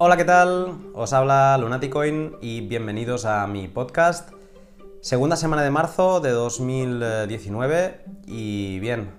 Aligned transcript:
Hola, 0.00 0.16
¿qué 0.16 0.24
tal? 0.24 0.92
Os 0.94 1.12
habla 1.12 1.58
Lunaticoin 1.58 2.36
y 2.40 2.60
bienvenidos 2.60 3.24
a 3.24 3.44
mi 3.48 3.66
podcast. 3.66 4.30
Segunda 5.00 5.34
semana 5.34 5.64
de 5.64 5.72
marzo 5.72 6.20
de 6.20 6.30
2019 6.30 8.04
y 8.24 8.78
bien, 8.78 9.10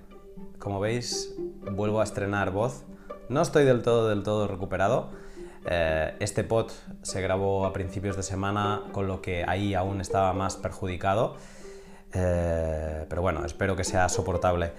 como 0.58 0.80
veis, 0.80 1.36
vuelvo 1.70 2.00
a 2.00 2.06
estrenar 2.06 2.52
voz. 2.52 2.86
No 3.28 3.42
estoy 3.42 3.66
del 3.66 3.82
todo, 3.82 4.08
del 4.08 4.24
todo 4.24 4.48
recuperado. 4.48 5.10
Eh, 5.70 6.16
este 6.22 6.46
pod 6.46 6.72
se 7.02 7.22
grabó 7.22 7.66
a 7.66 7.74
principios 7.74 8.16
de 8.16 8.24
semana, 8.24 8.84
con 8.94 9.06
lo 9.06 9.22
que 9.22 9.44
ahí 9.46 9.74
aún 9.74 10.00
estaba 10.00 10.32
más 10.32 10.56
perjudicado. 10.56 11.36
Eh, 12.14 13.06
pero 13.10 13.22
bueno, 13.22 13.44
espero 13.44 13.76
que 13.76 13.84
sea 13.84 14.08
soportable. 14.08 14.72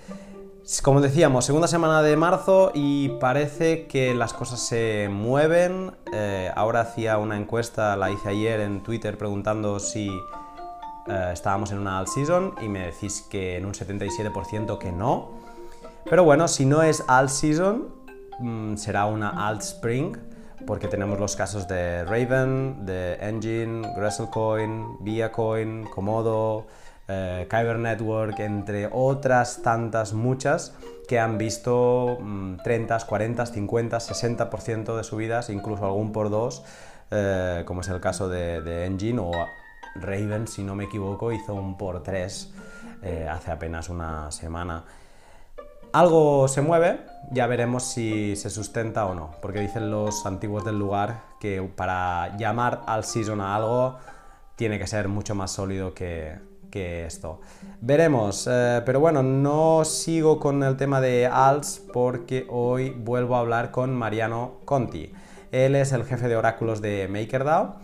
Como 0.83 1.01
decíamos, 1.01 1.45
segunda 1.45 1.69
semana 1.69 2.03
de 2.03 2.17
marzo 2.17 2.71
y 2.75 3.09
parece 3.21 3.87
que 3.87 4.15
las 4.15 4.33
cosas 4.33 4.61
se 4.61 5.09
mueven. 5.11 5.93
Eh, 6.13 6.51
ahora 6.55 6.81
hacía 6.81 7.19
una 7.19 7.37
encuesta, 7.37 7.97
la 7.97 8.11
hice 8.11 8.29
ayer 8.29 8.61
en 8.61 8.83
Twitter 8.83 9.19
preguntando 9.19 9.81
si 9.81 10.09
eh, 11.07 11.31
estábamos 11.33 11.73
en 11.73 11.79
una 11.79 11.99
alt 11.99 12.09
season 12.09 12.55
y 12.63 12.69
me 12.69 12.87
decís 12.87 13.27
que 13.29 13.57
en 13.57 13.67
un 13.67 13.73
77% 13.73 14.79
que 14.79 14.93
no. 14.93 15.33
Pero 16.09 16.25
bueno, 16.25 16.47
si 16.47 16.67
no 16.67 16.83
es 16.83 17.03
alt 17.09 17.31
season, 17.31 17.89
mm, 18.39 18.77
será 18.77 19.07
una 19.07 19.49
alt 19.49 19.63
spring 19.63 20.17
porque 20.67 20.89
tenemos 20.89 21.19
los 21.19 21.37
casos 21.37 21.67
de 21.69 22.05
Raven, 22.05 22.85
de 22.87 23.15
Engine, 23.15 23.93
Gresslecoin, 23.97 25.03
Viacoin, 25.03 25.85
Komodo, 25.85 26.67
eh, 27.13 27.49
Kyber 27.51 27.79
Network, 27.79 28.39
entre 28.39 28.89
otras 28.93 29.63
tantas 29.63 30.13
muchas 30.13 30.75
que 31.09 31.19
han 31.19 31.39
visto 31.39 32.19
30, 32.63 33.01
40, 33.01 33.47
50, 33.47 33.99
60% 33.99 34.97
de 34.97 35.03
subidas, 35.03 35.51
incluso 35.51 35.85
algún 35.85 36.13
por 36.13 36.31
dos, 36.31 36.63
eh, 37.11 37.65
como 37.67 37.81
es 37.81 37.89
el 37.89 38.01
caso 38.01 38.29
de, 38.29 38.87
Engine 38.87 39.19
o 39.19 39.33
Raven, 39.97 40.47
si 40.47 40.63
no 40.63 40.77
me 40.77 40.85
equivoco, 40.85 41.33
hizo 41.33 41.53
un 41.53 41.77
por 41.77 42.05
tres 42.05 42.53
eh, 43.03 43.27
hace 43.29 43.51
apenas 43.51 43.89
una 43.89 44.31
semana. 44.31 44.85
Algo 45.93 46.47
se 46.47 46.63
mueve, 46.63 47.01
ya 47.33 47.49
veremos 47.49 47.83
si 47.83 48.37
se 48.37 48.49
sustenta 48.49 49.07
o 49.07 49.15
no, 49.17 49.33
porque 49.43 49.59
dicen 49.59 49.91
los 49.91 50.25
antiguos 50.27 50.65
del 50.65 50.79
lugar 50.79 51.23
que 51.41 51.61
para 51.75 52.37
llamar 52.37 52.83
al 52.87 53.03
season 53.03 53.41
a 53.41 53.57
algo 53.57 53.97
tiene 54.55 54.79
que 54.79 54.87
ser 54.87 55.09
mucho 55.09 55.35
más 55.35 55.51
sólido 55.51 55.93
que, 55.93 56.50
que 56.71 57.05
esto. 57.05 57.41
Veremos, 57.81 58.49
eh, 58.51 58.83
pero 58.87 59.01
bueno, 59.01 59.23
no 59.23 59.85
sigo 59.85 60.39
con 60.39 60.63
el 60.63 60.77
tema 60.77 61.01
de 61.01 61.27
ALS 61.27 61.83
porque 61.93 62.47
hoy 62.49 62.91
vuelvo 62.91 63.37
a 63.37 63.41
hablar 63.41 63.71
con 63.71 63.95
Mariano 63.95 64.61
Conti. 64.65 65.13
Él 65.53 65.75
es 65.75 65.93
el 65.93 66.05
jefe 66.05 66.29
de 66.29 66.37
oráculos 66.37 66.81
de 66.81 67.09
MakerDAO 67.09 67.77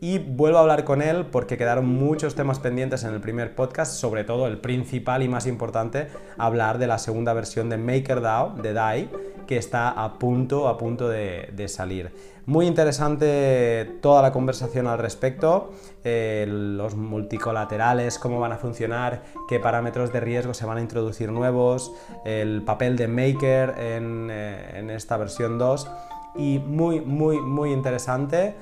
y 0.00 0.18
vuelvo 0.18 0.58
a 0.58 0.60
hablar 0.60 0.84
con 0.84 1.00
él 1.00 1.24
porque 1.24 1.56
quedaron 1.56 1.86
muchos 1.86 2.34
temas 2.34 2.58
pendientes 2.58 3.04
en 3.04 3.14
el 3.14 3.22
primer 3.22 3.54
podcast, 3.54 3.94
sobre 3.94 4.24
todo 4.24 4.46
el 4.46 4.58
principal 4.58 5.22
y 5.22 5.28
más 5.28 5.46
importante, 5.46 6.08
hablar 6.36 6.76
de 6.76 6.86
la 6.86 6.98
segunda 6.98 7.32
versión 7.32 7.70
de 7.70 7.78
MakerDAO, 7.78 8.56
de 8.60 8.74
DAI, 8.74 9.08
que 9.46 9.56
está 9.56 9.88
a 9.88 10.18
punto, 10.18 10.68
a 10.68 10.76
punto 10.76 11.08
de, 11.08 11.66
salir. 11.68 12.12
Muy 12.46 12.66
interesante 12.66 13.98
toda 14.02 14.20
la 14.20 14.30
conversación 14.30 14.86
al 14.86 14.98
respecto, 14.98 15.72
eh, 16.04 16.44
los 16.46 16.94
multicolaterales, 16.94 18.18
cómo 18.18 18.38
van 18.38 18.52
a 18.52 18.58
funcionar, 18.58 19.22
qué 19.48 19.58
parámetros 19.58 20.12
de 20.12 20.20
riesgo 20.20 20.52
se 20.52 20.66
van 20.66 20.76
a 20.76 20.80
introducir 20.82 21.32
nuevos, 21.32 21.92
el 22.26 22.62
papel 22.62 22.96
de 22.96 23.08
Maker 23.08 23.74
en, 23.78 24.28
eh, 24.30 24.78
en 24.78 24.90
esta 24.90 25.16
versión 25.16 25.56
2 25.56 25.88
y 26.36 26.58
muy, 26.58 27.00
muy, 27.00 27.40
muy 27.40 27.72
interesante 27.72 28.54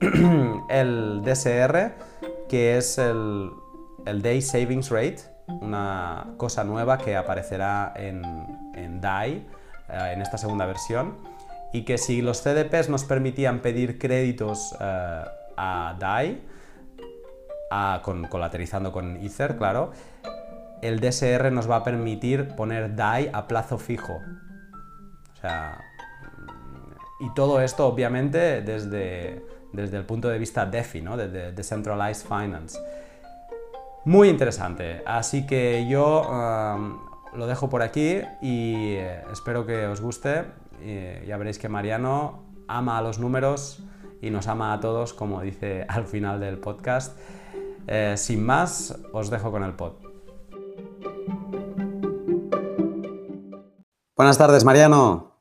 el 0.68 1.22
DSR, 1.24 1.92
que 2.50 2.76
es 2.76 2.98
el, 2.98 3.50
Day 4.04 4.42
Savings 4.42 4.90
Rate, 4.90 5.20
una 5.46 6.34
cosa 6.36 6.64
nueva 6.64 6.98
que 6.98 7.16
aparecerá 7.16 7.94
en, 7.96 8.22
en 8.74 9.00
DAI 9.00 9.46
eh, 9.88 10.12
en 10.12 10.20
esta 10.20 10.36
segunda 10.36 10.66
versión 10.66 11.31
y 11.72 11.84
que 11.84 11.98
si 11.98 12.22
los 12.22 12.42
CDPs 12.42 12.88
nos 12.88 13.04
permitían 13.04 13.60
pedir 13.60 13.98
créditos 13.98 14.74
eh, 14.80 15.24
a 15.56 15.96
DAI, 15.98 16.42
con, 18.02 18.24
colaterizando 18.24 18.92
con 18.92 19.16
Ether, 19.16 19.56
claro, 19.56 19.92
el 20.82 21.00
DSR 21.00 21.50
nos 21.50 21.70
va 21.70 21.76
a 21.76 21.84
permitir 21.84 22.48
poner 22.48 22.94
DAI 22.94 23.30
a 23.32 23.46
plazo 23.46 23.78
fijo. 23.78 24.20
O 25.32 25.40
sea, 25.40 25.80
y 27.20 27.32
todo 27.34 27.60
esto 27.60 27.86
obviamente 27.86 28.62
desde, 28.62 29.46
desde 29.72 29.96
el 29.96 30.04
punto 30.04 30.28
de 30.28 30.38
vista 30.38 30.66
DeFi, 30.66 31.02
¿no? 31.02 31.16
de, 31.16 31.52
Decentralized 31.52 32.26
Finance. 32.26 32.78
Muy 34.04 34.28
interesante, 34.28 35.02
así 35.06 35.46
que 35.46 35.86
yo 35.88 36.22
um, 36.28 36.98
lo 37.34 37.46
dejo 37.46 37.70
por 37.70 37.82
aquí 37.82 38.20
y 38.42 38.94
eh, 38.96 39.22
espero 39.32 39.64
que 39.64 39.86
os 39.86 40.00
guste. 40.00 40.44
Ya 41.26 41.36
veréis 41.36 41.58
que 41.58 41.68
Mariano 41.68 42.44
ama 42.68 42.98
a 42.98 43.02
los 43.02 43.18
números 43.18 43.80
y 44.20 44.30
nos 44.30 44.46
ama 44.46 44.72
a 44.72 44.80
todos, 44.80 45.12
como 45.12 45.40
dice 45.42 45.84
al 45.88 46.06
final 46.06 46.40
del 46.40 46.58
podcast. 46.58 47.18
Eh, 47.86 48.14
sin 48.16 48.44
más, 48.44 48.96
os 49.12 49.30
dejo 49.30 49.50
con 49.50 49.64
el 49.64 49.74
pod. 49.74 49.94
Buenas 54.16 54.38
tardes, 54.38 54.64
Mariano. 54.64 55.32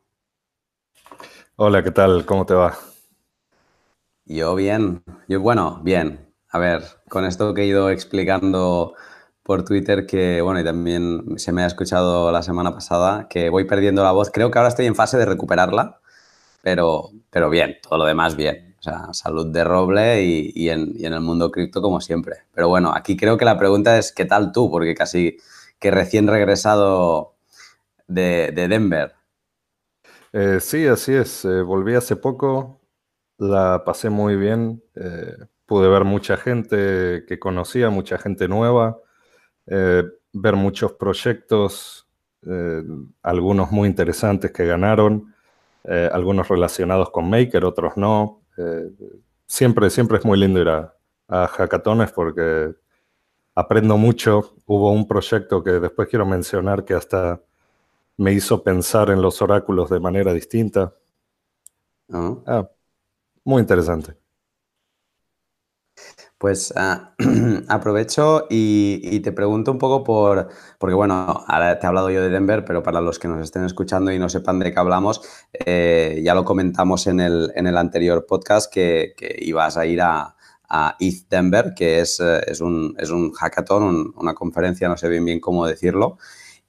Hola, 1.55 1.83
¿qué 1.83 1.91
tal? 1.91 2.25
¿Cómo 2.25 2.45
te 2.45 2.55
va? 2.55 2.75
Yo 4.25 4.55
bien, 4.55 5.03
yo 5.27 5.39
bueno, 5.39 5.79
bien. 5.83 6.33
A 6.49 6.57
ver, 6.57 6.83
con 7.07 7.25
esto 7.25 7.53
que 7.53 7.61
he 7.61 7.65
ido 7.65 7.89
explicando 7.89 8.95
por 9.43 9.65
Twitter, 9.65 10.05
que 10.05 10.41
bueno, 10.41 10.59
y 10.59 10.63
también 10.63 11.37
se 11.37 11.51
me 11.51 11.63
ha 11.63 11.67
escuchado 11.67 12.31
la 12.31 12.43
semana 12.43 12.73
pasada, 12.73 13.27
que 13.29 13.49
voy 13.49 13.65
perdiendo 13.65 14.03
la 14.03 14.11
voz. 14.11 14.29
Creo 14.31 14.51
que 14.51 14.59
ahora 14.59 14.69
estoy 14.69 14.85
en 14.85 14.95
fase 14.95 15.17
de 15.17 15.25
recuperarla, 15.25 15.99
pero, 16.61 17.09
pero 17.29 17.49
bien, 17.49 17.77
todo 17.81 17.99
lo 17.99 18.05
demás 18.05 18.35
bien. 18.35 18.71
O 18.79 18.83
sea, 18.83 19.13
salud 19.13 19.47
de 19.53 19.63
roble 19.63 20.23
y, 20.23 20.69
en, 20.69 20.95
el 20.99 21.21
mundo 21.21 21.51
cripto 21.51 21.83
como 21.83 22.01
siempre. 22.01 22.37
Pero 22.53 22.67
bueno, 22.67 22.91
aquí 22.95 23.15
creo 23.15 23.37
que 23.37 23.45
la 23.45 23.59
pregunta 23.59 23.97
es 23.99 24.11
¿qué 24.11 24.25
tal 24.25 24.51
tú? 24.51 24.71
Porque 24.71 24.95
casi 24.95 25.37
que 25.79 25.91
recién 25.91 26.27
regresado 26.27 27.35
de, 28.07 28.51
Denver. 28.53 29.13
Eh, 30.33 30.59
sí, 30.59 30.87
así 30.87 31.13
es. 31.13 31.45
Eh, 31.45 31.61
volví 31.61 31.93
hace 31.93 32.15
poco, 32.15 32.81
la 33.37 33.83
pasé 33.85 34.09
muy 34.09 34.35
bien. 34.35 34.83
Eh, 34.95 35.35
pude 35.67 35.87
ver 35.87 36.03
mucha 36.03 36.37
gente 36.37 37.23
que 37.27 37.37
conocía, 37.39 37.91
mucha 37.91 38.17
gente 38.17 38.47
nueva, 38.47 38.99
eh, 39.67 40.03
ver 40.33 40.55
muchos 40.55 40.93
proyectos, 40.93 42.07
eh, 42.45 42.83
algunos 43.21 43.71
muy 43.71 43.87
interesantes 43.87 44.51
que 44.51 44.65
ganaron, 44.65 45.33
algunos 46.11 46.47
relacionados 46.47 47.09
con 47.09 47.27
Maker, 47.27 47.65
otros 47.65 47.97
no. 47.97 48.43
siempre, 49.47 49.89
siempre 49.89 50.19
es 50.19 50.25
muy 50.25 50.37
lindo 50.37 50.61
ir 50.61 50.69
a, 50.69 50.93
a 51.27 51.47
hackatones 51.47 52.11
porque 52.11 52.75
aprendo 53.55 53.97
mucho. 53.97 54.55
Hubo 54.67 54.91
un 54.91 55.07
proyecto 55.07 55.63
que 55.63 55.71
después 55.71 56.07
quiero 56.07 56.25
mencionar 56.25 56.85
que 56.85 56.93
hasta 56.93 57.41
me 58.17 58.33
hizo 58.33 58.63
pensar 58.63 59.09
en 59.09 59.21
los 59.21 59.41
oráculos 59.41 59.89
de 59.89 59.99
manera 59.99 60.33
distinta. 60.33 60.93
Ah, 62.11 62.35
ah 62.45 62.69
muy 63.43 63.61
interesante. 63.61 64.20
Pues 66.41 66.73
ah, 66.75 67.13
aprovecho 67.67 68.47
y, 68.49 69.19
te 69.19 69.31
pregunto 69.31 69.71
un 69.71 69.77
poco 69.77 70.03
por, 70.03 70.49
porque 70.79 70.95
bueno, 70.95 71.13
ahora 71.45 71.77
te 71.77 71.85
he 71.85 71.87
hablado 71.87 72.09
yo 72.09 72.19
de 72.23 72.29
Denver, 72.29 72.65
pero 72.65 72.81
para 72.81 72.99
los 72.99 73.19
que 73.19 73.27
nos 73.27 73.43
estén 73.43 73.63
escuchando 73.63 74.11
y 74.11 74.17
no 74.17 74.27
sepan 74.27 74.57
de 74.57 74.73
qué 74.73 74.79
hablamos, 74.79 75.21
eh, 75.53 76.19
ya 76.25 76.33
lo 76.33 76.43
comentamos 76.43 77.05
en 77.05 77.19
el, 77.19 77.51
en 77.53 77.67
el 77.67 77.77
anterior 77.77 78.25
podcast 78.25 78.73
que, 78.73 79.13
ibas 79.37 79.77
a 79.77 79.85
ir 79.85 80.01
a, 80.01 80.35
a 80.67 80.95
ETH 80.99 81.29
Denver, 81.29 81.73
que 81.75 81.99
es, 81.99 82.19
eh, 82.19 82.41
es, 82.47 82.59
un, 82.59 82.95
es 82.97 83.11
un 83.11 83.31
hackathon, 83.33 84.11
una 84.17 84.33
conferencia, 84.33 84.89
no 84.89 84.97
sé 84.97 85.09
bien 85.09 85.23
bien 85.23 85.39
cómo 85.39 85.67
decirlo, 85.67 86.17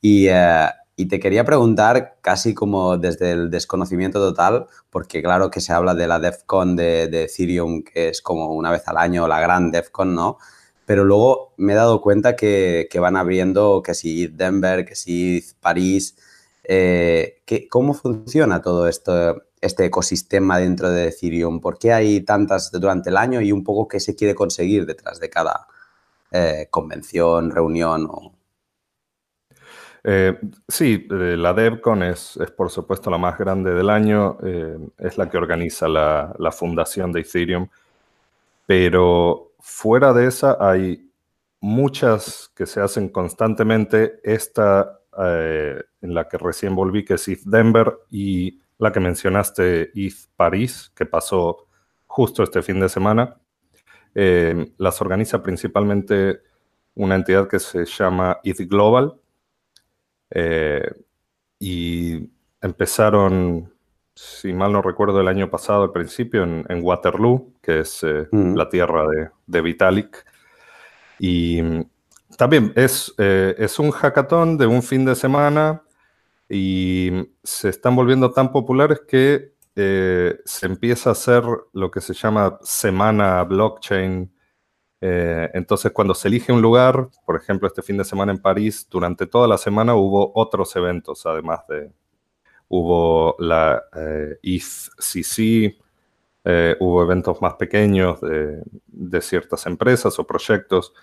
y, 0.03 0.27
eh, 0.29 0.67
y 0.97 1.07
te 1.07 1.21
quería 1.21 1.45
preguntar, 1.45 2.19
casi 2.21 2.55
como 2.55 2.99
desde 2.99 3.33
el 3.33 3.51
desconocimiento 3.51 4.21
total, 4.21 4.67
porque 4.91 5.23
claro 5.23 5.51
que 5.51 5.61
se 5.61 5.73
habla 5.73 5.95
de 5.95 6.07
la 6.07 6.21
DEFCON 6.21 6.77
de, 6.77 7.09
de 7.09 7.25
Ethereum, 7.25 7.83
que 7.83 8.09
es 8.11 8.21
como 8.23 8.49
una 8.49 8.71
vez 8.71 8.87
al 8.89 8.99
año, 8.99 9.27
la 9.27 9.41
gran 9.41 9.71
DEFCON, 9.71 10.15
¿no? 10.15 10.39
Pero 10.85 11.05
luego 11.05 11.55
me 11.57 11.73
he 11.73 11.77
dado 11.77 12.01
cuenta 12.03 12.37
que, 12.37 12.89
van 13.01 13.17
abriendo, 13.17 13.83
que 13.83 13.95
si 13.95 14.27
Denver, 14.27 14.85
que 14.85 14.95
si 14.97 15.43
París, 15.61 16.17
eh, 16.65 17.43
¿cómo 17.71 17.95
funciona 17.95 18.61
todo 18.63 18.89
esto, 18.89 19.43
este 19.61 19.87
ecosistema 19.87 20.59
dentro 20.59 20.91
de 20.91 21.09
Ethereum? 21.09 21.61
¿Por 21.61 21.79
qué 21.79 21.93
hay 21.93 22.21
tantas 22.23 22.71
durante 22.73 23.11
el 23.11 23.17
año 23.17 23.41
y 23.41 23.53
un 23.53 23.65
poco 23.65 23.89
qué 23.89 24.01
se 24.01 24.17
quiere 24.17 24.35
conseguir 24.35 24.87
detrás 24.87 25.21
de 25.21 25.31
cada 25.31 25.67
eh, 26.31 26.67
convención, 26.71 27.51
reunión 27.51 28.09
o, 28.11 28.33
Eh, 30.05 30.37
sí, 30.67 31.07
eh, 31.11 31.37
la 31.37 31.55
DevCon 31.55 32.03
es, 32.03 32.37
es, 32.37 32.51
por 32.51 32.71
supuesto 32.71 33.09
la 33.09 33.19
más 33.19 33.39
grande 33.39 33.73
del 33.73 33.89
año, 33.89 34.37
eh, 34.43 34.77
es 34.99 35.17
la 35.17 35.31
que 35.31 35.37
organiza 35.37 35.89
la, 35.89 36.35
la, 36.39 36.51
fundación 36.51 37.13
de 37.13 37.21
Ethereum, 37.21 37.69
pero 38.67 39.53
fuera 39.61 40.13
de 40.13 40.27
esa 40.27 40.57
hay 40.61 41.09
muchas 41.61 42.51
que 42.57 42.67
se 42.67 42.81
hacen 42.81 43.09
constantemente, 43.11 44.21
esta 44.25 44.99
en 45.15 46.15
la 46.15 46.27
que 46.27 46.39
recién 46.39 46.75
volví, 46.75 47.05
que 47.05 47.15
es 47.15 47.29
ETH 47.29 47.43
Denver, 47.45 47.99
y 48.11 48.61
la 48.79 48.91
que 48.93 48.99
mencionaste, 48.99 49.91
ETH 49.95 50.15
París, 50.37 50.91
que 50.97 51.05
pasó 51.05 51.67
justo 52.07 52.43
este 52.43 52.63
fin 52.63 52.81
de 52.81 52.89
semana. 52.89 53.37
las 54.15 55.01
organiza 55.03 55.43
principalmente 55.43 56.41
una 56.95 57.15
entidad 57.15 57.47
que 57.47 57.59
se 57.59 57.85
llama 57.85 58.41
ETH 58.43 58.67
Global, 58.69 59.21
eh, 60.35 60.91
y 61.59 62.29
empezaron, 62.61 63.73
si 64.15 64.53
mal 64.53 64.73
no 64.73 64.83
recuerdo, 64.83 65.21
el 65.21 65.29
año 65.29 65.51
pasado, 65.51 65.85
al 65.85 65.93
principio, 65.93 66.43
en, 66.43 66.81
Waterloo, 66.83 67.53
que 67.63 67.81
es 67.81 68.03
eh, 68.03 68.29
mm. 68.31 68.55
la 68.55 68.69
tierra 68.69 69.05
de, 69.47 69.61
Vitalik. 69.61 70.25
Y 71.19 71.63
mm, 71.63 71.85
también 72.37 72.73
es, 72.77 73.15
eh, 73.19 73.55
es 73.59 73.79
un 73.79 73.91
hackathon 73.91 74.57
de 74.59 74.67
un 74.67 74.83
fin 74.83 75.05
de 75.05 75.15
semana 75.15 75.83
y 76.49 77.11
mm, 77.13 77.23
se 77.43 77.69
están 77.69 77.95
volviendo 77.95 78.33
tan 78.33 78.51
populares 78.51 79.01
que 79.07 79.53
se 79.75 80.67
empieza 80.67 81.09
a 81.09 81.13
hacer 81.13 81.43
lo 81.73 81.91
que 81.91 82.03
se 82.03 82.13
llama 82.13 82.59
semana 82.61 83.43
blockchain 83.43 84.31
eh, 85.05 85.51
entonces, 85.53 85.91
cuando 85.91 86.15
se 86.15 86.29
elige 86.29 86.53
un 86.53 86.63
lugar, 86.63 87.09
por 87.27 87.35
ejemplo, 87.37 87.67
este 87.67 87.83
fin 87.83 87.97
de 87.99 88.05
semana 88.05 88.31
en 88.31 88.39
París, 88.39 88.87
durante 88.89 89.27
toda 89.27 89.49
la 89.49 89.59
semana 89.59 89.97
hubo 89.97 90.31
otros 90.37 90.77
eventos, 90.77 91.27
además 91.27 91.67
de, 91.69 91.91
hubo 92.69 93.35
la 93.41 93.83
eh, 93.97 94.39
ETHCC, 94.43 95.77
eh, 96.45 96.77
hubo 96.79 97.03
eventos 97.03 97.43
más 97.43 97.55
pequeños 97.55 98.21
de, 98.21 98.63
de, 98.87 99.21
ciertas 99.21 99.67
empresas 99.67 100.17
o 100.21 100.27
proyectos. 100.27 100.95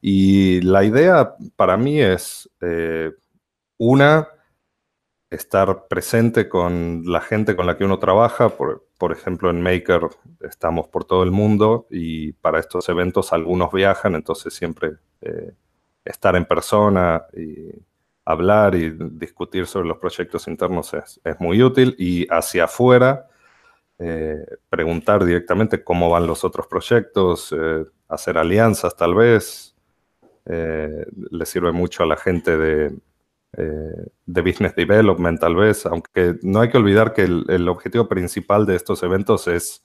Y 0.00 0.62
la 0.62 0.82
idea 0.82 1.34
para 1.54 1.76
mí 1.76 2.00
es, 2.00 2.50
eh, 2.62 3.12
una, 3.76 4.28
estar 5.32 5.86
presente 5.88 6.48
con 6.48 7.02
la 7.06 7.20
gente 7.20 7.56
con 7.56 7.66
la 7.66 7.76
que 7.76 7.84
uno 7.84 7.98
trabaja. 7.98 8.50
Por, 8.50 8.86
por, 8.98 9.12
ejemplo, 9.12 9.50
en 9.50 9.62
Maker 9.62 10.08
estamos 10.40 10.88
por 10.88 11.04
todo 11.04 11.22
el 11.22 11.30
mundo 11.30 11.86
y 11.90 12.32
para 12.34 12.60
estos 12.60 12.88
eventos 12.88 13.32
algunos 13.32 13.72
viajan, 13.72 14.14
entonces 14.14 14.52
siempre 14.54 14.92
eh, 15.22 15.52
estar 16.04 16.36
en 16.36 16.44
persona 16.44 17.24
y 17.32 17.70
hablar 18.24 18.74
y 18.74 18.90
discutir 19.12 19.66
sobre 19.66 19.88
los 19.88 19.98
proyectos 19.98 20.46
internos 20.46 20.92
es, 20.94 21.20
es 21.24 21.40
muy 21.40 21.62
útil. 21.62 21.96
Y 21.98 22.26
hacia 22.30 22.64
afuera, 22.64 23.26
eh, 23.98 24.44
preguntar 24.68 25.24
directamente 25.24 25.82
cómo 25.82 26.10
van 26.10 26.26
los 26.26 26.44
otros 26.44 26.66
proyectos, 26.66 27.54
eh, 27.56 27.84
hacer 28.08 28.36
alianzas 28.38 28.96
tal 28.96 29.14
vez. 29.14 29.70
le 30.44 31.46
sirve 31.46 31.70
mucho 31.72 32.02
a 32.02 32.06
la 32.06 32.16
gente 32.16 32.56
de 32.56 32.92
eh, 33.54 34.06
de 34.24 34.40
business 34.40 34.74
development 34.74 35.38
tal 35.38 35.54
vez, 35.56 35.84
aunque 35.84 36.36
no 36.42 36.60
hay 36.60 36.70
que 36.70 36.78
olvidar 36.78 37.12
que 37.12 37.24
el, 37.24 37.68
objetivo 37.68 38.08
principal 38.08 38.64
de 38.64 38.76
estos 38.76 39.02
eventos 39.02 39.46
es 39.46 39.84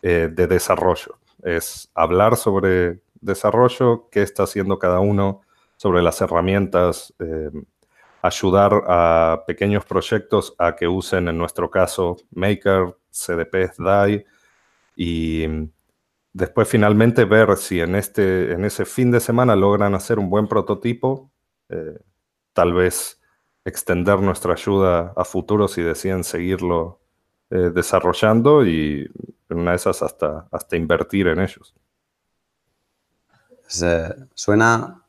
eh, 0.00 0.30
de 0.32 0.46
desarrollo, 0.46 1.18
es 1.42 1.90
hablar 1.94 2.36
sobre 2.36 3.02
desarrollo, 3.20 4.08
qué 4.10 4.22
está 4.22 4.44
haciendo 4.44 4.78
cada 4.78 5.00
uno, 5.00 5.42
sobre 5.76 6.00
las 6.00 6.18
herramientas, 6.22 7.12
eh, 7.18 7.50
ayudar 8.22 8.82
a 8.86 9.44
pequeños 9.46 9.84
proyectos 9.84 10.54
a 10.56 10.74
que 10.74 10.88
usen, 10.88 11.28
en 11.28 11.36
nuestro 11.36 11.70
caso, 11.70 12.16
Maker, 12.30 12.96
CDP, 13.10 13.70
DAI, 13.78 14.24
y 14.96 15.44
después 16.32 16.66
finalmente 16.66 17.26
ver 17.26 17.54
si 17.58 17.80
en, 17.80 17.96
este, 17.96 18.52
en 18.52 18.64
ese 18.64 18.86
fin 18.86 19.10
de 19.10 19.20
semana 19.20 19.54
logran 19.56 19.94
hacer 19.94 20.18
un 20.18 20.30
buen 20.30 20.48
prototipo 20.48 21.30
tal 22.58 22.72
vez 22.72 23.20
extender 23.64 24.18
nuestra 24.18 24.54
ayuda 24.54 25.12
a 25.16 25.24
futuro 25.24 25.68
si 25.68 25.80
deciden 25.80 26.24
seguirlo 26.24 26.98
eh, 27.50 27.70
desarrollando 27.72 28.66
y 28.66 29.08
en 29.48 29.58
una 29.58 29.70
de 29.70 29.76
esas 29.76 30.02
hasta, 30.02 30.48
hasta 30.50 30.76
invertir 30.76 31.28
en 31.28 31.38
ellos. 31.38 31.72
suena... 34.34 35.04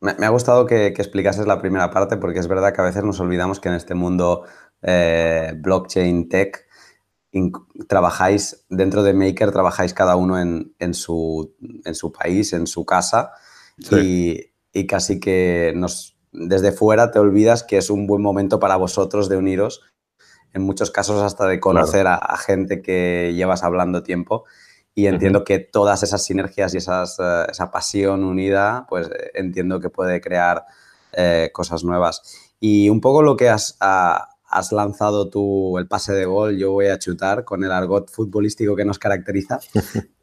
Me, 0.00 0.26
ha 0.26 0.28
gustado 0.30 0.66
que, 0.66 0.88
explicases 0.88 1.46
la 1.46 1.60
primera 1.60 1.92
parte 1.92 2.16
porque 2.16 2.40
es 2.40 2.48
verdad 2.48 2.74
que 2.74 2.80
a 2.80 2.84
veces 2.84 3.04
nos 3.04 3.20
olvidamos 3.20 3.60
que 3.60 3.68
en 3.68 3.76
este 3.76 3.94
mundo 3.94 4.42
eh, 4.82 5.54
blockchain 5.56 6.28
tech 6.28 6.66
trabajáis 7.88 8.66
dentro 8.68 9.04
de 9.04 9.14
Maker, 9.14 9.52
trabajáis 9.52 9.94
cada 9.94 10.16
uno 10.16 10.36
en, 10.40 10.94
su, 10.94 11.54
en 11.84 11.94
su, 11.94 12.10
país, 12.10 12.52
en 12.52 12.66
su 12.66 12.84
casa 12.84 13.30
y, 13.78 14.40
y, 14.72 14.86
casi 14.86 15.20
que 15.20 15.72
nos, 15.76 16.15
desde 16.36 16.72
fuera 16.72 17.10
te 17.10 17.18
olvidas 17.18 17.64
que 17.64 17.78
es 17.78 17.90
un 17.90 18.06
buen 18.06 18.22
momento 18.22 18.60
para 18.60 18.76
vosotros 18.76 19.28
de 19.28 19.36
uniros, 19.36 19.82
en 20.52 20.62
muchos 20.62 20.90
casos 20.90 21.22
hasta 21.22 21.46
de 21.46 21.60
conocer 21.60 22.06
a, 22.06 22.36
gente 22.38 22.82
que 22.82 23.32
llevas 23.34 23.62
hablando 23.62 24.02
tiempo. 24.02 24.44
Y 24.94 25.08
entiendo 25.08 25.44
que 25.44 25.58
todas 25.58 26.02
esas 26.02 26.24
sinergias 26.24 26.72
y 26.72 26.78
esas, 26.78 27.18
eh, 27.18 27.46
esa 27.50 27.70
pasión 27.70 28.24
unida, 28.24 28.86
pues 28.88 29.08
eh, 29.08 29.30
entiendo 29.34 29.78
que 29.78 29.90
puede 29.90 30.22
crear 30.22 30.64
eh, 31.12 31.50
cosas 31.52 31.84
nuevas. 31.84 32.22
Y 32.60 32.88
un 32.88 33.02
poco 33.02 33.22
lo 33.22 33.36
que 33.36 33.50
has, 33.50 33.76
has 33.78 34.72
lanzado 34.72 35.28
tú, 35.28 35.76
el 35.76 35.86
pase 35.86 36.14
de 36.14 36.24
gol, 36.24 36.56
yo 36.56 36.72
voy 36.72 36.86
a 36.86 36.98
chutar 36.98 37.44
con 37.44 37.62
el 37.62 37.72
argot 37.72 38.10
futbolístico 38.10 38.74
que 38.74 38.86
nos 38.86 38.98
caracteriza. 38.98 39.60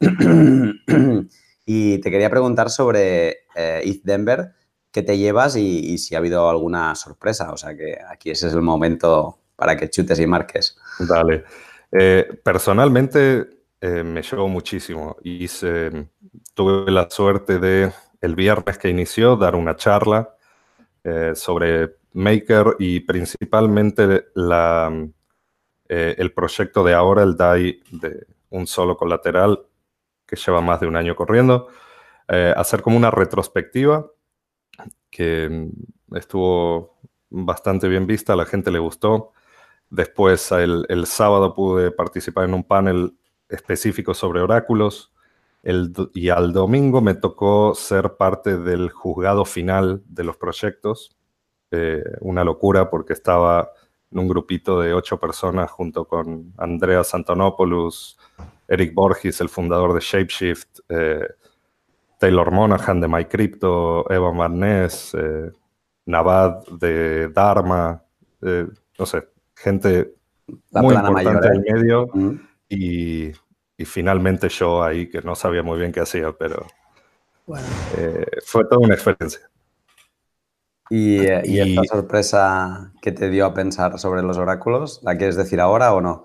y 1.64 1.98
te 1.98 2.10
quería 2.10 2.30
preguntar 2.30 2.70
sobre 2.70 3.44
East 3.54 4.02
Denver 4.02 4.54
que 4.94 5.02
te 5.02 5.18
llevas 5.18 5.56
y, 5.56 5.98
si 5.98 6.14
ha 6.14 6.18
habido 6.18 6.48
alguna 6.48 6.94
sorpresa. 6.94 7.52
O 7.52 7.56
sea 7.56 7.76
que 7.76 7.98
aquí 8.08 8.30
ese 8.30 8.46
es 8.46 8.54
el 8.54 8.62
momento 8.62 9.40
para 9.56 9.76
que 9.76 9.90
chutes 9.90 10.20
y 10.20 10.26
marques. 10.28 10.78
Dale. 11.00 11.44
Eh, 11.90 12.40
personalmente 12.44 13.64
eh, 13.80 14.04
me 14.04 14.22
llevó 14.22 14.46
muchísimo. 14.46 15.16
y 15.24 15.48
tuve 16.54 16.92
la 16.92 17.10
suerte 17.10 17.58
de 17.58 17.92
el 18.20 18.36
viernes 18.36 18.78
que 18.78 18.88
inició 18.88 19.34
dar 19.36 19.56
una 19.56 19.74
charla 19.74 20.36
eh, 21.02 21.32
sobre 21.34 21.96
Maker 22.12 22.76
y 22.78 23.00
principalmente 23.00 24.26
el 25.88 26.32
proyecto 26.32 26.84
de 26.84 26.94
ahora, 26.94 27.24
el 27.24 27.36
DAI 27.36 27.82
de 27.90 28.28
un 28.50 28.68
solo 28.68 28.96
colateral 28.96 29.66
que 30.24 30.36
lleva 30.36 30.60
más 30.60 30.78
de 30.78 30.86
un 30.86 30.94
año 30.94 31.16
corriendo. 31.16 31.66
hacer 32.28 32.80
como 32.80 32.96
una 32.96 33.10
retrospectiva 33.10 34.06
que 35.10 35.48
mm, 35.48 36.16
estuvo 36.16 36.98
bastante 37.30 37.88
bien 37.88 38.06
vista, 38.06 38.32
a 38.32 38.36
la 38.36 38.46
gente 38.46 38.70
le 38.70 38.78
gustó. 38.78 39.32
Después, 39.90 40.50
el, 40.52 41.06
sábado 41.06 41.54
pude 41.54 41.90
participar 41.90 42.44
en 42.44 42.54
un 42.54 42.64
panel 42.64 43.16
específico 43.48 44.14
sobre 44.14 44.40
oráculos. 44.40 45.12
y 46.14 46.28
al 46.28 46.52
domingo 46.52 47.00
me 47.00 47.14
tocó 47.14 47.74
ser 47.74 48.16
parte 48.16 48.58
del 48.58 48.90
juzgado 48.90 49.44
final 49.44 50.02
de 50.06 50.24
los 50.24 50.36
proyectos. 50.36 51.16
Eh, 51.70 52.04
una 52.20 52.44
locura 52.44 52.90
porque 52.90 53.14
estaba 53.14 53.70
en 54.10 54.18
un 54.20 54.28
grupito 54.28 54.80
de 54.80 54.94
ocho 54.94 55.18
personas 55.18 55.70
junto 55.70 56.06
con 56.06 56.52
Andrea 56.56 57.02
Santonopoulos, 57.02 58.18
Eric 58.68 58.94
Borges, 58.94 59.40
el 59.40 59.48
fundador 59.48 59.92
de 59.92 60.00
Shapeshift, 60.00 60.80
eh, 60.88 61.28
Taylor 62.24 62.50
Monahan 62.50 63.02
de 63.02 63.06
MyCrypto, 63.06 64.10
Evan 64.10 64.38
Barnes, 64.38 65.12
eh, 65.12 65.52
Navad 66.06 66.64
de 66.80 67.28
Dharma, 67.28 68.02
eh, 68.40 68.66
no 68.98 69.04
sé, 69.04 69.28
gente 69.54 70.14
muy 70.70 70.94
importante 70.94 71.48
en 71.48 71.56
¿eh? 71.56 71.72
medio 71.74 72.08
y, 72.66 73.32
finalmente 73.84 74.48
yo 74.48 74.82
ahí 74.82 75.10
que 75.10 75.20
no 75.20 75.34
sabía 75.34 75.62
muy 75.62 75.78
bien 75.78 75.92
qué 75.92 76.00
hacía, 76.00 76.32
pero 76.32 76.66
fue 78.46 78.64
toda 78.64 78.78
una 78.78 78.94
experiencia. 78.94 79.42
¿Y, 80.88 81.26
¿Y, 81.44 81.60
esta 81.60 81.84
sorpresa 81.84 82.94
que 83.02 83.12
te 83.12 83.28
dio 83.28 83.44
a 83.44 83.52
pensar 83.52 83.98
sobre 83.98 84.22
los 84.22 84.38
oráculos, 84.38 85.00
la 85.02 85.18
quieres 85.18 85.36
decir 85.36 85.60
ahora 85.60 85.92
o 85.92 86.00
no? 86.00 86.24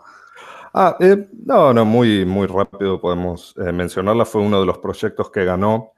Ah, 0.73 0.95
eh, 0.99 1.27
no, 1.45 1.73
no, 1.73 1.85
muy, 1.85 2.25
muy 2.25 2.47
rápido 2.47 3.01
podemos 3.01 3.55
eh, 3.57 3.71
mencionarla. 3.71 4.25
Fue 4.25 4.41
uno 4.41 4.59
de 4.59 4.65
los 4.65 4.77
proyectos 4.77 5.31
que 5.31 5.45
ganó. 5.45 5.93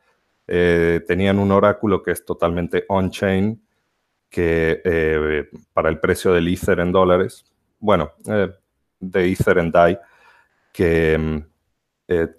Eh, 0.48 1.02
tenían 1.08 1.40
un 1.40 1.52
oráculo 1.52 2.02
que 2.04 2.12
es 2.12 2.26
totalmente 2.26 2.86
on-chain, 2.88 3.62
que 4.30 5.50
para 5.74 5.90
el 5.90 6.00
precio 6.00 6.34
del 6.34 6.48
Ether 6.48 6.80
en 6.80 6.92
dólares, 6.92 7.46
bueno, 7.80 8.12
de 9.00 9.32
Ether 9.32 9.58
en 9.58 9.72
DAI, 9.72 10.00
que 10.72 11.44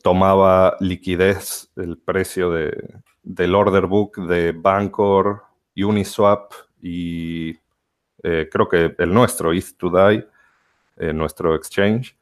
tomaba 0.03 0.77
liquidez, 0.81 1.71
el 1.77 1.99
precio 1.99 2.51
de, 2.51 3.03
del 3.23 3.55
order 3.55 3.87
book 3.87 4.27
de 4.27 4.53
Bancor, 4.53 5.43
Uniswap 5.77 6.53
y 6.81 7.57
eh, 8.23 8.49
creo 8.51 8.69
que 8.69 8.95
el 8.99 9.13
nuestro, 9.13 9.53
ETH 9.53 9.77
to 9.77 9.91
DAI, 9.91 10.27
eh, 10.97 11.13
nuestro 11.13 11.55
exchange. 11.55 12.17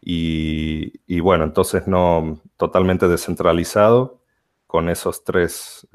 Y, 0.00 1.20
bueno, 1.20 1.44
entonces 1.44 1.86
no 1.86 2.40
totalmente 2.56 3.08
descentralizado 3.08 4.22
con 4.66 4.88
esos 4.88 5.24
tres, 5.24 5.86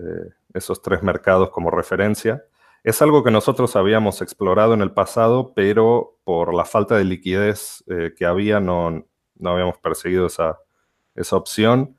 esos 0.53 0.81
tres 0.81 1.01
mercados 1.01 1.49
como 1.49 1.71
referencia. 1.71 2.43
Es 2.83 3.01
algo 3.01 3.23
que 3.23 3.31
nosotros 3.31 3.75
habíamos 3.75 4.21
explorado 4.21 4.73
en 4.73 4.81
el 4.81 4.91
pasado, 4.91 5.53
pero 5.55 6.19
por 6.23 6.53
la 6.53 6.65
falta 6.65 6.95
de 6.97 7.05
liquidez 7.05 7.83
que 8.15 8.25
había 8.25 8.59
no, 8.59 9.05
no 9.35 9.49
habíamos 9.49 9.77
perseguido 9.79 10.27
esa, 10.27 10.59
esa 11.15 11.35
opción 11.35 11.97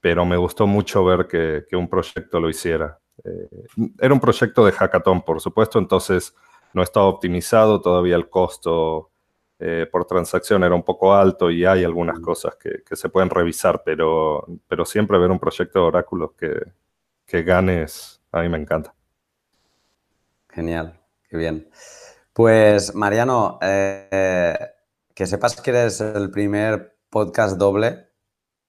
pero 0.00 0.24
me 0.24 0.36
gustó 0.36 0.66
mucho 0.66 1.04
ver 1.04 1.26
que, 1.26 1.76
un 1.76 1.88
proyecto 1.88 2.40
lo 2.40 2.48
hiciera. 2.48 2.98
Eh, 3.24 3.48
era 3.98 4.14
un 4.14 4.20
proyecto 4.20 4.64
de 4.64 4.72
hackathon, 4.72 5.22
por 5.22 5.40
supuesto, 5.40 5.78
entonces 5.78 6.34
no 6.72 6.82
estaba 6.82 7.06
optimizado, 7.06 7.80
todavía 7.80 8.16
el 8.16 8.28
costo 8.28 9.10
eh, 9.58 9.86
por 9.90 10.04
transacción 10.04 10.62
era 10.64 10.74
un 10.74 10.82
poco 10.82 11.14
alto 11.14 11.50
y 11.50 11.64
hay 11.64 11.84
algunas 11.84 12.20
cosas 12.20 12.56
que, 12.56 12.82
se 12.94 13.08
pueden 13.08 13.30
revisar, 13.30 13.82
pero, 13.84 14.46
pero 14.68 14.84
siempre 14.84 15.18
ver 15.18 15.30
un 15.30 15.38
proyecto 15.38 15.80
de 15.80 15.84
oráculos 15.84 16.32
que, 16.38 16.54
que 17.26 17.42
ganes, 17.42 18.20
a 18.32 18.42
mí 18.42 18.48
me 18.48 18.58
encanta. 18.58 18.94
Genial, 20.48 20.98
qué 21.28 21.36
bien. 21.36 21.68
Pues 22.32 22.94
Mariano, 22.94 23.58
eh, 23.60 24.56
que 25.14 25.26
sepas 25.26 25.60
que 25.60 25.70
eres 25.70 26.00
el 26.00 26.30
primer 26.30 26.96
podcast 27.10 27.56
doble 27.56 28.08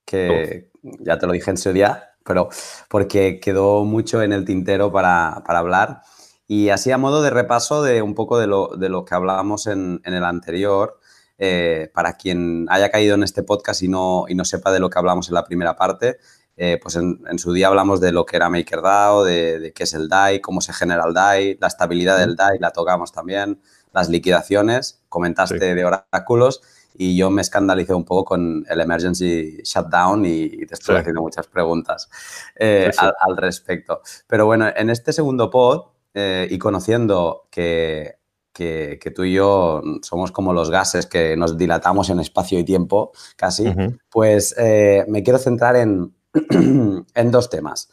que, 0.06 0.72
ya 0.82 1.20
te 1.20 1.28
lo 1.28 1.34
dije 1.34 1.52
en 1.52 1.58
su 1.58 1.72
día, 1.72 2.16
pero 2.26 2.50
porque 2.90 3.40
quedó 3.40 3.86
mucho 3.86 4.22
en 4.24 4.34
el 4.34 4.46
tintero 4.46 4.92
para, 4.92 5.30
hablar. 5.46 6.02
Y 6.52 6.70
así 6.70 6.90
a 6.90 6.98
modo 6.98 7.22
de 7.22 7.30
repaso 7.30 7.84
de 7.84 8.02
un 8.02 8.16
poco 8.16 8.40
de 8.40 8.48
lo, 8.48 8.70
de 8.76 8.90
lo 8.90 9.06
que 9.06 9.14
hablábamos 9.14 9.68
en, 9.68 10.02
el 10.04 10.24
anterior, 10.24 11.00
eh, 11.38 11.92
para 11.94 12.14
quien 12.14 12.66
haya 12.72 12.90
caído 12.90 13.14
en 13.14 13.22
este 13.22 13.44
podcast 13.44 13.84
y 13.84 13.88
no, 13.88 14.26
y 14.28 14.34
no 14.34 14.44
sepa 14.44 14.72
de 14.72 14.80
lo 14.80 14.90
que 14.90 14.98
hablamos 14.98 15.28
en 15.28 15.36
la 15.36 15.46
primera 15.46 15.76
parte, 15.76 16.18
eh, 16.58 16.80
pues 16.82 16.96
en, 16.96 17.38
su 17.38 17.54
día 17.54 17.68
hablamos 17.68 18.02
de 18.02 18.12
lo 18.12 18.26
que 18.26 18.36
era 18.36 18.50
MakerDAO, 18.50 19.26
de, 19.26 19.60
de 19.60 19.74
qué 19.74 19.84
es 19.84 19.94
el 19.94 20.10
DAI, 20.10 20.42
cómo 20.42 20.60
se 20.60 20.74
genera 20.74 21.04
el 21.06 21.14
DAI, 21.14 21.60
la 21.62 21.68
estabilidad 21.68 22.18
del 22.18 22.36
DAI, 22.36 22.58
la 22.58 22.72
tocamos 22.72 23.12
también, 23.12 23.62
las 23.94 24.10
liquidaciones, 24.10 25.04
comentaste 25.08 25.76
de 25.76 25.86
oráculos 25.86 26.62
y 26.96 27.16
yo 27.16 27.30
me 27.30 27.44
escandalicé 27.44 27.94
un 27.94 28.06
poco 28.06 28.26
con 28.26 28.66
el 28.68 28.82
emergency 28.82 29.62
shutdown 29.64 30.26
y, 30.26 30.66
te 30.66 30.74
estoy 30.74 30.96
haciendo 30.96 31.22
muchas 31.22 31.46
preguntas 31.46 32.10
eh, 32.56 32.90
Al, 32.98 33.38
respecto. 33.38 34.02
Pero 34.26 34.48
bueno, 34.48 34.68
en 34.76 34.90
este 34.90 35.14
segundo 35.14 35.52
pod 35.52 35.99
eh, 36.14 36.48
y 36.50 36.58
conociendo 36.58 37.48
que, 37.52 38.18
que, 38.54 39.14
tú 39.16 39.24
y 39.24 39.34
yo 39.34 39.82
somos 40.02 40.32
como 40.32 40.54
los 40.54 40.70
gases 40.70 41.06
que 41.06 41.38
nos 41.38 41.58
dilatamos 41.58 42.10
en 42.10 42.20
espacio 42.20 42.60
y 42.60 42.66
tiempo 42.66 43.12
casi, 43.36 43.74
pues 44.10 44.54
eh, 44.58 45.06
me 45.08 45.24
quiero 45.24 45.40
centrar 45.40 45.76
en, 45.76 46.14
en 47.14 47.32
dos 47.32 47.50
temas. 47.50 47.90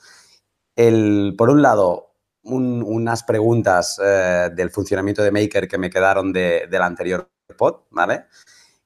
El, 0.74 1.34
por 1.38 1.50
un 1.50 1.62
lado, 1.62 2.14
unas 2.42 3.22
preguntas 3.24 3.96
del 3.96 4.70
funcionamiento 4.70 5.22
de 5.22 5.32
Maker 5.32 5.66
que 5.66 5.78
me 5.78 5.90
quedaron 5.90 6.32
de, 6.32 6.68
del 6.70 6.82
anterior 6.82 7.28
pod, 7.56 7.82
¿vale? 7.90 8.26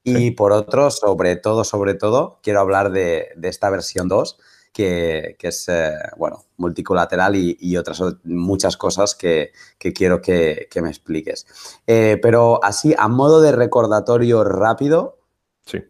Y 0.03 0.31
por 0.31 0.51
otro, 0.51 0.89
sobre 0.89 1.35
todo, 1.35 1.63
sobre 1.63 1.93
todo, 1.93 2.39
quiero 2.41 2.59
hablar 2.59 2.91
de, 2.91 3.29
esta 3.43 3.69
versión 3.69 4.07
2, 4.07 4.39
que, 4.71 5.35
es, 5.39 5.69
eh, 5.69 5.93
bueno, 6.17 6.45
multicolateral 6.57 7.35
y, 7.35 7.77
otras 7.77 8.01
muchas 8.23 8.77
cosas 8.77 9.15
que, 9.15 9.51
quiero 9.77 10.21
que, 10.21 10.67
me 10.81 10.89
expliques. 10.89 11.45
Eh, 11.85 12.19
pero 12.21 12.63
así, 12.63 12.95
a 12.97 13.07
modo 13.07 13.41
de 13.41 13.51
recordatorio 13.51 14.43
rápido, 14.43 15.19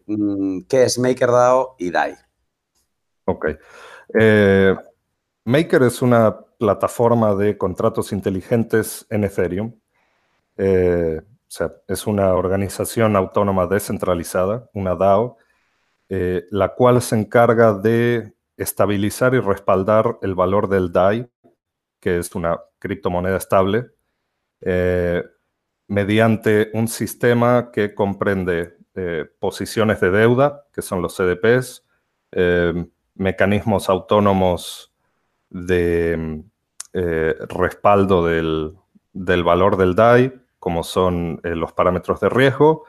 mm, 0.06 0.62
¿qué 0.68 0.84
es 0.84 0.98
MakerDAO 0.98 1.76
y 1.78 1.90
DAI? 1.90 2.14
Ok. 3.24 3.46
Eh, 4.14 4.74
Maker 5.44 5.82
es 5.84 6.02
una 6.02 6.38
plataforma 6.58 7.34
de 7.34 7.56
contratos 7.56 8.12
inteligentes 8.12 9.06
en 9.10 9.24
Ethereum. 9.24 9.74
O 11.52 11.54
sea, 11.54 11.70
es 11.86 12.06
una 12.06 12.32
organización 12.32 13.14
autónoma 13.14 13.66
descentralizada, 13.66 14.70
una 14.72 14.94
DAO, 14.94 15.36
eh, 16.08 16.46
la 16.50 16.74
cual 16.74 17.02
se 17.02 17.14
encarga 17.14 17.74
de 17.74 18.32
estabilizar 18.56 19.34
y 19.34 19.40
respaldar 19.40 20.18
el 20.22 20.34
valor 20.34 20.68
del 20.68 20.92
DAI, 20.92 21.28
que 22.00 22.18
es 22.18 22.34
una 22.34 22.60
criptomoneda 22.78 23.36
estable, 23.36 23.90
eh, 24.60 25.24
mediante 25.88 26.70
un 26.74 26.88
sistema 26.88 27.70
que 27.72 27.94
comprende 27.94 28.76
eh, 28.94 29.24
posiciones 29.38 30.00
de 30.00 30.10
deuda, 30.10 30.66
que 30.72 30.82
son 30.82 31.02
los 31.02 31.16
CDPs, 31.16 31.84
mecanismos 33.14 33.90
autónomos 33.90 34.94
de 35.50 36.42
respaldo 36.94 38.24
del, 38.24 38.74
del 39.12 39.44
valor 39.44 39.76
del 39.76 39.94
DAI, 39.94 40.32
como 40.58 40.84
son 40.84 41.40
eh, 41.42 41.56
los 41.56 41.72
parámetros 41.72 42.20
de 42.20 42.28
riesgo 42.28 42.84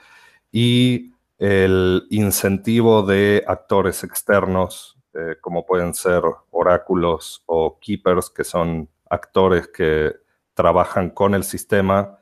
y 0.51 1.13
el 1.39 2.05
incentivo 2.09 3.01
de 3.01 3.43
actores 3.47 4.03
externos, 4.03 4.97
eh, 5.13 5.37
como 5.41 5.65
pueden 5.65 5.93
ser 5.93 6.23
oráculos 6.51 7.43
o 7.45 7.79
keepers, 7.79 8.29
que 8.29 8.43
son 8.43 8.89
actores 9.09 9.67
que 9.67 10.15
trabajan 10.53 11.09
con 11.09 11.33
el 11.33 11.43
sistema 11.43 12.19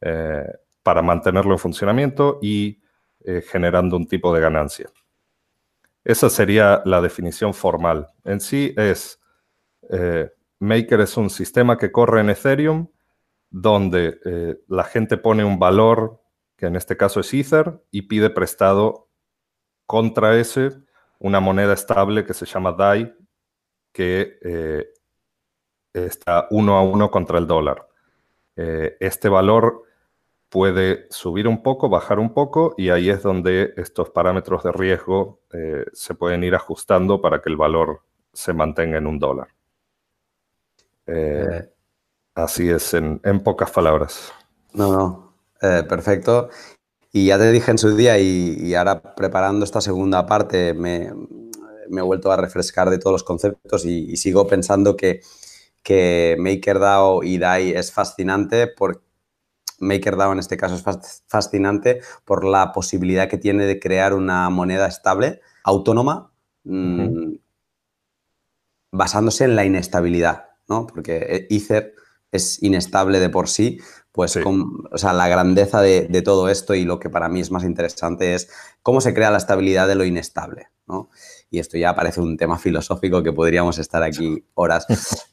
eh, 0.00 0.46
para 0.82 1.02
mantenerlo 1.02 1.52
en 1.52 1.58
funcionamiento 1.58 2.38
y 2.42 2.80
generando 3.50 3.96
un 3.96 4.06
tipo 4.06 4.32
de 4.32 4.40
ganancia. 4.40 4.88
Esa 6.04 6.30
sería 6.30 6.80
la 6.84 7.00
definición 7.00 7.52
formal. 7.54 8.06
En 8.22 8.38
sí 8.38 8.72
es, 8.76 9.18
Maker 10.60 11.00
es 11.00 11.16
un 11.16 11.28
sistema 11.28 11.76
que 11.76 11.90
corre 11.90 12.20
en 12.20 12.30
Ethereum 12.30 12.86
donde 13.50 14.20
eh, 14.24 14.58
la 14.68 14.84
gente 14.84 15.16
pone 15.16 15.44
un 15.44 15.58
valor, 15.58 16.20
que 16.56 16.66
en 16.66 16.76
este 16.76 16.96
caso 16.96 17.20
es 17.20 17.32
Ether, 17.32 17.82
y 17.90 18.02
pide 18.02 18.30
prestado 18.30 19.08
contra 19.86 20.36
ese 20.38 20.72
una 21.18 21.40
moneda 21.40 21.72
estable 21.72 22.24
que 22.24 22.34
se 22.34 22.46
llama 22.46 22.72
DAI, 22.72 23.14
que 23.92 24.38
eh, 24.42 24.88
está 25.92 26.46
uno 26.50 26.76
a 26.76 26.82
uno 26.82 27.10
contra 27.10 27.38
el 27.38 27.46
dólar. 27.46 27.86
Eh, 28.56 28.96
este 29.00 29.28
valor 29.28 29.84
puede 30.48 31.06
subir 31.10 31.48
un 31.48 31.62
poco, 31.62 31.88
bajar 31.88 32.18
un 32.18 32.32
poco, 32.32 32.74
y 32.76 32.90
ahí 32.90 33.10
es 33.10 33.22
donde 33.22 33.74
estos 33.76 34.10
parámetros 34.10 34.62
de 34.62 34.72
riesgo 34.72 35.40
se 35.92 36.14
pueden 36.14 36.44
ir 36.44 36.54
ajustando 36.54 37.20
para 37.20 37.42
que 37.42 37.48
el 37.48 37.56
valor 37.56 38.02
se 38.32 38.52
mantenga 38.52 38.98
en 38.98 39.06
un 39.06 39.18
dólar. 39.18 39.48
Así 42.36 42.68
es, 42.68 42.92
en, 42.92 43.18
pocas 43.42 43.70
palabras. 43.70 44.30
No, 44.74 44.92
no, 44.92 45.34
eh, 45.62 45.82
perfecto. 45.88 46.50
Y 47.16 47.24
ya 47.24 47.38
te 47.38 47.50
dije 47.50 47.70
en 47.70 47.78
su 47.78 47.96
día 47.96 48.18
y, 48.18 48.74
ahora 48.74 49.14
preparando 49.14 49.64
esta 49.64 49.80
segunda 49.80 50.26
parte 50.26 50.74
me, 50.74 51.10
he 51.90 52.02
vuelto 52.02 52.30
a 52.30 52.36
refrescar 52.36 52.90
de 52.90 52.98
todos 52.98 53.12
los 53.12 53.24
conceptos 53.24 53.86
y, 53.86 54.14
sigo 54.18 54.46
pensando 54.46 54.98
que, 54.98 55.22
que 55.82 56.36
MakerDAO 56.38 57.22
y 57.22 57.38
DAI 57.38 57.70
es 57.70 57.90
fascinante 57.90 58.66
por 58.66 59.02
MakerDAO 59.78 60.32
en 60.34 60.40
este 60.40 60.58
caso 60.58 60.74
es 60.74 61.22
fascinante 61.26 62.02
por 62.26 62.44
la 62.44 62.72
posibilidad 62.72 63.30
que 63.30 63.38
tiene 63.38 63.64
de 63.64 63.80
crear 63.80 64.12
una 64.12 64.50
moneda 64.50 64.86
estable, 64.86 65.40
autónoma, 65.64 66.34
mm, 66.64 67.36
basándose 68.92 69.44
en 69.44 69.56
la 69.56 69.64
inestabilidad, 69.64 70.50
¿no? 70.68 70.86
Porque 70.86 71.16
eh, 71.16 71.46
Ether 71.48 71.94
es 72.30 72.62
inestable 72.62 73.20
de 73.20 73.30
por 73.30 73.48
sí, 73.48 73.80
pues 74.16 74.34
o 74.34 74.96
sea, 74.96 75.12
la 75.12 75.28
grandeza 75.28 75.82
de, 75.82 76.22
todo 76.22 76.48
esto 76.48 76.74
y 76.74 76.86
lo 76.86 76.98
que 76.98 77.10
para 77.10 77.28
mí 77.28 77.40
es 77.40 77.50
más 77.50 77.64
interesante 77.64 78.34
es 78.34 78.48
cómo 78.82 79.02
se 79.02 79.12
crea 79.12 79.30
la 79.30 79.36
estabilidad 79.36 79.86
de 79.86 79.94
lo 79.94 80.06
inestable. 80.06 80.68
¿no? 80.86 81.10
Y 81.50 81.58
esto 81.58 81.76
ya 81.76 81.94
parece 81.94 82.22
un 82.22 82.38
tema 82.38 82.58
filosófico 82.58 83.22
que 83.22 83.34
podríamos 83.34 83.78
estar 83.78 84.02
aquí 84.02 84.42
horas. 84.54 84.86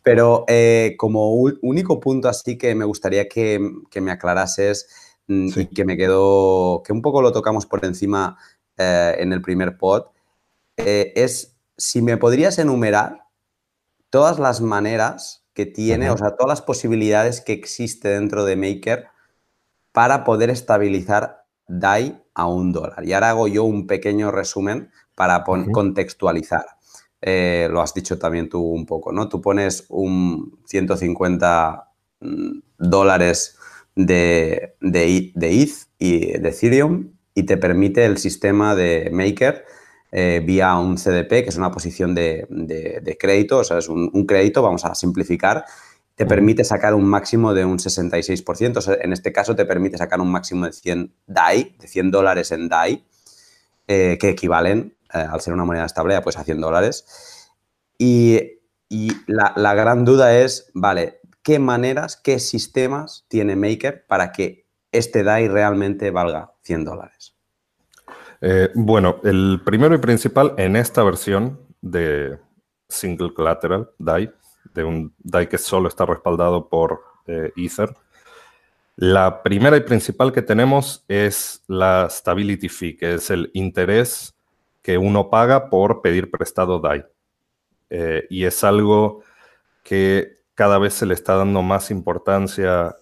Pero 0.03 0.43
eh, 0.49 0.95
como 0.97 1.31
único 1.31 2.01
punto 2.01 2.27
así 2.27 2.57
que 2.57 2.75
me 2.75 2.83
gustaría 2.83 3.29
que, 3.29 3.57
me 4.01 4.11
aclarases 4.11 4.89
mm, 5.27 5.47
y 5.55 5.65
que 5.67 5.85
me 5.85 5.95
quedó, 5.95 6.83
que 6.85 6.91
un 6.91 7.01
poco 7.01 7.21
lo 7.21 7.31
tocamos 7.31 7.65
por 7.65 7.85
encima 7.85 8.37
eh, 8.77 9.15
en 9.17 9.31
el 9.31 9.41
primer 9.41 9.77
pod, 9.77 10.07
eh, 10.75 11.13
es 11.15 11.55
si 11.77 12.01
me 12.01 12.17
podrías 12.17 12.59
enumerar 12.59 13.27
todas 14.09 14.39
las 14.39 14.59
maneras 14.59 15.42
que 15.53 15.65
tiene, 15.65 16.09
o 16.09 16.17
sea, 16.17 16.35
todas 16.35 16.49
las 16.49 16.61
posibilidades 16.61 17.41
que 17.41 17.53
existe 17.53 18.09
dentro 18.09 18.45
de 18.45 18.55
Maker 18.55 19.07
para 19.91 20.23
poder 20.23 20.49
estabilizar 20.49 21.45
DAI 21.67 22.21
a 22.33 22.47
un 22.47 22.71
dólar. 22.71 23.05
Y 23.05 23.13
ahora 23.13 23.29
hago 23.29 23.47
yo 23.47 23.63
un 23.63 23.87
pequeño 23.87 24.31
resumen 24.31 24.91
para 25.15 25.43
contextualizar. 25.43 26.65
lo 27.21 27.81
has 27.81 27.93
dicho 27.93 28.17
también 28.17 28.49
tú 28.49 28.61
un 28.61 28.85
poco, 28.85 29.11
¿no? 29.11 29.29
Tú 29.29 29.41
pones 29.41 29.85
un 29.89 30.59
150 30.65 31.89
mm, 32.19 32.59
dólares 32.79 33.57
de, 33.95 34.75
de, 34.81 35.31
de 35.35 35.61
ETH 35.61 35.71
y 35.99 36.37
de 36.39 36.49
Ethereum 36.49 37.13
y 37.35 37.43
te 37.43 37.57
permite 37.57 38.05
el 38.05 38.17
sistema 38.17 38.75
de 38.75 39.09
Maker 39.11 39.65
eh, 40.15 40.43
vía 40.45 40.75
un 40.75 40.95
CDP, 40.95 41.43
que 41.43 41.49
es 41.49 41.57
una 41.57 41.71
posición 41.71 42.13
de, 42.13 43.17
crédito, 43.19 43.57
o 43.57 43.63
sea, 43.63 43.79
es 43.79 43.89
un, 43.89 44.25
crédito, 44.27 44.61
vamos 44.61 44.85
a 44.85 44.93
simplificar, 44.93 45.65
te 46.13 46.27
permite 46.27 46.63
sacar 46.63 46.93
un 46.93 47.05
máximo 47.05 47.55
de 47.55 47.65
un 47.65 47.79
66%, 47.79 48.77
o 48.77 48.81
sea, 48.81 48.93
en 49.01 49.11
este 49.11 49.33
caso 49.33 49.55
te 49.55 49.65
permite 49.65 49.97
sacar 49.97 50.21
un 50.21 50.31
máximo 50.31 50.67
de 50.67 50.73
100 50.73 51.15
DAI, 51.25 51.75
de 51.79 51.87
100 51.87 52.11
dólares 52.11 52.51
en 52.51 52.69
DAI, 52.69 53.03
eh, 53.87 54.19
que 54.21 54.29
equivalen, 54.29 54.95
eh, 55.11 55.17
al 55.17 55.41
ser 55.41 55.51
una 55.55 55.65
moneda 55.65 55.85
estable, 55.85 56.21
pues 56.21 56.37
a 56.37 56.43
100 56.43 56.61
dólares. 56.61 57.49
Y, 57.97 58.39
la, 59.25 59.53
la 59.55 59.73
gran 59.73 60.05
duda 60.05 60.37
es, 60.37 60.69
vale, 60.75 61.21
¿qué 61.41 61.57
maneras, 61.57 62.17
qué 62.17 62.37
sistemas 62.37 63.25
tiene 63.29 63.55
Maker 63.55 64.05
para 64.05 64.31
que 64.31 64.67
este 64.91 65.23
DAI 65.23 65.47
realmente 65.47 66.11
valga 66.11 66.53
100 66.61 66.85
dólares? 66.85 67.32
Eh, 68.45 68.69
bueno, 68.75 69.21
el 69.23 69.61
primero 69.63 69.95
y 69.95 69.99
principal 69.99 70.53
en 70.57 70.75
esta 70.75 71.01
versión 71.01 71.61
de 71.79 72.37
Single 72.89 73.33
Collateral 73.33 73.91
DAI, 73.97 74.33
de 74.73 74.83
un 74.83 75.15
DAI 75.19 75.47
que 75.47 75.57
solo 75.57 75.87
está 75.87 76.05
respaldado 76.05 76.67
por 76.67 77.05
eh, 77.25 77.53
Ether, 77.55 77.95
la 78.97 79.43
primera 79.43 79.77
y 79.77 79.79
principal 79.79 80.33
que 80.33 80.41
tenemos 80.41 81.05
es 81.07 81.63
la 81.67 82.09
Stability 82.09 82.67
Fee, 82.67 82.97
que 82.97 83.13
es 83.13 83.29
el 83.29 83.49
interés 83.53 84.35
que 84.81 84.97
uno 84.97 85.29
paga 85.29 85.69
por 85.69 86.01
pedir 86.01 86.29
prestado 86.29 86.81
DAI. 86.81 87.05
Eh, 87.89 88.27
y 88.29 88.43
es 88.43 88.61
algo 88.65 89.23
que 89.83 90.39
cada 90.53 90.79
vez 90.79 90.95
se 90.95 91.05
le 91.05 91.13
está 91.13 91.37
dando 91.37 91.61
más 91.61 91.91
importancia 91.91 92.93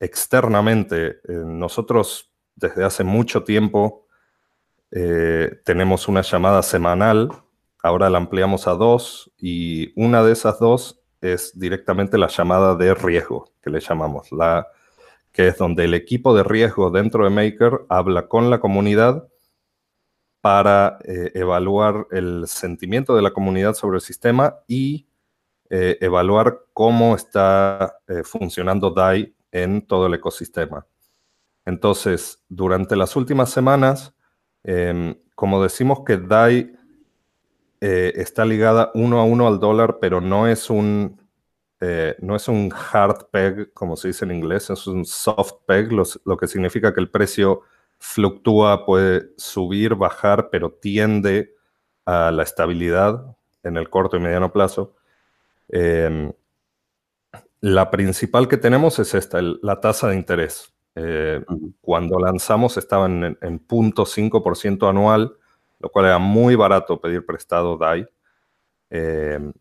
externamente. 0.00 1.20
nosotros 1.28 2.30
desde 2.56 2.84
hace 2.84 3.04
mucho 3.04 3.44
tiempo 3.44 4.06
eh, 4.90 5.60
tenemos 5.64 6.08
una 6.08 6.22
llamada 6.22 6.62
semanal, 6.62 7.28
ahora 7.82 8.08
la 8.08 8.18
ampliamos 8.18 8.66
a 8.66 8.72
dos 8.72 9.32
y 9.38 9.92
una 10.00 10.22
de 10.22 10.32
esas 10.32 10.58
dos 10.58 11.00
es 11.20 11.58
directamente 11.58 12.18
la 12.18 12.28
llamada 12.28 12.74
de 12.76 12.94
riesgo, 12.94 13.52
que 13.62 13.70
le 13.70 13.80
llamamos, 13.80 14.32
la, 14.32 14.68
que 15.32 15.48
es 15.48 15.58
donde 15.58 15.84
el 15.84 15.94
equipo 15.94 16.34
de 16.34 16.44
riesgo 16.44 16.90
dentro 16.90 17.24
de 17.24 17.30
Maker 17.30 17.86
habla 17.88 18.28
con 18.28 18.48
la 18.48 18.60
comunidad 18.60 19.28
para 20.40 20.98
eh, 21.04 21.32
evaluar 21.34 22.06
el 22.12 22.46
sentimiento 22.46 23.16
de 23.16 23.22
la 23.22 23.32
comunidad 23.32 23.74
sobre 23.74 23.96
el 23.96 24.02
sistema 24.02 24.60
y 24.68 25.08
eh, 25.68 25.98
evaluar 26.00 26.60
cómo 26.72 27.16
está 27.16 27.98
funcionando 28.22 28.90
DAI 28.90 29.34
en 29.50 29.84
todo 29.84 30.06
el 30.06 30.14
ecosistema. 30.14 30.86
Entonces, 31.66 32.44
durante 32.48 32.96
las 32.96 33.16
últimas 33.16 33.50
semanas, 33.50 34.14
em, 34.64 35.16
como 35.34 35.62
decimos 35.62 36.00
que 36.06 36.16
DAI 36.16 36.72
eh, 37.80 38.12
está 38.16 38.44
ligada 38.44 38.90
uno 38.94 39.20
a 39.20 39.24
uno 39.24 39.46
al 39.46 39.60
dólar, 39.60 39.98
pero 40.00 40.20
no 40.20 40.46
es 40.46 40.70
un, 40.70 41.20
eh, 41.80 42.16
no 42.20 42.36
es 42.36 42.48
un 42.48 42.72
hard 42.72 43.26
peg, 43.30 43.72
como 43.74 43.96
se 43.96 44.08
dice 44.08 44.24
en 44.24 44.30
inglés, 44.30 44.70
es 44.70 44.86
un 44.86 45.04
soft 45.04 45.54
peg, 45.66 45.92
lo, 45.92 46.36
que 46.36 46.46
significa 46.46 46.94
que 46.94 47.00
el 47.00 47.10
precio 47.10 47.62
fluctúa, 47.98 48.86
puede 48.86 49.30
subir, 49.36 49.94
bajar, 49.96 50.48
pero 50.50 50.70
tiende 50.72 51.54
a 52.06 52.30
la 52.30 52.44
estabilidad 52.44 53.36
en 53.62 53.76
el 53.76 53.90
corto 53.90 54.16
y 54.16 54.20
mediano 54.20 54.52
plazo. 54.52 54.94
Em, 55.68 56.32
la 57.60 57.90
principal 57.90 58.48
que 58.48 58.56
tenemos 58.56 58.98
es 58.98 59.14
esta, 59.14 59.40
la 59.42 59.80
tasa 59.80 60.08
de 60.08 60.16
interés. 60.16 60.75
Eh, 60.98 61.44
cuando 61.82 62.18
lanzamos 62.18 62.78
estaban 62.78 63.22
en, 63.22 63.38
en 63.42 63.66
0.5% 63.66 64.88
anual, 64.88 65.36
lo 65.78 65.90
cual 65.90 66.06
era 66.06 66.18
muy 66.18 66.56
barato 66.56 66.98
pedir 66.98 67.26
prestado 67.26 67.76
DAI. 67.76 68.06
Eh, 68.88 69.52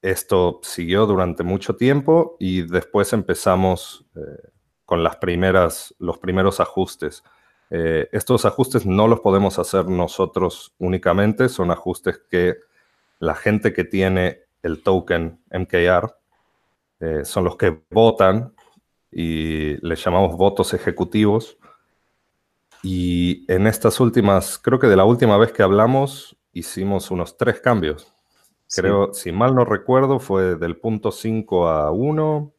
esto 0.00 0.60
siguió 0.62 1.04
durante 1.04 1.42
mucho 1.42 1.76
tiempo 1.76 2.36
y 2.40 2.62
después 2.62 3.12
empezamos 3.12 4.06
eh, 4.16 4.48
con 4.86 5.02
las 5.02 5.16
primeras, 5.16 5.94
los 5.98 6.18
primeros 6.18 6.58
ajustes. 6.60 7.22
estos 7.68 8.44
ajustes 8.44 8.86
no 8.86 9.08
los 9.08 9.20
podemos 9.20 9.58
hacer 9.58 9.86
nosotros 9.88 10.74
únicamente, 10.78 11.48
son 11.48 11.72
ajustes 11.72 12.20
que 12.30 12.56
la 13.18 13.34
gente 13.34 13.72
que 13.72 13.82
tiene 13.82 14.42
el 14.62 14.84
token 14.84 15.40
MKR 15.50 16.14
son 17.24 17.44
los 17.44 17.56
que 17.56 17.82
votan 17.90 18.54
y 19.18 19.78
le 19.78 19.96
llamamos 19.96 20.36
votos 20.36 20.74
ejecutivos. 20.74 21.56
Y 22.82 23.50
en 23.50 23.66
estas 23.66 23.98
últimas, 23.98 24.58
creo 24.58 24.78
que 24.78 24.88
de 24.88 24.96
la 24.96 25.06
última 25.06 25.38
vez 25.38 25.52
que 25.52 25.62
hablamos, 25.62 26.36
hicimos 26.52 27.10
unos 27.10 27.38
tres 27.38 27.62
cambios. 27.62 28.12
Creo, 28.74 29.14
si 29.14 29.32
mal 29.32 29.54
no 29.54 29.64
recuerdo, 29.64 30.18
fue 30.18 30.56
del 30.56 30.76
punto 30.76 31.10
5 31.10 31.66
a 31.66 31.92
1 31.92 32.52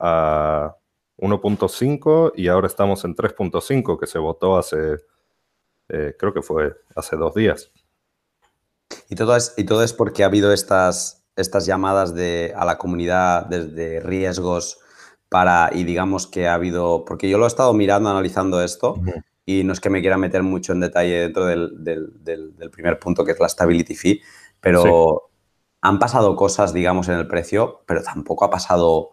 a 0.00 0.76
1.5 1.18 2.32
y 2.34 2.48
ahora 2.48 2.66
estamos 2.66 3.04
en 3.04 3.14
3.5 3.14 4.00
que 4.00 4.08
se 4.08 4.18
votó 4.18 4.56
hace, 4.56 4.96
eh, 5.90 6.16
creo 6.18 6.34
que 6.34 6.42
fue 6.42 6.74
hace 6.96 7.14
dos 7.14 7.34
días. 7.34 7.70
Y 9.08 9.14
todo 9.14 9.36
es, 9.36 9.54
y 9.56 9.62
todo 9.62 9.84
es 9.84 9.92
porque 9.92 10.24
ha 10.24 10.26
habido 10.26 10.52
estas, 10.52 11.24
estas 11.36 11.66
llamadas 11.66 12.16
de, 12.16 12.52
a 12.56 12.64
la 12.64 12.78
comunidad 12.78 13.46
desde 13.46 14.00
riesgos 14.00 14.81
para, 15.32 15.70
y 15.72 15.84
digamos 15.84 16.26
que 16.26 16.46
ha 16.46 16.52
habido, 16.52 17.06
porque 17.06 17.26
yo 17.26 17.38
lo 17.38 17.44
he 17.44 17.48
estado 17.48 17.72
mirando, 17.72 18.10
analizando 18.10 18.62
esto, 18.62 18.96
y 19.46 19.64
no 19.64 19.72
es 19.72 19.80
que 19.80 19.88
me 19.88 20.02
quiera 20.02 20.18
meter 20.18 20.42
mucho 20.42 20.74
en 20.74 20.80
detalle 20.80 21.20
dentro 21.20 21.46
del, 21.46 21.82
del, 21.82 22.70
primer 22.70 22.98
punto, 22.98 23.24
que 23.24 23.32
es 23.32 23.40
la 23.40 23.48
stability 23.48 23.94
fee, 23.94 24.20
pero 24.60 25.30
han 25.80 25.98
pasado 25.98 26.36
cosas, 26.36 26.74
digamos, 26.74 27.08
en 27.08 27.14
el 27.14 27.26
precio, 27.26 27.80
pero 27.86 28.02
tampoco 28.02 28.44
ha 28.44 28.50
pasado, 28.50 29.12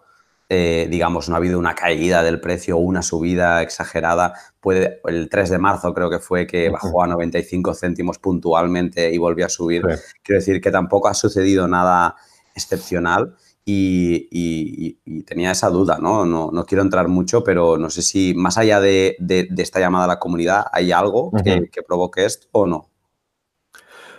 eh, 0.50 0.88
digamos, 0.92 1.30
no 1.30 1.36
ha 1.36 1.38
habido 1.38 1.58
una 1.58 1.74
caída 1.74 2.22
del 2.22 2.42
precio 2.42 2.76
o 2.76 2.82
una 2.82 3.02
subida 3.02 3.62
exagerada. 3.62 4.34
Puede, 4.60 5.00
el 5.06 5.30
3 5.30 5.52
de 5.52 5.58
marzo 5.58 5.94
creo 5.94 6.10
que 6.10 6.20
fue 6.20 6.46
que 6.46 6.70
bajó 6.70 7.02
a 7.02 7.08
95 7.08 7.74
céntimos 7.76 8.20
puntualmente 8.20 9.10
y 9.10 9.18
volvió 9.18 9.46
a 9.46 9.50
subir. 9.50 9.84
Quiero 10.22 10.40
decir 10.40 10.60
que 10.60 10.70
tampoco 10.70 11.08
ha 11.08 11.14
sucedido 11.14 11.66
nada 11.70 12.18
excepcional. 12.54 13.38
Y, 13.66 15.24
tenía 15.26 15.52
esa 15.52 15.70
duda, 15.70 16.00
¿no? 16.00 16.26
¿no? 16.26 16.66
quiero 16.66 16.82
entrar 16.82 17.08
mucho, 17.08 17.44
pero 17.44 17.78
no 17.78 17.90
sé 17.90 18.02
si 18.02 18.34
más 18.34 18.58
allá 18.58 18.80
de, 18.80 19.16
esta 19.58 19.80
llamada 19.80 20.06
a 20.06 20.08
la 20.08 20.20
comunidad, 20.20 20.66
¿hay 20.72 20.92
algo 20.92 21.32
que, 21.44 21.84
provoque 21.88 22.26
esto 22.26 22.48
o 22.52 22.66
no? 22.66 22.90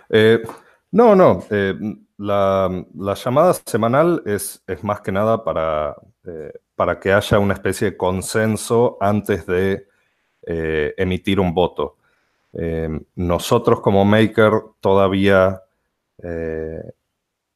Eh, 0.09 0.41
no, 0.91 1.15
no. 1.15 1.43
Eh, 1.49 1.73
la, 2.17 2.85
llamada 3.23 3.53
semanal 3.65 4.21
es, 4.25 4.63
es, 4.67 4.83
más 4.83 5.01
que 5.01 5.11
nada 5.11 5.43
para, 5.43 5.95
eh, 6.25 6.53
para 6.75 6.99
que 6.99 7.11
haya 7.11 7.39
una 7.39 7.53
especie 7.53 7.91
de 7.91 7.97
consenso 7.97 8.97
antes 9.01 9.45
de 9.45 9.87
emitir 10.43 11.39
un 11.39 11.53
voto. 11.53 11.97
nosotros 13.15 13.81
como 13.81 14.03
Maker 14.05 14.53
todavía 14.79 15.61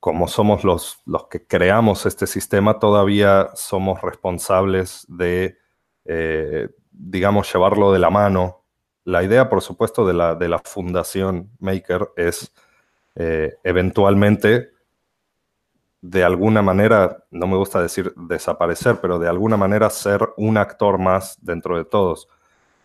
como 0.06 0.28
somos 0.28 0.64
los, 0.64 1.02
los 1.08 1.26
que 1.30 1.48
creamos 1.48 2.06
este 2.06 2.28
sistema, 2.28 2.78
todavía 2.78 3.50
somos 3.56 4.04
responsables 4.04 5.04
de, 5.08 5.58
eh, 6.06 6.70
digamos, 6.92 7.52
llevarlo 7.52 7.92
de 7.92 7.98
la 7.98 8.12
mano. 8.12 8.66
La 9.04 9.24
idea, 9.24 9.50
por 9.50 9.64
supuesto, 9.64 10.06
de 10.06 10.14
la, 10.14 10.36
de 10.36 10.48
la 10.48 10.60
fundación 10.60 11.50
Maker 11.58 12.10
es 12.18 12.54
eh, 13.16 13.56
eventualmente, 13.64 14.74
de 16.02 16.24
alguna 16.24 16.62
manera, 16.62 17.26
no 17.32 17.48
me 17.48 17.58
gusta 17.58 17.82
decir 17.82 18.14
desaparecer, 18.16 19.00
pero 19.02 19.18
de 19.18 19.28
alguna 19.28 19.58
manera 19.58 19.90
ser 19.90 20.22
un 20.38 20.58
actor 20.58 21.00
más 21.00 21.44
dentro 21.44 21.78
de 21.78 21.86
todos. 21.86 22.28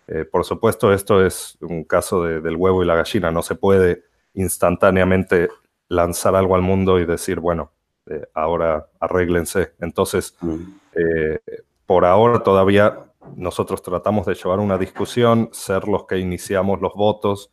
Eh, 0.07 0.25
por 0.25 0.47
supuesto, 0.47 0.91
esto 0.91 1.23
es 1.23 1.59
un 1.61 1.85
caso 1.85 2.23
del 2.25 2.57
huevo 2.57 2.83
y 2.83 2.87
la 2.87 2.97
gallina, 2.97 3.31
no 3.31 3.43
se 3.43 3.57
puede 3.57 4.05
instantáneamente 4.33 5.51
lanzar 5.91 6.37
algo 6.37 6.55
al 6.55 6.63
mundo 6.63 6.99
y 6.99 7.05
decir, 7.05 7.41
bueno, 7.41 7.73
eh, 8.07 8.25
ahora 8.33 8.89
arréglense. 9.01 9.73
Entonces, 9.81 10.37
mm. 10.41 10.57
eh, 10.95 11.41
por 11.85 12.05
ahora 12.05 12.43
todavía 12.43 12.97
nosotros 13.37 13.83
tratamos 13.83 14.25
de 14.25 14.35
llevar 14.35 14.61
una 14.61 14.79
discusión, 14.79 15.51
ser 15.53 15.89
los 15.89 16.07
que 16.07 16.19
iniciamos 16.19 16.81
los 16.81 16.95
votos. 16.95 17.51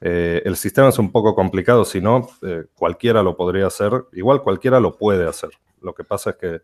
Eh, 0.00 0.40
el 0.44 0.56
sistema 0.56 0.88
es 0.88 0.98
un 0.98 1.10
poco 1.10 1.34
complicado, 1.34 1.84
si 1.84 2.00
no, 2.00 2.28
cualquiera 2.74 3.22
lo 3.22 3.36
podría 3.36 3.66
hacer, 3.66 4.04
igual 4.12 4.42
cualquiera 4.42 4.78
lo 4.78 4.96
puede 4.96 5.28
hacer. 5.28 5.50
Lo 5.80 5.94
que 5.94 6.04
pasa 6.04 6.30
es 6.30 6.36
que 6.36 6.60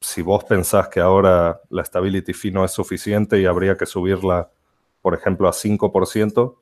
si 0.00 0.22
vos 0.22 0.44
pensás 0.44 0.88
que 0.88 1.00
ahora 1.00 1.60
la 1.68 1.84
stability 1.84 2.32
fee 2.32 2.50
no 2.50 2.64
es 2.64 2.72
suficiente 2.72 3.40
y 3.40 3.46
habría 3.46 3.76
que 3.76 3.86
subirla, 3.86 4.50
por 5.02 5.14
ejemplo, 5.14 5.48
a 5.48 5.52
5%, 5.52 6.56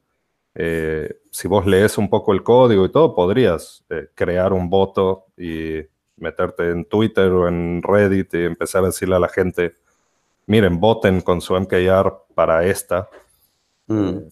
eh, 0.55 1.17
si 1.31 1.49
vos 1.49 1.67
lees 1.67 1.99
un 1.99 2.09
poco 2.09 2.33
el 2.33 2.43
código 2.43 2.85
y 2.85 2.93
todo, 2.93 3.15
podrías 3.15 3.85
eh, 3.91 4.09
crear 4.15 4.53
un 4.53 4.71
voto 4.71 5.27
y 5.37 5.81
meterte 6.17 6.71
en 6.71 6.85
Twitter 6.85 7.31
o 7.31 7.49
en 7.49 7.83
Reddit 7.83 8.33
y 8.35 8.45
empezar 8.45 8.85
a 8.85 8.87
decirle 8.87 9.17
a 9.17 9.21
la 9.21 9.29
gente, 9.29 9.75
miren, 10.47 10.79
voten 10.79 11.21
con 11.21 11.41
su 11.41 11.59
MKR 11.59 12.15
para 12.35 12.65
esta. 12.65 13.09
Mm. 13.87 14.09
Eh, 14.09 14.29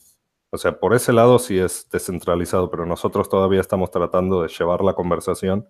o 0.50 0.58
sea, 0.58 0.78
por 0.78 0.94
ese 0.94 1.12
lado 1.12 1.38
sí 1.38 1.58
es 1.58 1.88
descentralizado, 1.90 2.70
pero 2.70 2.86
nosotros 2.86 3.28
todavía 3.28 3.60
estamos 3.60 3.90
tratando 3.90 4.42
de 4.42 4.48
llevar 4.48 4.82
la 4.82 4.92
conversación 4.92 5.66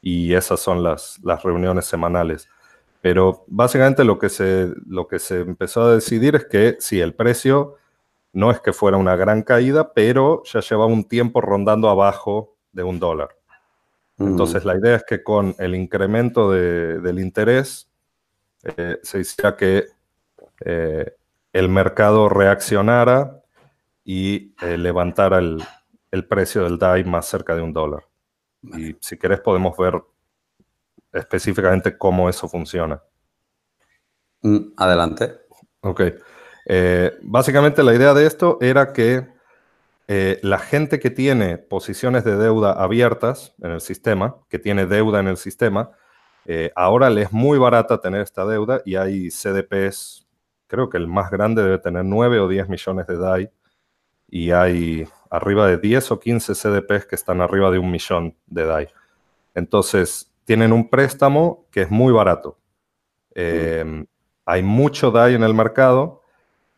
y 0.00 0.34
esas 0.34 0.60
son 0.60 0.82
las, 0.82 1.20
las 1.22 1.42
reuniones 1.42 1.84
semanales. 1.84 2.48
Pero 3.00 3.44
básicamente 3.46 4.02
lo 4.02 4.18
que, 4.18 4.30
se, 4.30 4.72
lo 4.86 5.06
que 5.06 5.18
se 5.18 5.40
empezó 5.40 5.82
a 5.82 5.94
decidir 5.94 6.34
es 6.36 6.46
que 6.46 6.76
si 6.80 7.00
el 7.00 7.14
precio 7.14 7.76
no 8.34 8.50
es 8.50 8.60
que 8.60 8.72
fuera 8.72 8.96
una 8.96 9.16
gran 9.16 9.42
caída, 9.42 9.92
pero 9.92 10.42
ya 10.44 10.60
lleva 10.60 10.86
un 10.86 11.04
tiempo 11.04 11.40
rondando 11.40 11.88
abajo 11.88 12.56
de 12.72 12.82
un 12.82 12.98
dólar. 12.98 13.30
Mm. 14.16 14.26
Entonces 14.26 14.64
la 14.64 14.76
idea 14.76 14.96
es 14.96 15.04
que 15.04 15.22
con 15.22 15.54
el 15.58 15.74
incremento 15.74 16.50
del 16.50 17.18
interés 17.18 17.90
eh, 18.64 18.98
se 19.02 19.20
hiciera 19.20 19.56
que 19.56 19.86
eh, 20.64 21.14
el 21.52 21.68
mercado 21.68 22.28
reaccionara 22.28 23.40
y 24.04 24.54
eh, 24.62 24.76
levantara 24.76 25.38
el, 25.38 25.62
el, 26.10 26.26
precio 26.26 26.64
del 26.64 26.78
DAI 26.78 27.04
más 27.04 27.26
cerca 27.26 27.54
de 27.54 27.62
un 27.62 27.72
dólar. 27.72 28.04
Y 28.62 28.96
si 29.00 29.16
querés 29.16 29.40
podemos 29.40 29.76
ver 29.76 30.02
específicamente 31.12 31.96
cómo 31.96 32.28
eso 32.28 32.48
funciona. 32.48 33.00
Mm, 34.42 34.72
adelante. 34.76 35.40
Ok. 35.80 36.02
Eh, 36.66 37.16
básicamente 37.22 37.82
la 37.82 37.94
idea 37.94 38.14
de 38.14 38.26
esto 38.26 38.58
era 38.60 38.92
que 38.92 39.26
eh, 40.08 40.38
la 40.42 40.58
gente 40.58 40.98
que 40.98 41.10
tiene 41.10 41.58
posiciones 41.58 42.24
de 42.24 42.36
deuda 42.36 42.72
abiertas 42.72 43.54
en 43.62 43.72
el 43.72 43.80
sistema, 43.80 44.36
que 44.48 44.58
tiene 44.58 44.86
deuda 44.86 45.20
en 45.20 45.28
el 45.28 45.36
sistema, 45.36 45.90
eh, 46.46 46.72
ahora 46.76 47.08
le 47.10 47.22
es 47.22 47.32
muy 47.32 47.58
barata 47.58 48.00
tener 48.00 48.20
esta 48.20 48.44
deuda 48.44 48.82
y 48.84 48.96
hay 48.96 49.30
CDPs, 49.30 50.26
creo 50.66 50.90
que 50.90 50.98
el 50.98 51.08
más 51.08 51.30
grande 51.30 51.62
debe 51.62 51.78
tener 51.78 52.04
9 52.04 52.40
o 52.40 52.48
10 52.48 52.68
millones 52.68 53.06
de 53.06 53.16
DAI 53.16 53.50
y 54.28 54.50
hay 54.50 55.08
arriba 55.30 55.66
de 55.66 55.78
10 55.78 56.10
o 56.12 56.20
15 56.20 56.54
CDPs 56.54 57.06
que 57.06 57.14
están 57.14 57.40
arriba 57.40 57.70
de 57.70 57.78
un 57.78 57.90
millón 57.90 58.36
de 58.46 58.66
DAI. 58.66 58.88
Entonces, 59.54 60.32
tienen 60.44 60.72
un 60.72 60.90
préstamo 60.90 61.66
que 61.70 61.82
es 61.82 61.90
muy 61.90 62.12
barato. 62.12 62.58
Hay 63.34 64.62
mucho 64.62 65.10
DAI 65.10 65.34
en 65.34 65.44
el 65.44 65.54
mercado 65.54 66.23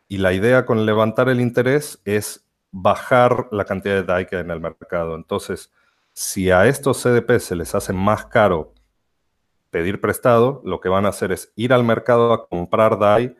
y 0.09 0.19
la 0.19 0.33
idea 0.33 0.67
con 0.67 0.87
levantar 0.87 1.29
el 1.29 1.41
interés 1.41 2.01
es 2.05 2.47
bajar 2.71 3.49
la 3.51 3.65
cantidad 3.65 3.95
de 3.95 4.05
DAI 4.05 4.27
que 4.27 4.37
hay 4.37 4.43
en 4.43 4.51
el 4.51 4.61
mercado. 4.61 5.15
Entonces, 5.15 5.73
si 6.13 6.51
a 6.51 6.67
estos 6.67 7.03
CDP 7.03 7.39
se 7.41 7.57
les 7.57 7.75
hace 7.75 7.93
más 7.93 8.27
caro 8.27 8.73
pedir 9.71 10.01
prestado, 10.01 10.63
lo 10.65 10.81
que 10.81 10.89
van 10.89 11.07
a 11.07 11.11
hacer 11.11 11.33
es 11.33 11.53
ir 11.57 11.73
al 11.73 11.85
mercado 11.85 12.33
a 12.33 12.49
comprar 12.49 12.99
DAI 12.99 13.37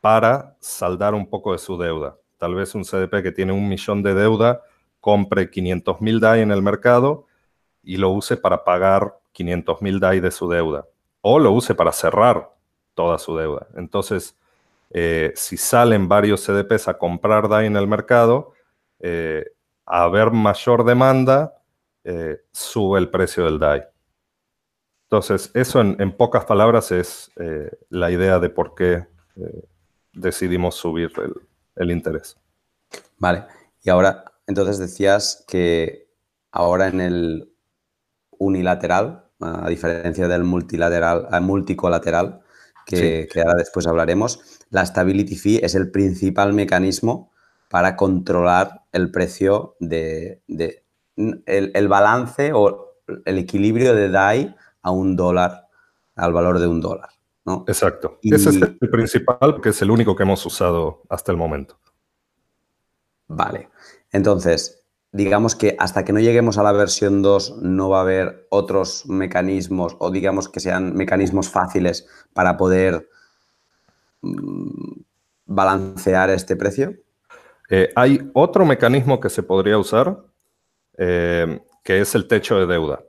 para 0.00 0.56
saldar 0.60 1.14
un 1.14 1.28
poco 1.28 1.52
de 1.52 1.58
su 1.58 1.76
deuda. 1.78 2.16
Tal 2.38 2.54
vez 2.54 2.74
un 2.74 2.84
CDP 2.84 3.22
que 3.22 3.32
tiene 3.32 3.52
un 3.52 3.68
millón 3.68 4.02
de 4.02 4.14
deuda 4.14 4.62
compre 5.00 5.50
500 5.50 6.00
mil 6.00 6.20
DAI 6.20 6.40
en 6.42 6.50
el 6.50 6.62
mercado 6.62 7.26
y 7.82 7.96
lo 7.96 8.10
use 8.10 8.36
para 8.36 8.64
pagar 8.64 9.18
500 9.32 9.82
mil 9.82 10.00
DAI 10.00 10.20
de 10.20 10.30
su 10.30 10.48
deuda. 10.48 10.86
O 11.20 11.38
lo 11.38 11.52
use 11.52 11.74
para 11.74 11.92
cerrar 11.92 12.50
toda 12.94 13.18
su 13.18 13.36
deuda. 13.36 13.66
Entonces, 13.76 14.36
eh, 14.96 15.32
si 15.34 15.56
salen 15.56 16.08
varios 16.08 16.44
CDPs 16.44 16.86
a 16.86 16.98
comprar 16.98 17.48
DAI 17.48 17.66
en 17.66 17.76
el 17.76 17.88
mercado, 17.88 18.52
eh, 19.00 19.44
a 19.84 20.04
haber 20.04 20.30
mayor 20.30 20.84
demanda, 20.84 21.60
eh, 22.04 22.42
sube 22.52 23.00
el 23.00 23.10
precio 23.10 23.44
del 23.44 23.58
DAI. 23.58 23.82
Entonces, 25.10 25.50
eso 25.52 25.80
en, 25.80 26.16
pocas 26.16 26.44
palabras 26.44 26.92
es 26.92 27.32
la 27.88 28.10
idea 28.10 28.38
de 28.38 28.50
por 28.50 28.74
qué 28.74 29.06
decidimos 30.12 30.76
subir 30.76 31.12
el, 31.76 31.90
interés. 31.90 32.36
Vale, 33.18 33.44
y 33.82 33.90
ahora, 33.90 34.24
entonces 34.46 34.78
decías 34.78 35.44
que 35.48 36.08
ahora 36.52 36.86
en 36.86 37.00
el 37.00 37.52
unilateral, 38.30 39.24
a 39.40 39.68
diferencia 39.68 40.26
del 40.28 40.44
multilateral, 40.44 41.28
multicolateral, 41.42 42.44
que, 42.86 43.28
ahora 43.36 43.54
después 43.54 43.86
hablaremos, 43.86 44.53
la 44.70 44.84
stability 44.84 45.36
fee 45.36 45.60
es 45.62 45.74
el 45.74 45.90
principal 45.90 46.52
mecanismo 46.52 47.30
para 47.68 47.96
controlar 47.96 48.82
el 48.92 49.10
precio 49.10 49.76
de, 49.80 50.42
el, 51.16 51.88
balance 51.88 52.52
o 52.52 53.00
el 53.24 53.38
equilibrio 53.38 53.94
de 53.94 54.08
DAI 54.08 54.54
a 54.82 54.90
un 54.90 55.16
dólar, 55.16 55.68
al 56.14 56.32
valor 56.32 56.58
de 56.58 56.66
un 56.66 56.80
dólar. 56.80 57.08
¿no? 57.44 57.64
Exacto. 57.66 58.18
Ese 58.22 58.50
es 58.50 58.62
el 58.62 58.90
principal 58.90 59.36
porque 59.40 59.70
es 59.70 59.82
el 59.82 59.90
único 59.90 60.14
que 60.16 60.22
hemos 60.22 60.44
usado 60.46 61.02
hasta 61.08 61.32
el 61.32 61.38
momento. 61.38 61.78
Vale. 63.26 63.70
Entonces, 64.12 64.84
digamos 65.12 65.54
que 65.54 65.76
hasta 65.78 66.04
que 66.04 66.12
no 66.12 66.20
lleguemos 66.20 66.58
a 66.58 66.62
la 66.62 66.72
versión 66.72 67.22
2 67.22 67.58
no 67.62 67.88
va 67.88 67.98
a 67.98 68.02
haber 68.02 68.46
otros 68.50 69.06
mecanismos 69.06 69.96
o 69.98 70.10
digamos 70.10 70.48
que 70.48 70.60
sean 70.60 70.94
mecanismos 70.94 71.48
fáciles 71.48 72.06
para 72.32 72.56
poder 72.56 73.08
balancear 75.46 76.30
este 76.30 76.56
precio? 76.56 76.94
Eh, 77.70 77.90
hay 77.94 78.30
otro 78.34 78.64
mecanismo 78.64 79.20
que 79.20 79.30
se 79.30 79.42
podría 79.42 79.78
usar, 79.78 80.18
eh, 80.98 81.60
que 81.82 82.00
es 82.00 82.14
el 82.14 82.28
techo 82.28 82.58
de 82.58 82.66
deuda. 82.66 83.02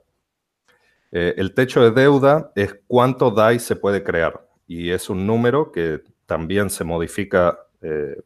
Eh, 1.12 1.34
el 1.36 1.54
techo 1.54 1.82
de 1.82 1.90
deuda 1.90 2.52
es 2.54 2.80
cuánto 2.86 3.30
DAI 3.30 3.58
se 3.58 3.76
puede 3.76 4.02
crear 4.02 4.46
y 4.66 4.90
es 4.90 5.08
un 5.08 5.26
número 5.26 5.70
que 5.70 6.02
también 6.26 6.70
se 6.70 6.84
modifica 6.84 7.58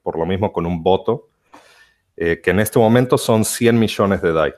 por 0.02 0.18
lo 0.18 0.24
mismo 0.24 0.54
con 0.54 0.64
un 0.64 0.82
voto 0.82 1.28
que 2.16 2.40
en 2.46 2.60
este 2.60 2.78
momento 2.78 3.18
son 3.18 3.44
100 3.44 3.78
millones 3.78 4.22
de 4.22 4.32
DAI. 4.32 4.54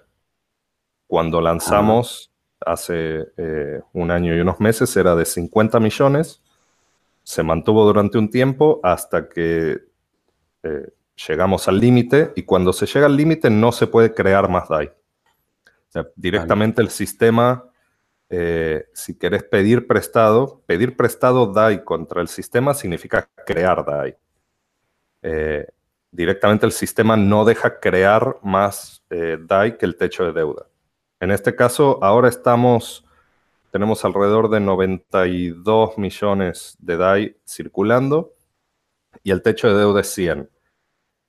Cuando 1.09 1.41
lanzamos 1.41 2.33
hace 2.61 3.27
un 3.93 4.13
año 4.13 4.37
y 4.37 4.41
unos 4.41 4.61
meses 4.61 4.97
era 4.97 5.17
de 5.17 5.25
50 5.25 5.81
millones, 5.81 6.42
se 7.23 7.43
mantuvo 7.43 7.85
durante 7.85 8.19
un 8.19 8.31
tiempo 8.31 8.81
hasta 8.83 9.29
que 9.29 9.81
eh, 10.63 10.89
llegamos 11.29 11.69
al 11.69 11.79
límite 11.79 12.33
y 12.37 12.43
cuando 12.43 12.73
se 12.73 12.87
llega 12.87 13.07
al 13.07 13.17
límite 13.17 13.51
no 13.51 13.73
se 13.73 13.87
puede 13.87 14.15
crear 14.15 14.49
más 14.49 14.69
DAI. 14.69 14.91
directamente 16.17 16.81
el 16.81 16.89
sistema, 16.89 17.69
si 18.95 19.19
querés 19.19 19.43
pedir 19.43 19.87
prestado, 19.87 20.63
pedir 20.65 20.97
prestado 20.97 21.53
DAI 21.53 21.85
contra 21.85 22.23
el 22.23 22.29
sistema 22.29 22.73
significa 22.73 23.29
crear 23.45 23.85
DAI 23.85 24.17
directamente 26.13 26.67
el 26.67 26.73
sistema 26.73 27.17
no 27.17 27.45
deja 27.45 27.81
crear 27.81 28.39
más 28.43 29.03
eh, 29.11 29.39
DAI 29.41 29.79
que 29.79 29.87
el 29.87 29.97
techo 29.97 30.25
de 30.25 30.33
deuda. 30.33 30.69
En 31.19 31.31
este 31.31 31.57
caso, 31.57 31.99
ahora 32.03 32.29
estamos, 32.29 33.05
tenemos 33.73 34.05
alrededor 34.05 34.51
de 34.51 34.61
92 34.61 35.97
millones 35.97 36.77
de 36.79 36.97
DAI 36.99 37.37
circulando 37.47 38.35
y 39.23 39.31
el 39.31 39.41
techo 39.41 39.67
de 39.69 39.79
deuda 39.81 40.03
es 40.03 40.09
100. 40.09 40.51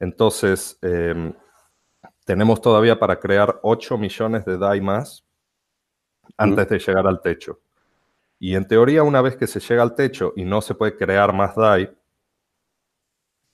Entonces, 0.02 0.78
em, 0.82 1.34
tenemos 2.26 2.60
todavía 2.60 3.00
para 3.00 3.18
crear 3.18 3.62
8 3.64 3.98
millones 3.98 4.44
de 4.44 4.58
DAI 4.58 4.82
más 4.82 5.26
antes 6.36 6.68
de 6.68 6.80
llegar 6.80 7.08
al 7.08 7.22
techo. 7.22 7.62
Y 8.40 8.56
en 8.56 8.68
teoría, 8.68 9.04
una 9.04 9.22
vez 9.22 9.38
que 9.38 9.48
se 9.48 9.62
llega 9.62 9.82
al 9.82 9.96
techo 9.96 10.34
y 10.36 10.44
no 10.44 10.60
se 10.60 10.76
puede 10.76 10.98
crear 10.98 11.34
más 11.34 11.56
DAI, 11.56 11.96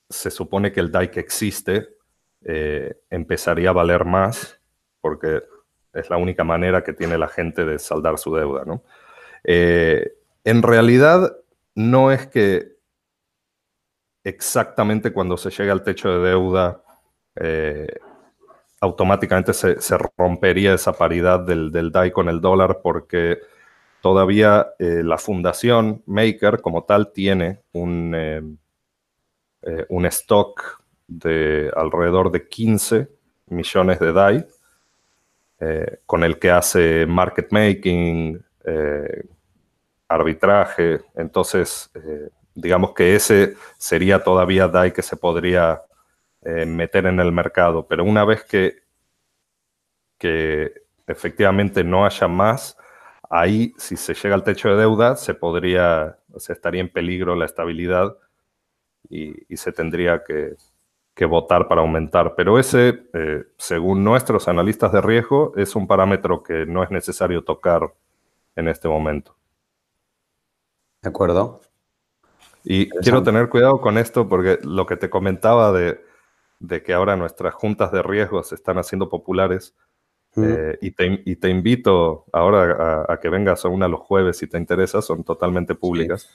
se 0.08 0.32
supone 0.32 0.72
que 0.72 0.80
el 0.80 0.90
DAI 0.90 1.12
que 1.12 1.20
existe 1.20 1.90
eh, 2.42 3.02
empezaría 3.08 3.70
a 3.70 3.74
valer 3.74 4.04
más 4.04 4.60
porque 5.00 5.44
es 5.92 6.10
la 6.10 6.16
única 6.16 6.44
manera 6.44 6.82
que 6.82 6.92
tiene 6.92 7.18
la 7.18 7.28
gente 7.28 7.64
de 7.64 7.78
saldar 7.78 8.18
su 8.18 8.34
deuda. 8.34 8.64
¿no? 8.64 8.82
Eh, 9.44 10.12
en 10.44 10.62
realidad, 10.62 11.36
no 11.74 12.10
es 12.12 12.26
que 12.26 12.76
exactamente 14.24 15.12
cuando 15.12 15.36
se 15.36 15.50
llega 15.50 15.72
al 15.72 15.82
techo 15.82 16.10
de 16.10 16.28
deuda 16.28 16.82
eh, 17.36 17.88
automáticamente 18.80 19.52
se, 19.52 19.98
rompería 20.16 20.74
esa 20.74 20.92
paridad 20.92 21.40
del, 21.40 21.70
del, 21.70 21.90
DAI 21.90 22.10
con 22.10 22.28
el 22.28 22.40
dólar 22.40 22.80
porque 22.82 23.38
todavía 24.02 24.72
la 24.78 25.16
fundación 25.18 26.02
Maker 26.06 26.60
como 26.60 26.84
tal 26.84 27.12
tiene 27.12 27.60
un 27.72 28.58
eh, 29.62 29.84
un 29.90 30.06
stock 30.06 30.82
de 31.06 31.70
alrededor 31.76 32.30
de 32.30 32.48
15 32.48 33.08
millones 33.48 33.98
de 34.00 34.12
DAI, 34.12 34.46
eh, 35.60 36.00
con 36.06 36.24
el 36.24 36.38
que 36.38 36.50
hace 36.50 37.06
market 37.06 37.52
making, 37.52 38.42
eh, 38.64 39.24
arbitraje. 40.08 41.00
Entonces, 41.14 41.90
digamos 42.54 42.92
que 42.94 43.14
ese 43.14 43.54
sería 43.78 44.24
todavía 44.24 44.68
DAI 44.68 44.92
que 44.92 45.02
se 45.02 45.16
podría 45.16 45.82
meter 46.42 47.06
en 47.06 47.20
el 47.20 47.32
mercado. 47.32 47.86
Pero 47.86 48.02
una 48.02 48.24
vez 48.24 48.44
que, 48.44 48.82
que 50.18 50.72
efectivamente 51.06 51.84
no 51.84 52.06
haya 52.06 52.26
más, 52.28 52.76
ahí, 53.30 53.72
si 53.78 53.96
se 53.96 54.14
llega 54.14 54.34
al 54.34 54.44
techo 54.44 54.70
de 54.70 54.76
deuda, 54.76 55.16
se 55.16 55.34
podría, 55.34 56.18
o 56.32 56.40
sea, 56.40 56.54
estaría 56.54 56.80
en 56.80 56.92
peligro 56.92 57.36
la 57.36 57.46
estabilidad 57.46 58.16
y, 59.08 59.34
se 59.56 59.72
tendría 59.72 60.22
que, 60.24 60.56
votar 61.26 61.68
para 61.68 61.80
aumentar. 61.80 62.34
Pero 62.36 62.58
ese, 62.58 63.04
eh, 63.12 63.44
según 63.58 64.04
nuestros 64.04 64.48
analistas 64.48 64.92
de 64.92 65.00
riesgo, 65.00 65.52
es 65.56 65.76
un 65.76 65.86
parámetro 65.86 66.42
que 66.42 66.66
no 66.66 66.82
es 66.82 66.90
necesario 66.90 67.44
tocar 67.44 67.94
en 68.56 68.68
este 68.68 68.88
momento. 68.88 69.36
De 71.02 71.08
acuerdo. 71.08 71.60
Y 72.62 72.90
quiero 72.90 73.22
tener 73.22 73.48
cuidado 73.48 73.80
con 73.80 73.96
esto 73.96 74.28
porque 74.28 74.58
lo 74.62 74.84
que 74.84 74.96
te 74.96 75.08
comentaba 75.08 75.72
de, 75.72 76.02
que 76.82 76.92
ahora 76.92 77.16
nuestras 77.16 77.54
juntas 77.54 77.90
de 77.90 78.02
riesgo 78.02 78.42
se 78.42 78.54
están 78.54 78.76
haciendo 78.76 79.08
populares, 79.08 79.74
mm. 80.34 80.44
eh, 80.44 80.78
y, 80.82 81.36
te, 81.36 81.48
invito 81.48 82.26
ahora 82.32 83.06
a, 83.08 83.18
que 83.18 83.30
vengas 83.30 83.64
a 83.64 83.68
una 83.68 83.88
los 83.88 84.00
jueves 84.00 84.36
si 84.36 84.46
te 84.46 84.58
interesa, 84.58 85.00
son 85.00 85.24
totalmente 85.24 85.74
públicas. 85.74 86.28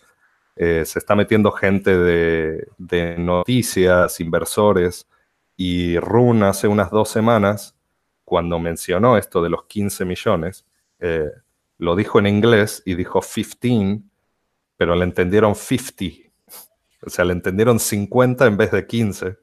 Eh, 0.55 0.83
se 0.85 0.99
está 0.99 1.15
metiendo 1.15 1.51
gente 1.51 1.97
de, 1.97 3.15
noticias, 3.17 4.19
inversores, 4.19 5.07
y 5.57 5.99
Run 5.99 6.43
hace 6.43 6.67
unas 6.67 6.91
dos 6.91 7.09
semanas, 7.09 7.75
cuando 8.23 8.59
mencionó 8.59 9.17
esto 9.17 9.41
de 9.41 9.49
los 9.49 9.65
15 9.65 10.05
millones, 10.05 10.65
eh, 10.99 11.29
lo 11.77 11.95
dijo 11.95 12.19
en 12.19 12.27
inglés 12.27 12.81
y 12.85 12.95
dijo 12.95 13.21
15, 13.21 14.01
pero 14.77 14.95
le 14.95 15.03
entendieron 15.03 15.55
50. 15.55 16.29
O 17.05 17.09
sea, 17.09 17.25
le 17.25 17.33
entendieron 17.33 17.79
50 17.79 18.45
en 18.47 18.57
vez 18.57 18.71
de 18.71 18.87
15. 18.87 19.37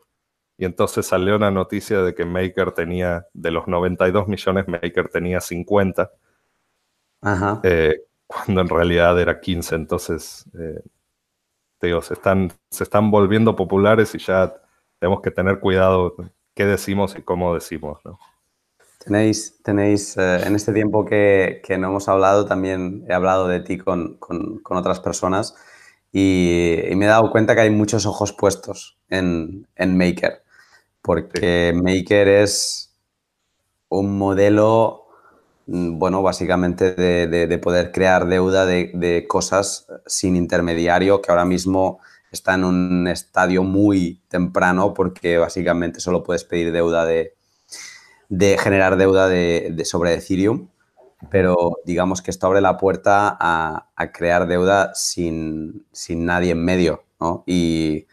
Y 0.59 0.65
entonces 0.65 1.07
salió 1.07 1.37
una 1.37 1.51
noticia 1.51 2.03
de 2.03 2.15
que 2.15 2.25
Maker 2.25 2.73
tenía, 2.73 3.27
de 3.33 3.51
los 3.51 3.69
92 3.69 4.29
millones, 4.29 4.67
Maker 4.69 5.09
tenía 5.09 5.41
50. 5.41 6.11
Ajá. 7.21 7.61
Eh, 7.63 8.03
cuando 8.27 8.63
en 8.63 8.69
realidad 8.69 9.21
era 9.21 9.41
15. 9.41 9.75
Entonces, 9.75 10.45
se 12.03 12.15
están, 12.15 12.53
se 12.71 12.85
están 12.85 13.11
volviendo 13.11 13.57
populares 13.57 14.15
y 14.15 14.19
ya 14.19 14.55
tenemos 14.99 15.21
que 15.21 15.31
tener 15.31 15.59
cuidado 15.59 16.15
qué 16.55 16.65
decimos 16.65 17.17
y 17.19 17.23
cómo 17.23 17.55
decimos. 17.55 18.01
Tenéis, 19.05 19.61
tenéis 19.65 20.17
eh, 20.17 20.47
en 20.47 20.55
este 20.55 20.73
tiempo 20.73 21.05
que, 21.05 21.61
no 21.79 21.89
hemos 21.89 22.09
hablado, 22.09 22.47
también 22.47 23.05
he 23.09 23.13
hablado 23.13 23.49
de 23.49 23.61
ti 23.61 23.79
con, 23.79 24.19
otras 24.71 25.01
personas 25.01 25.57
y, 26.13 26.79
me 26.95 27.07
he 27.07 27.09
dado 27.09 27.31
cuenta 27.33 27.55
que 27.55 27.63
hay 27.63 27.71
muchos 27.71 28.07
ojos 28.07 28.33
puestos 28.33 28.99
en, 29.09 29.67
Maker, 29.77 30.45
porque 31.01 31.73
Maker 31.75 32.29
es 32.29 32.95
un 33.89 34.17
modelo 34.17 35.02
bueno, 35.67 36.23
básicamente 36.23 36.95
de, 36.95 37.59
poder 37.59 37.93
crear 37.93 38.27
deuda 38.27 38.67
de, 38.67 39.27
cosas 39.29 39.87
sin 40.07 40.37
intermediario, 40.37 41.23
que 41.23 41.31
ahora 41.31 41.45
mismo 41.45 42.01
está 42.31 42.55
en 42.55 42.65
un 42.65 43.09
estadio 43.09 43.63
muy 43.63 44.21
temprano 44.29 44.95
porque 44.95 45.39
básicamente 45.39 46.01
solo 46.01 46.23
puedes 46.23 46.45
pedir 46.45 46.73
deuda 46.73 47.05
de, 47.05 47.35
generar 48.59 48.97
deuda 48.97 49.29
de, 49.29 49.83
sobre 49.85 50.15
Ethereum, 50.15 50.69
pero 51.31 51.79
digamos 51.85 52.23
que 52.23 52.31
esto 52.31 52.47
abre 52.47 52.61
la 52.61 52.77
puerta 52.77 53.37
a, 53.39 53.89
crear 54.13 54.47
deuda 54.49 54.93
sin, 54.95 55.87
nadie 56.09 56.53
en 56.53 56.65
medio, 56.65 57.05
¿no? 57.21 57.45
Y, 57.47 58.07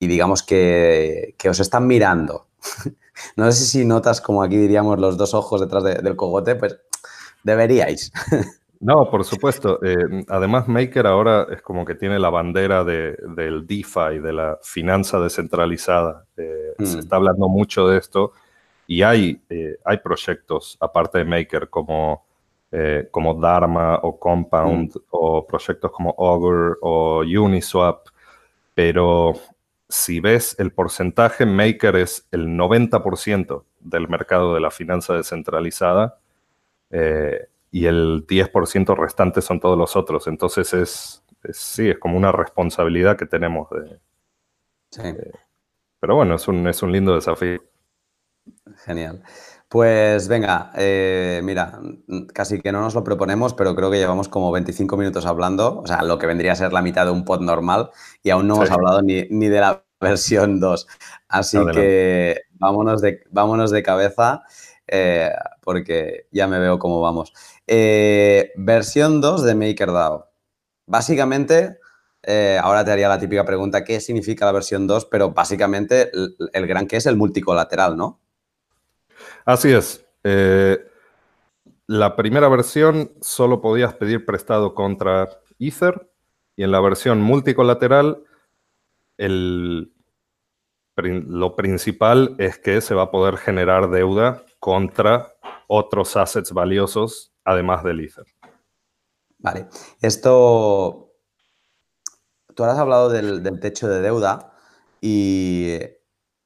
digamos 0.00 0.42
que 0.42 1.34
os 1.48 1.60
están 1.60 1.86
mirando. 1.86 2.46
No 3.36 3.50
sé 3.52 3.64
si 3.64 3.84
notas, 3.84 4.20
como 4.20 4.42
aquí 4.42 4.56
diríamos, 4.56 4.98
los 4.98 5.16
dos 5.16 5.34
ojos 5.34 5.60
detrás 5.60 5.84
del 5.84 6.16
cogote, 6.16 6.54
pues 6.56 6.78
deberíais. 7.42 8.12
No, 8.80 9.10
por 9.10 9.24
supuesto. 9.24 9.78
Eh, 9.84 10.24
además, 10.28 10.66
Maker 10.66 11.06
ahora 11.06 11.46
es 11.50 11.60
como 11.60 11.84
que 11.84 11.94
tiene 11.94 12.18
la 12.18 12.30
bandera 12.30 12.82
del 12.82 13.66
DeFi, 13.66 14.20
de 14.22 14.32
la 14.32 14.58
finanza 14.62 15.20
descentralizada. 15.20 16.24
Eh, 16.38 16.72
se 16.78 16.96
mm. 16.96 17.00
está 17.00 17.16
hablando 17.16 17.46
mucho 17.46 17.86
de 17.88 17.98
esto 17.98 18.32
y 18.86 19.02
hay, 19.02 19.38
eh, 19.50 19.76
hay 19.84 19.98
proyectos, 19.98 20.78
aparte 20.80 21.18
de 21.18 21.26
Maker, 21.26 21.68
como, 21.68 22.24
como 23.10 23.34
Dharma 23.34 23.98
o 24.02 24.18
Compound, 24.18 24.96
mm. 24.96 25.00
o 25.10 25.46
proyectos 25.46 25.90
como 25.90 26.14
Augur 26.16 26.78
o 26.80 27.18
Uniswap, 27.20 28.06
pero 28.74 29.34
si 29.90 30.20
ves 30.20 30.56
el 30.58 30.72
porcentaje, 30.72 31.44
Maker 31.44 31.96
es 31.96 32.26
el 32.30 32.46
90% 32.46 33.64
del 33.80 34.08
mercado 34.08 34.54
de 34.54 34.60
la 34.60 34.70
finanza 34.70 35.14
descentralizada 35.14 36.18
eh, 36.90 37.48
y 37.70 37.86
el 37.86 38.26
10% 38.26 38.96
restante 38.96 39.42
son 39.42 39.60
todos 39.60 39.76
los 39.76 39.96
otros. 39.96 40.28
Entonces 40.28 40.72
es, 40.72 41.24
sí, 41.50 41.90
es 41.90 41.98
como 41.98 42.16
una 42.16 42.32
responsabilidad 42.32 43.16
que 43.16 43.26
tenemos. 43.26 43.68
De, 43.70 43.98
sí. 44.90 45.02
pero 45.98 46.14
bueno, 46.14 46.36
es 46.36 46.46
un, 46.46 46.66
es 46.68 46.82
un 46.82 46.92
lindo 46.92 47.14
desafío. 47.14 47.60
Genial. 48.84 49.22
Pues 49.70 50.26
venga, 50.26 50.72
eh, 50.74 51.40
mira, 51.44 51.80
casi 52.34 52.60
que 52.60 52.72
no 52.72 52.80
nos 52.80 52.96
lo 52.96 53.04
proponemos, 53.04 53.54
pero 53.54 53.76
creo 53.76 53.88
que 53.88 53.98
llevamos 53.98 54.28
como 54.28 54.50
25 54.50 54.96
minutos 54.96 55.26
hablando, 55.26 55.78
o 55.78 55.86
sea, 55.86 56.02
lo 56.02 56.18
que 56.18 56.26
vendría 56.26 56.50
a 56.50 56.56
ser 56.56 56.72
la 56.72 56.82
mitad 56.82 57.04
de 57.04 57.12
un 57.12 57.24
pod 57.24 57.40
normal 57.40 57.90
y 58.20 58.30
aún 58.30 58.48
no 58.48 58.56
hemos 58.56 58.70
hablado 58.72 59.00
ni, 59.00 59.22
de 59.28 59.60
la 59.60 59.84
versión 60.00 60.58
2. 60.58 60.88
Así 61.28 61.56
que 61.72 62.40
vámonos 62.54 63.00
de, 63.00 63.22
vámonos 63.30 63.70
de 63.70 63.84
cabeza 63.84 64.42
eh, 64.88 65.30
porque 65.60 66.26
ya 66.32 66.48
me 66.48 66.58
veo 66.58 66.80
cómo 66.80 67.00
vamos. 67.00 67.32
Eh, 67.68 68.50
versión 68.56 69.20
2 69.20 69.44
de 69.44 69.54
MakerDAO. 69.54 70.32
Básicamente, 70.86 71.78
ahora 72.60 72.84
te 72.84 72.90
haría 72.90 73.08
la 73.08 73.20
típica 73.20 73.44
pregunta, 73.44 73.84
¿qué 73.84 74.00
significa 74.00 74.46
la 74.46 74.52
versión 74.52 74.88
2? 74.88 75.04
Pero 75.04 75.30
básicamente 75.30 76.10
el, 76.12 76.34
el 76.52 76.66
gran 76.66 76.88
que 76.88 76.96
es 76.96 77.06
el 77.06 77.14
multicolateral, 77.14 77.96
¿no? 77.96 78.20
Así 79.50 79.72
es. 79.72 80.06
Eh, 80.22 80.78
la 81.88 82.14
primera 82.14 82.48
versión 82.48 83.10
solo 83.20 83.60
podías 83.60 83.94
pedir 83.94 84.24
prestado 84.24 84.76
contra 84.76 85.28
Ether 85.58 86.08
y 86.54 86.62
en 86.62 86.70
la 86.70 86.78
versión 86.78 87.20
multicolateral 87.20 88.22
lo 90.94 91.56
principal 91.56 92.36
es 92.38 92.60
que 92.60 92.80
se 92.80 92.94
va 92.94 93.02
a 93.02 93.10
poder 93.10 93.38
generar 93.38 93.90
deuda 93.90 94.44
contra 94.60 95.34
otros 95.66 96.16
assets 96.16 96.52
valiosos 96.52 97.32
además 97.42 97.82
del 97.82 98.04
Ether. 98.04 98.26
Vale, 99.38 99.66
esto, 100.00 101.12
tú 102.54 102.62
has 102.62 102.78
hablado 102.78 103.08
del, 103.08 103.42
del 103.42 103.58
techo 103.58 103.88
de 103.88 104.00
deuda 104.00 104.52
y 105.00 105.76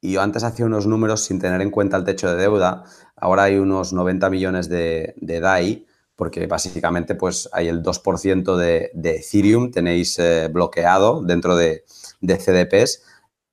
y 0.05 0.13
yo 0.13 0.21
antes 0.21 0.45
hacía 0.45 0.67
unos 0.67 0.87
números 0.87 1.25
sin 1.25 1.41
tener 1.41 1.63
en 1.63 1.71
cuenta 1.71 1.97
el 1.97 2.05
techo 2.05 2.29
de 2.29 2.37
deuda. 2.37 2.85
Ahora 3.17 3.45
hay 3.45 3.57
unos 3.57 3.95
90 3.95 4.29
millones 4.29 4.69
de, 4.69 5.15
DAI, 5.17 5.87
porque 6.15 6.47
básicamente 6.47 7.15
pues 7.15 7.49
hay 7.55 7.69
el 7.69 7.83
2% 7.83 8.55
de, 8.55 8.91
Ethereum, 9.03 9.71
tenéis 9.71 10.19
eh, 10.19 10.49
bloqueado 10.53 11.23
dentro 11.23 11.57
de, 11.57 11.85
CDPs. 12.21 13.03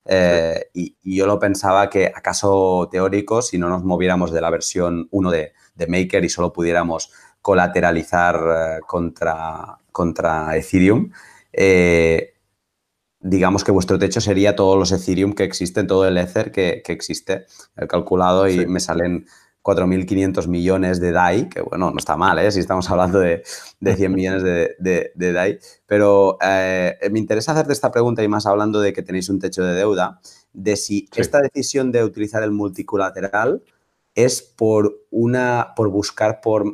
Eh, 0.04 0.66
y, 0.74 0.98
yo 1.16 1.26
lo 1.26 1.40
pensaba 1.40 1.90
que, 1.90 2.12
acaso 2.14 2.90
teórico, 2.92 3.42
si 3.42 3.58
no 3.58 3.70
nos 3.70 3.86
moviéramos 3.86 4.34
de 4.34 4.42
la 4.42 4.50
versión 4.50 5.08
1 5.10 5.32
de, 5.32 5.54
Maker 5.88 6.26
y 6.26 6.30
solo 6.30 6.52
pudiéramos 6.52 7.14
colateralizar 7.42 8.36
eh, 8.36 8.80
contra, 8.86 9.78
contra 9.94 10.58
Ethereum, 10.58 11.12
digamos 13.22 13.64
que 13.64 13.72
vuestro 13.72 14.00
techo 14.00 14.20
sería 14.20 14.56
todos 14.56 14.78
los 14.78 14.92
Ethereum 14.92 15.34
que 15.34 15.44
existen, 15.44 15.88
todo 15.88 16.08
el 16.08 16.18
Ether 16.18 16.52
que, 16.52 16.82
existe. 16.88 17.46
He 17.78 17.88
calculado 17.88 18.48
y 18.48 18.66
me 18.66 18.80
salen 18.80 19.26
4.500 19.64 20.48
millones 20.48 21.00
de 21.00 21.12
DAI, 21.12 21.50
que 21.50 21.62
bueno, 21.62 21.92
no 21.92 21.98
está 21.98 22.18
mal, 22.18 22.40
¿eh? 22.40 22.52
si 22.52 22.60
estamos 22.60 22.90
hablando 22.90 23.20
de, 23.20 23.44
100 23.80 24.12
millones 24.12 24.44
de, 24.44 25.12
DAI. 25.16 25.60
Pero 25.86 26.38
eh, 26.42 26.98
me 27.12 27.20
interesa 27.20 27.52
hacerte 27.52 27.74
esta 27.74 27.92
pregunta 27.92 28.24
y 28.24 28.28
más 28.28 28.48
hablando 28.48 28.82
de 28.82 28.92
que 28.92 29.04
tenéis 29.04 29.30
un 29.30 29.40
techo 29.40 29.64
de 29.64 29.76
deuda, 29.76 30.20
de 30.54 30.76
si 30.76 31.08
esta 31.16 31.42
decisión 31.42 31.92
de 31.92 32.04
utilizar 32.04 32.44
el 32.44 32.52
multicolateral 32.52 33.64
es 34.16 34.42
por, 34.42 35.06
una, 35.10 35.74
por 35.76 35.90
buscar 35.90 36.42
por, 36.42 36.66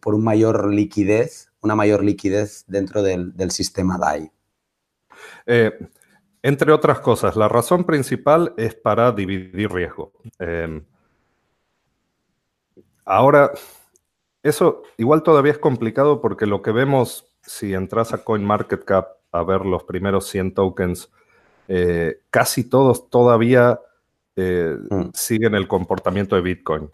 por 0.00 0.14
un 0.14 0.22
mayor 0.22 0.72
liquidez, 0.72 1.50
una 1.60 1.74
mayor 1.74 2.04
liquidez 2.04 2.64
dentro 2.68 3.02
del, 3.02 3.34
del 3.34 3.50
sistema 3.50 3.98
DAI. 3.98 4.33
Eh, 5.46 5.72
entre 6.42 6.72
otras 6.72 7.00
cosas, 7.00 7.36
la 7.36 7.48
razón 7.48 7.84
principal 7.84 8.52
es 8.56 8.74
para 8.74 9.12
dividir 9.12 9.72
riesgo. 9.72 10.12
Em, 10.38 10.84
ahora, 13.04 13.52
eso 14.42 14.82
igual 14.98 15.22
todavía 15.22 15.52
es 15.52 15.58
complicado 15.58 16.20
porque 16.20 16.46
lo 16.46 16.60
que 16.60 16.70
vemos, 16.70 17.34
si 17.42 17.72
entras 17.74 18.12
a 18.12 18.24
CoinMarketCap 18.24 19.08
a 19.32 19.42
ver 19.42 19.64
los 19.64 19.84
primeros 19.84 20.26
100 20.28 20.54
tokens, 20.54 21.10
eh, 21.66 22.20
casi 22.30 22.68
todos 22.68 23.08
todavía 23.08 23.80
eh, 24.36 24.76
mm. 24.90 25.10
siguen 25.14 25.54
el 25.54 25.66
comportamiento 25.66 26.36
de 26.36 26.42
Bitcoin. 26.42 26.90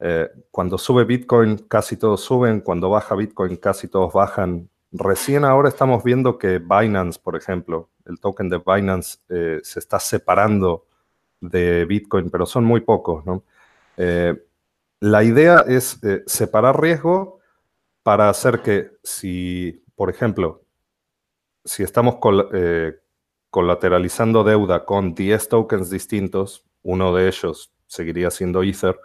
Eh, 0.00 0.28
cuando 0.50 0.78
sube 0.78 1.04
Bitcoin, 1.04 1.58
casi 1.68 1.96
todos 1.96 2.22
suben. 2.22 2.60
Cuando 2.60 2.90
baja 2.90 3.14
Bitcoin, 3.14 3.56
casi 3.56 3.88
todos 3.88 4.12
bajan. 4.12 4.68
Recién 4.92 5.44
ahora 5.44 5.68
estamos 5.68 6.02
viendo 6.02 6.36
que 6.36 6.58
Binance, 6.58 7.20
por 7.22 7.36
ejemplo, 7.36 7.90
el 8.06 8.18
token 8.18 8.48
de 8.48 8.60
Binance 8.64 9.18
eh, 9.28 9.60
se 9.62 9.78
está 9.78 10.00
separando 10.00 10.86
de 11.40 11.84
Bitcoin, 11.84 12.28
pero 12.28 12.44
son 12.44 12.64
muy 12.64 12.80
pocos, 12.80 13.24
¿no? 13.24 13.44
Eh, 13.96 14.34
la 14.98 15.22
idea 15.22 15.64
es 15.66 15.98
separar 16.26 16.80
riesgo 16.80 17.38
para 18.02 18.28
hacer 18.28 18.62
que 18.62 18.90
si, 19.02 19.82
por 19.94 20.10
ejemplo, 20.10 20.62
si 21.64 21.82
estamos 21.82 22.16
colateralizando 23.50 24.44
deuda 24.44 24.84
con 24.84 25.14
10 25.14 25.48
tokens 25.48 25.88
distintos, 25.88 26.64
uno 26.82 27.14
de 27.14 27.28
ellos 27.28 27.72
seguiría 27.86 28.30
siendo 28.30 28.62
Ether, 28.62 28.98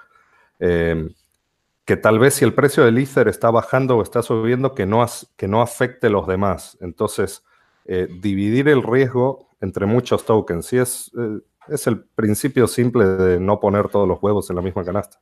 que 1.86 1.98
tal 1.98 2.18
vez 2.18 2.34
si 2.34 2.46
el 2.46 2.54
precio 2.54 2.84
del 2.84 2.98
Ether 2.98 3.28
está 3.28 3.52
bajando 3.52 3.98
o 3.98 4.02
está 4.02 4.24
subiendo, 4.24 4.74
que 4.74 4.88
no, 4.88 5.06
que 5.38 5.48
no 5.48 5.62
afecte 5.62 6.10
los 6.10 6.28
demás. 6.28 6.78
Entonces, 6.82 7.44
eh, 7.86 8.08
dividir 8.22 8.68
el 8.68 8.82
riesgo 8.82 9.50
entre 9.62 9.86
muchos 9.86 10.26
tokens, 10.26 10.66
sí 10.66 10.78
es, 10.78 11.12
eh, 11.18 11.40
es 11.68 11.86
el 11.86 12.04
principio 12.04 12.68
simple 12.68 13.06
de 13.06 13.40
no 13.40 13.60
poner 13.60 13.90
todos 13.90 14.08
los 14.08 14.22
huevos 14.22 14.50
en 14.50 14.56
la 14.56 14.64
misma 14.64 14.84
canasta. 14.84 15.22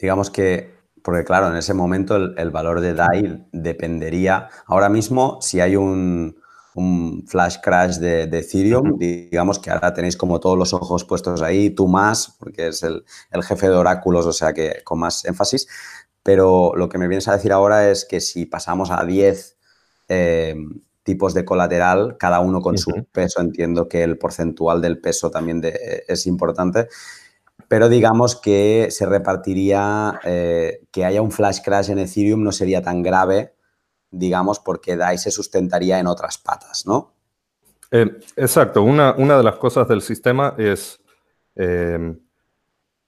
Digamos 0.00 0.30
que, 0.30 0.74
porque 1.04 1.24
claro, 1.24 1.48
en 1.48 1.56
ese 1.56 1.74
momento 1.74 2.16
el 2.16 2.50
valor 2.50 2.80
de 2.80 2.94
DAI 2.94 3.46
dependería, 3.52 4.48
ahora 4.66 4.88
mismo, 4.88 5.38
si 5.40 5.60
hay 5.60 5.76
un, 5.76 6.41
un 6.74 7.24
flash 7.26 7.58
crash 7.62 7.96
de, 7.96 8.22
Ethereum. 8.24 8.98
Digamos 8.98 9.58
que 9.58 9.70
ahora 9.70 9.92
tenéis 9.92 10.16
como 10.16 10.40
todos 10.40 10.58
los 10.58 10.72
ojos 10.72 11.04
puestos 11.04 11.42
ahí, 11.42 11.70
tú 11.70 11.88
más, 11.88 12.36
porque 12.38 12.68
es 12.68 12.82
el, 12.82 13.04
jefe 13.42 13.68
de 13.68 13.74
oráculos, 13.74 14.26
o 14.26 14.32
sea 14.32 14.52
que 14.52 14.82
con 14.84 14.98
más 14.98 15.24
énfasis. 15.24 15.66
Pero 16.22 16.72
lo 16.76 16.88
que 16.88 16.98
me 16.98 17.08
vienes 17.08 17.28
a 17.28 17.32
decir 17.32 17.52
ahora 17.52 17.90
es 17.90 18.04
que 18.04 18.20
si 18.20 18.46
pasamos 18.46 18.90
a 18.90 19.04
10 19.04 19.56
eh, 20.08 20.54
tipos 21.02 21.34
de 21.34 21.44
colateral, 21.44 22.16
cada 22.18 22.40
uno 22.40 22.60
con 22.60 22.78
su 22.78 23.06
peso, 23.10 23.40
entiendo 23.40 23.88
que 23.88 24.04
el 24.04 24.18
porcentual 24.18 24.80
del 24.80 25.00
peso 25.00 25.30
también 25.30 25.62
es 25.64 26.26
importante. 26.26 26.88
Pero 27.68 27.88
digamos 27.88 28.36
que 28.36 28.88
se 28.90 29.06
repartiría, 29.06 30.20
eh, 30.24 30.82
que 30.92 31.04
haya 31.04 31.22
un 31.22 31.32
flash 31.32 31.60
crash 31.64 31.90
en 31.90 31.98
Ethereum 31.98 32.42
no 32.42 32.52
sería 32.52 32.82
tan 32.82 33.02
grave 33.02 33.54
digamos, 34.12 34.60
porque 34.60 34.96
DAI 34.96 35.18
se 35.18 35.30
sustentaría 35.30 35.98
en 35.98 36.06
otras 36.06 36.38
patas, 36.38 36.86
¿no? 36.86 37.14
Eh, 37.90 38.06
exacto. 38.36 38.82
Una, 38.82 39.14
una, 39.18 39.36
de 39.36 39.42
las 39.42 39.56
cosas 39.56 39.88
del 39.88 40.02
sistema 40.02 40.54
es, 40.56 41.02
em, 41.54 42.18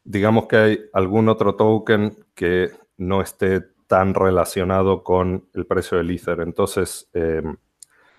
digamos 0.03 0.47
que 0.47 0.57
hay 0.57 0.81
algún 0.93 1.29
otro 1.29 1.55
token 1.55 2.17
que 2.35 2.71
no 2.97 3.23
esté 3.23 3.61
tan 3.87 4.15
relacionado 4.15 5.03
con 5.03 5.49
el 5.55 5.67
precio 5.67 5.99
del 5.99 6.11
Ether. 6.11 6.41
Entonces, 6.41 7.09
em, 7.13 7.57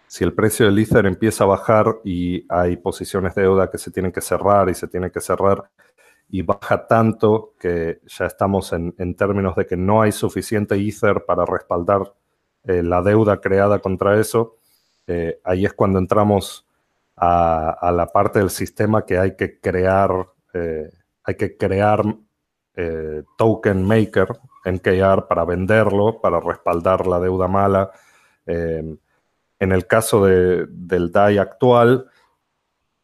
si 0.07 0.23
el 0.23 0.33
precio 0.33 0.65
del 0.65 0.79
Ether 0.79 1.05
empieza 1.05 1.43
a 1.43 1.47
bajar 1.47 1.97
y 2.03 2.45
hay 2.49 2.77
posiciones 2.77 3.35
de 3.35 3.43
deuda 3.43 3.69
que 3.69 3.77
se 3.77 3.91
tienen 3.91 4.11
que 4.11 4.21
cerrar 4.21 4.69
y 4.69 4.75
se 4.75 4.87
tienen 4.87 5.11
que 5.11 5.21
cerrar 5.21 5.69
y 6.29 6.41
baja 6.41 6.87
tanto 6.87 7.53
que 7.59 7.99
ya 8.05 8.25
estamos 8.25 8.73
en, 8.73 8.95
en 8.97 9.15
términos 9.15 9.55
de 9.55 9.65
que 9.65 9.77
no 9.77 10.01
hay 10.01 10.11
suficiente 10.11 10.75
Ether 10.75 11.25
para 11.25 11.45
respaldar 11.45 12.13
eh, 12.67 12.81
la 12.81 13.01
deuda 13.01 13.41
creada 13.41 13.79
contra 13.79 14.19
eso, 14.19 14.57
eh, 15.07 15.39
ahí 15.43 15.65
es 15.65 15.73
cuando 15.73 15.99
entramos 15.99 16.67
a, 17.15 17.91
la 17.93 18.07
parte 18.07 18.39
del 18.39 18.49
sistema 18.49 19.05
que 19.05 19.17
hay 19.17 19.35
que 19.35 19.59
crear, 19.59 20.27
eh, 20.53 20.89
hay 21.23 21.35
que 21.35 21.57
crear 21.57 22.03
token 23.37 23.85
maker, 23.85 24.27
NKR, 24.65 25.27
para 25.27 25.45
venderlo, 25.45 26.19
para 26.19 26.41
respaldar 26.41 27.07
la 27.07 27.21
deuda 27.21 27.47
mala. 27.47 27.91
en 28.45 28.99
el 29.59 29.87
caso 29.87 30.25
del 30.25 31.11
DAI 31.11 31.37
actual, 31.37 32.09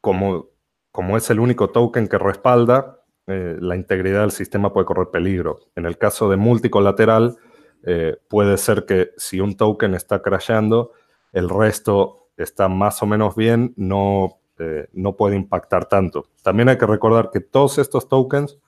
como, 0.02 0.50
como 0.92 1.16
es 1.16 1.30
el 1.30 1.40
único 1.40 1.70
token 1.70 2.10
que 2.10 2.18
respalda, 2.18 3.00
la 3.28 3.76
integridad 3.78 4.22
del 4.22 4.32
sistema 4.32 4.74
puede 4.74 4.86
correr 4.86 5.10
peligro. 5.10 5.60
En 5.76 5.86
el 5.86 5.98
caso 5.98 6.30
de 6.30 6.36
multicolateral, 6.36 7.38
eh, 7.84 8.18
puede 8.28 8.58
ser 8.58 8.86
que 8.86 9.12
si 9.18 9.40
un 9.40 9.56
token 9.56 9.96
está 9.96 10.22
crashando, 10.22 10.92
el 11.32 11.50
resto 11.50 12.30
está 12.38 12.68
más 12.68 13.02
o 13.02 13.06
menos 13.06 13.36
bien, 13.36 13.74
no, 13.76 14.40
eh, 14.60 14.88
no 14.94 15.16
puede 15.16 15.36
impactar 15.36 15.86
tanto. 15.86 16.28
También 16.44 16.70
hay 16.70 16.78
que 16.78 16.86
recordar 16.86 17.32
que 17.32 17.40
todos 17.40 17.78
estos 17.78 18.08
tokens, 18.08 18.60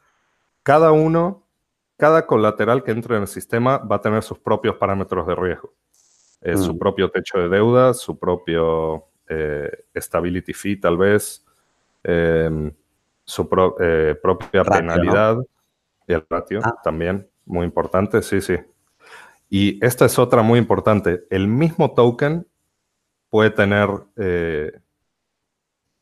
cada 0.64 0.92
uno, 0.92 1.46
cada 1.98 2.26
colateral 2.26 2.84
que 2.84 2.92
entre 2.92 3.16
en 3.16 3.24
el 3.24 3.28
sistema 3.28 3.78
va 3.78 3.98
a 3.98 4.02
tener 4.02 4.24
sus 4.24 4.40
propios 4.40 4.76
parámetros 4.78 5.28
de 5.28 5.36
riesgo. 5.36 5.74
Su 6.56 6.74
mm. 6.74 6.80
propio 6.80 7.10
techo 7.10 7.38
de 7.38 7.48
deuda, 7.48 7.94
su 7.94 8.20
propio 8.20 9.06
eh, 9.30 9.86
stability 9.96 10.54
fee 10.54 10.76
tal 10.76 10.98
vez, 10.98 11.46
em, 12.04 12.74
su 13.24 13.48
propia 13.48 14.64
penalidad, 14.66 15.38
y 16.06 16.14
el 16.14 16.26
ratio 16.30 16.60
ah. 16.64 16.76
también, 16.84 17.30
muy 17.46 17.66
importante, 17.66 18.22
sí, 18.22 18.42
sí. 18.42 18.58
Y 19.50 19.84
esta 19.86 20.06
es 20.06 20.18
otra 20.18 20.42
muy 20.42 20.60
importante. 20.60 21.26
El 21.30 21.48
mismo 21.48 21.94
token 21.94 22.48
puede 23.30 23.50
tener, 23.50 23.90
eh, 24.16 24.72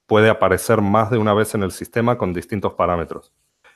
puede 0.06 0.30
aparecer 0.30 0.82
más 0.82 1.12
de 1.12 1.18
una 1.18 1.34
vez 1.34 1.56
en 1.56 1.64
el 1.64 1.72
sistema 1.72 2.18
con 2.18 2.34
distintos 2.34 2.74
parámetros. 2.74 3.34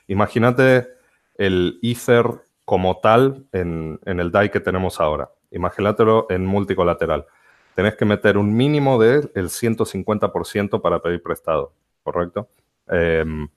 Imagínate 0.08 0.88
el 1.36 1.78
Ether 1.82 2.46
como 2.64 2.98
tal 2.98 3.46
en, 3.52 4.00
el 4.04 4.30
DAI 4.30 4.50
que 4.50 4.60
tenemos 4.60 5.00
ahora. 5.00 5.30
Imagínatelo 5.50 6.26
en 6.30 6.44
multicolateral. 6.44 7.26
Tenés 7.74 7.94
que 7.94 8.04
meter 8.04 8.36
un 8.36 8.54
mínimo 8.54 9.00
del 9.00 9.30
150% 9.32 10.80
para 10.80 11.00
pedir 11.00 11.22
prestado, 11.22 11.72
¿correcto? 12.02 12.48
Em, 12.88 13.48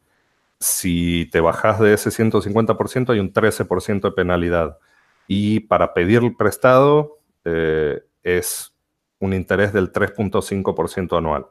si 0.60 1.28
te 1.32 1.40
bajas 1.40 1.80
de 1.80 1.94
ese 1.94 2.12
150% 2.12 3.14
hay 3.14 3.20
un 3.20 3.34
13% 3.34 4.10
de 4.10 4.12
penalidad 4.12 4.78
y 5.32 5.60
para 5.60 5.94
pedir 5.94 6.36
prestado 6.36 7.20
eh, 7.46 8.02
es 8.24 8.74
un 9.20 9.34
interés 9.34 9.72
del 9.72 9.94
3.5% 9.94 11.16
anual. 11.16 11.46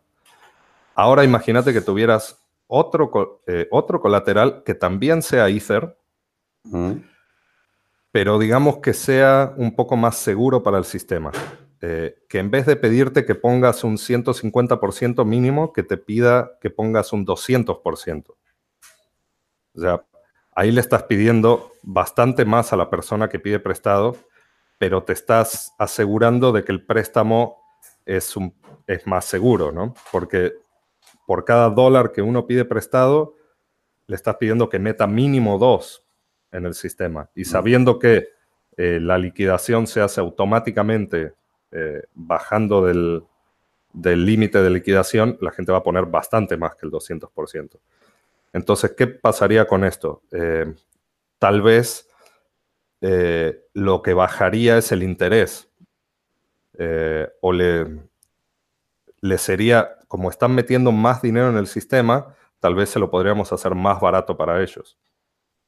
Ahora 0.97 1.23
imagínate 1.23 1.73
que 1.73 1.81
tuvieras 1.81 2.45
otro, 2.67 3.41
eh, 3.47 3.69
otro 3.71 4.01
colateral 4.01 4.64
que 4.64 4.75
también 4.75 5.23
sea 5.23 5.49
Ether, 5.49 5.97
pero 8.11 8.41
digamos 8.41 8.79
que 8.79 8.93
sea 8.93 9.55
un 9.57 9.77
poco 9.77 9.97
más 9.97 10.17
seguro 10.17 10.61
para 10.61 10.79
el 10.79 10.85
sistema. 10.85 11.31
Eh, 11.81 12.25
que 12.29 12.41
en 12.41 12.51
vez 12.51 12.67
de 12.67 12.75
pedirte 12.75 13.25
que 13.25 13.37
pongas 13.37 13.85
un 13.85 13.97
150% 13.97 15.25
mínimo, 15.25 15.73
que 15.73 15.85
te 15.85 15.97
pida 15.97 16.59
que 16.61 16.71
pongas 16.71 17.12
un 17.12 17.25
200%. 17.25 18.37
O 19.77 19.81
sea, 19.81 20.05
ahí 20.59 20.73
le 20.73 20.81
estás 20.81 21.05
pidiendo 21.05 21.71
bastante 21.85 22.44
más 22.44 22.73
a 22.73 22.77
la 22.77 22.90
persona 22.90 23.29
que 23.29 23.38
pide 23.38 23.61
prestado, 23.61 24.16
pero 24.77 25.05
te 25.05 25.12
estás 25.12 25.73
asegurando 25.79 26.51
de 26.51 26.64
que 26.64 26.73
el 26.73 26.85
préstamo 26.85 27.62
es, 28.05 28.37
un, 28.37 28.53
es 28.88 29.07
más 29.07 29.25
seguro, 29.25 29.71
¿no? 29.71 29.94
Porque 30.11 30.55
por 31.29 31.44
cada 31.44 31.71
dólar 31.71 32.11
que 32.11 32.23
uno 32.23 32.49
pide 32.49 32.64
prestado, 32.64 33.37
le 34.09 34.16
estás 34.16 34.35
pidiendo 34.35 34.68
que 34.68 34.81
meta 34.81 35.07
mínimo 35.07 35.59
dos 35.59 36.05
en 36.51 36.66
el 36.66 36.75
sistema. 36.75 37.31
Y 37.37 37.44
sabiendo 37.44 38.01
que 38.01 38.27
eh, 38.77 38.99
la 39.01 39.16
liquidación 39.16 39.87
se 39.87 40.01
hace 40.01 40.21
automáticamente 40.21 41.35
eh, 41.71 42.03
bajando 42.14 42.85
del 42.85 43.23
límite 43.92 44.61
de 44.61 44.71
liquidación, 44.71 45.38
la 45.40 45.53
gente 45.53 45.71
va 45.71 45.79
a 45.79 45.85
poner 45.85 46.07
bastante 46.07 46.57
más 46.57 46.75
que 46.75 46.85
el 46.85 46.90
200%. 46.90 47.79
Entonces, 48.53 48.95
¿qué 48.97 49.07
pasaría 49.07 49.67
con 49.67 49.85
esto? 49.85 50.23
Eh, 50.33 50.75
tal 51.39 51.63
vez 51.63 52.09
eh, 53.01 53.65
lo 53.75 54.03
que 54.03 54.14
bajaría 54.14 54.79
es 54.79 54.93
el 54.93 55.03
interés. 55.03 55.70
Eh, 56.79 57.29
o 57.41 57.53
le, 57.53 57.87
le 59.20 59.39
sería, 59.39 59.97
como 60.07 60.31
están 60.31 60.55
metiendo 60.55 60.93
más 60.93 61.22
dinero 61.22 61.49
en 61.49 61.57
el 61.57 61.66
sistema, 61.66 62.35
tal 62.61 62.75
vez 62.75 62.91
se 62.91 62.99
lo 62.99 63.11
podríamos 63.11 63.53
hacer 63.53 63.75
más 63.75 64.01
barato 64.01 64.37
para 64.37 64.62
ellos. 64.62 64.99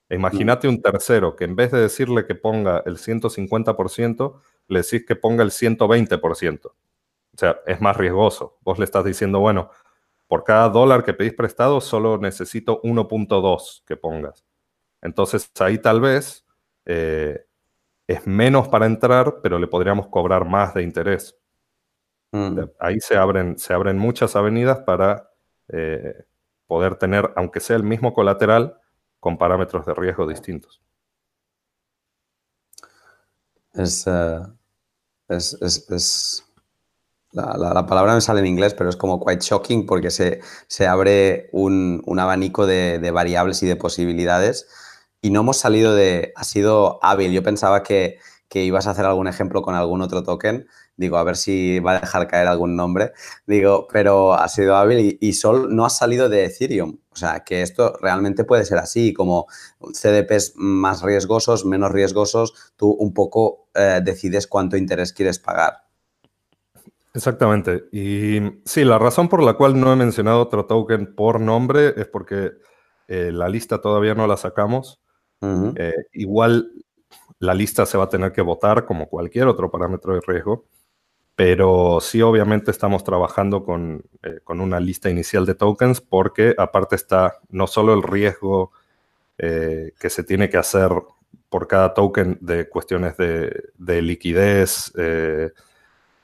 E 0.09 0.16
imagínate 0.16 0.66
un 0.66 0.82
tercero 0.82 1.36
que 1.36 1.44
en 1.44 1.54
vez 1.54 1.70
de 1.70 1.80
decirle 1.80 2.26
que 2.26 2.34
ponga 2.34 2.82
el 2.84 2.98
150%, 2.98 4.40
le 4.66 4.82
decís 4.82 5.04
que 5.07 5.14
ponga 5.14 5.44
el 5.44 5.50
120%. 5.50 6.66
O 6.66 6.74
sea, 7.36 7.61
es 7.64 7.80
más 7.80 7.96
riesgoso. 7.96 8.59
Vos 8.62 8.78
le 8.78 8.84
estás 8.84 9.04
diciendo, 9.04 9.38
bueno, 9.38 9.70
por 10.30 10.44
cada 10.44 10.68
dólar 10.68 11.02
que 11.02 11.12
pedís 11.12 11.34
prestado, 11.34 11.80
solo 11.80 12.16
necesito 12.16 12.80
1.2 12.82 13.82
que 13.84 13.96
pongas. 13.96 14.46
Entonces 15.02 15.50
ahí 15.58 15.76
tal 15.76 16.00
vez 16.00 16.46
eh, 16.84 17.46
es 18.06 18.28
menos 18.28 18.68
para 18.68 18.86
entrar, 18.86 19.40
pero 19.42 19.58
le 19.58 19.66
podríamos 19.66 20.06
cobrar 20.06 20.44
más 20.44 20.72
de 20.72 20.84
interés. 20.84 21.36
Mm. 22.30 22.60
Ahí 22.78 23.00
se 23.00 23.16
abren, 23.16 23.58
se 23.58 23.74
abren 23.74 23.98
muchas 23.98 24.36
avenidas 24.36 24.78
para 24.82 25.32
eh, 25.66 26.24
poder 26.68 26.94
tener, 26.94 27.32
aunque 27.34 27.58
sea 27.58 27.74
el 27.74 27.82
mismo 27.82 28.14
colateral, 28.14 28.78
con 29.18 29.36
parámetros 29.36 29.84
de 29.84 29.94
riesgo 29.94 30.28
distintos. 30.28 30.80
Es, 33.72 34.06
eh, 34.06 34.42
es, 35.26 36.49
la, 37.32 37.86
palabra 37.86 38.14
me 38.14 38.20
sale 38.20 38.40
en 38.40 38.46
inglés, 38.46 38.74
pero 38.74 38.90
es 38.90 38.96
como 38.96 39.24
quite 39.24 39.44
shocking 39.44 39.86
porque 39.86 40.10
se, 40.10 40.40
se 40.66 40.86
abre 40.86 41.48
un, 41.52 42.02
abanico 42.18 42.66
de, 42.66 42.98
de, 42.98 43.10
variables 43.10 43.62
y 43.62 43.66
de 43.66 43.76
posibilidades 43.76 44.66
y 45.22 45.30
no 45.30 45.40
hemos 45.40 45.58
salido 45.58 45.94
de... 45.94 46.32
Ha 46.36 46.44
sido 46.44 46.98
hábil. 47.02 47.32
Yo 47.32 47.42
pensaba 47.42 47.82
que, 47.82 48.18
que 48.48 48.64
ibas 48.64 48.86
a 48.86 48.90
hacer 48.90 49.04
algún 49.04 49.28
ejemplo 49.28 49.62
con 49.62 49.74
algún 49.74 50.02
otro 50.02 50.22
token. 50.22 50.66
Digo, 50.96 51.18
a 51.18 51.24
ver 51.24 51.36
si 51.36 51.78
va 51.80 51.92
a 51.92 52.00
dejar 52.00 52.26
caer 52.26 52.46
algún 52.46 52.76
nombre. 52.76 53.12
Digo, 53.46 53.86
pero 53.92 54.34
ha 54.34 54.48
sido 54.48 54.76
hábil 54.76 55.18
y, 55.20 55.32
Sol 55.34 55.74
no 55.74 55.84
ha 55.84 55.90
salido 55.90 56.28
de 56.28 56.44
Ethereum. 56.46 56.98
O 57.10 57.16
sea, 57.16 57.40
que 57.40 57.62
esto 57.62 57.94
realmente 58.00 58.44
puede 58.44 58.64
ser 58.64 58.78
así, 58.78 59.12
como 59.12 59.46
CDPs 59.92 60.54
más 60.56 61.02
riesgosos, 61.02 61.64
menos 61.66 61.92
riesgosos, 61.92 62.54
tú 62.76 62.90
un 62.90 63.12
poco 63.12 63.68
eh, 63.74 64.00
decides 64.02 64.46
cuánto 64.46 64.76
interés 64.76 65.12
quieres 65.12 65.38
pagar. 65.38 65.89
Exactamente. 67.12 67.88
Y 67.92 68.40
sí, 68.64 68.84
la 68.84 68.98
razón 68.98 69.28
por 69.28 69.42
la 69.42 69.54
cual 69.54 69.78
no 69.80 69.92
he 69.92 69.96
mencionado 69.96 70.40
otro 70.40 70.66
token 70.66 71.14
por 71.14 71.40
nombre 71.40 71.94
es 71.96 72.06
porque 72.06 72.52
eh, 73.08 73.32
la 73.32 73.48
lista 73.48 73.80
todavía 73.80 74.14
no 74.14 74.26
la 74.26 74.36
sacamos. 74.36 75.00
Eh, 75.42 75.94
igual 76.12 76.70
la 77.38 77.54
lista 77.54 77.86
se 77.86 77.96
va 77.96 78.04
a 78.04 78.08
tener 78.11 78.30
que 78.30 78.42
votar 78.42 78.84
como 78.84 79.08
cualquier 79.08 79.48
otro 79.48 79.70
parámetro 79.70 80.14
de 80.14 80.20
riesgo, 80.24 80.66
pero 81.34 81.98
sí 82.02 82.20
obviamente 82.20 82.70
estamos 82.70 83.02
trabajando 83.02 83.64
con, 83.64 84.04
eh, 84.22 84.40
una 84.46 84.78
lista 84.78 85.08
inicial 85.08 85.46
de 85.46 85.54
tokens 85.54 86.02
porque 86.02 86.54
aparte 86.58 86.94
está 86.94 87.38
no 87.48 87.66
solo 87.66 87.94
el 87.94 88.02
riesgo 88.02 88.72
que 89.38 90.11
se 90.11 90.22
tiene 90.22 90.50
que 90.50 90.58
hacer 90.58 90.90
por 91.48 91.66
cada 91.66 91.94
token 91.94 92.36
de 92.42 92.68
cuestiones 92.68 93.16
de, 93.16 94.02
liquidez, 94.02 94.92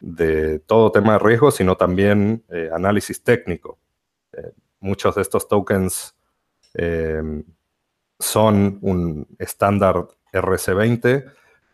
de 0.01 0.59
todo 0.61 0.93
tema 0.93 1.15
de 1.15 1.19
riesgo, 1.21 1.51
sino 1.51 1.77
también 1.77 2.45
análisis 2.73 3.23
técnico. 3.23 3.79
muchos 4.81 5.15
de 5.15 5.23
estos 5.23 5.49
tokens 5.49 6.15
son 8.19 8.79
un 8.83 9.27
estándar 9.39 10.07
RC20, 10.33 11.25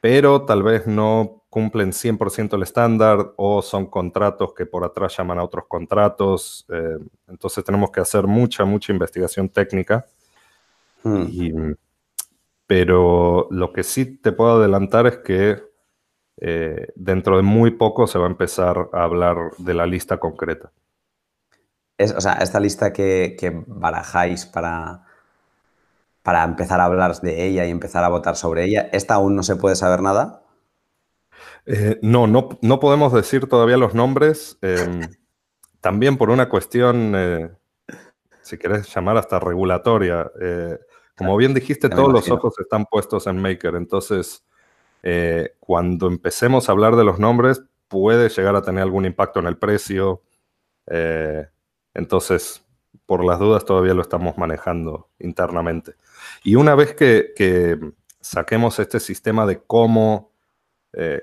pero 0.01 0.43
tal 0.45 0.63
vez 0.63 0.87
no 0.87 1.43
cumplen 1.53 1.93
100% 1.93 2.55
el 2.55 2.63
estándar 2.63 3.35
o 3.37 3.61
son 3.61 3.87
contratos 3.87 4.55
que 4.55 4.65
por 4.65 4.85
atrás 4.85 5.17
llaman 5.19 5.39
a 5.39 5.45
otros 5.45 5.67
contratos. 5.69 6.65
Eh, 6.71 6.97
entonces 7.29 7.63
tenemos 7.63 7.91
que 7.91 8.01
hacer 8.01 8.27
mucha, 8.27 8.65
mucha 8.65 8.93
investigación 8.93 9.49
técnica. 9.49 10.07
Hmm. 11.05 11.73
pero 12.65 13.49
lo 13.51 13.73
que 13.73 13.83
sí 13.83 14.19
te 14.19 14.31
puedo 14.31 14.53
adelantar 14.53 15.09
es 15.09 15.17
que 15.19 15.61
eh, 16.45 16.89
dentro 16.97 17.37
de 17.37 17.45
muy 17.45 17.71
poco 17.71 18.09
se 18.09 18.19
va 18.19 18.27
a 18.27 18.31
empezar 18.31 18.89
a 18.93 19.05
hablar 19.05 19.53
de 19.59 19.75
la 19.75 19.87
lista 19.87 20.19
concreta. 20.19 20.73
Es, 21.97 22.11
o 22.11 22.21
sea, 22.21 22.33
esta 22.33 22.59
lista 22.59 22.93
que 22.93 23.63
barajáis 23.69 24.45
para, 24.47 25.07
para 26.25 26.43
empezar 26.43 26.81
a 26.81 26.87
hablar 26.87 27.15
de 27.21 27.47
ella 27.47 27.65
y 27.65 27.71
empezar 27.71 28.03
a 28.03 28.09
votar 28.09 28.35
sobre 28.35 28.65
ella. 28.65 28.89
¿Esta 28.93 29.15
aún 29.15 29.37
no 29.37 29.45
se 29.45 29.55
puede 29.55 29.77
saber 29.77 30.03
nada? 30.03 30.43
Eh, 31.65 32.01
no, 32.03 32.27
no, 32.27 32.59
no, 32.61 32.81
podemos 32.81 33.13
decir 33.13 33.49
todavía 33.49 33.77
los 33.77 33.95
nombres. 33.95 34.59
Em, 34.63 35.03
también 35.81 36.17
por 36.17 36.31
una 36.31 36.49
cuestión, 36.49 37.13
eh, 37.15 37.51
si 38.41 38.59
querés 38.59 38.93
llamar 38.93 39.17
hasta 39.17 39.39
regulatoria. 39.39 40.29
Como 41.17 41.37
bien 41.37 41.55
dijiste, 41.55 41.89
todos 41.89 42.13
los 42.13 42.29
ojos 42.33 42.59
están 42.59 42.85
puestos 42.87 43.29
en 43.29 43.41
Maker. 43.41 43.77
Entonces, 43.77 44.45
cuando 45.61 46.07
empecemos 46.07 46.69
a 46.69 46.73
hablar 46.73 46.97
de 46.97 47.05
los 47.05 47.19
nombres, 47.19 47.63
puede 47.89 48.29
llegar 48.29 48.57
a 48.57 48.63
tener 48.63 48.83
algún 48.83 49.05
impacto 49.05 49.41
en 49.41 49.47
el 49.47 49.59
precio. 49.59 50.23
entonces, 51.95 52.65
por 53.07 53.25
las 53.25 53.39
dudas, 53.39 53.65
todavía 53.65 53.95
lo 53.95 54.03
estamos 54.03 54.39
manejando 54.39 55.11
internamente. 55.19 55.95
Y 56.45 56.55
una 56.55 56.75
vez 56.75 56.95
que, 56.95 57.93
saquemos 58.21 58.79
este 58.79 59.01
sistema 59.01 59.47
de 59.47 59.61
cómo, 59.61 60.31
eh, 60.93 61.23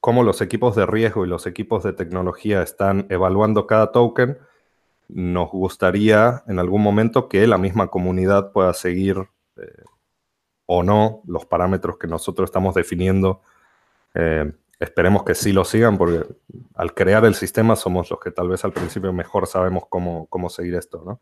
cómo 0.00 0.24
los 0.24 0.42
equipos 0.42 0.74
de 0.74 0.84
riesgo 0.84 1.24
y 1.24 1.28
los 1.28 1.46
equipos 1.46 1.84
de 1.84 1.92
tecnología 1.92 2.60
están 2.60 3.06
evaluando 3.08 3.68
cada 3.68 3.92
token, 3.92 4.36
nos 5.08 5.48
gustaría 5.50 6.42
en 6.48 6.58
algún 6.58 6.82
momento 6.82 7.28
que 7.28 7.46
la 7.46 7.56
misma 7.56 7.86
comunidad 7.86 8.50
pueda 8.50 8.74
seguir 8.74 9.28
eh, 9.56 9.84
o 10.70 10.82
no 10.82 11.22
los 11.26 11.46
parámetros 11.46 11.98
que 11.98 12.06
nosotros 12.06 12.48
estamos 12.48 12.74
definiendo. 12.74 13.40
Eh, 14.14 14.52
esperemos 14.78 15.24
que 15.24 15.34
sí 15.34 15.52
lo 15.52 15.64
sigan, 15.64 15.98
porque 15.98 16.26
al 16.74 16.94
crear 16.94 17.24
el 17.24 17.34
sistema 17.34 17.74
somos 17.74 18.10
los 18.10 18.20
que 18.20 18.30
tal 18.30 18.48
vez 18.48 18.64
al 18.64 18.72
principio 18.72 19.12
mejor 19.12 19.46
sabemos 19.46 19.84
cómo, 19.88 20.26
cómo 20.26 20.50
seguir 20.50 20.74
esto, 20.74 21.02
¿no? 21.04 21.20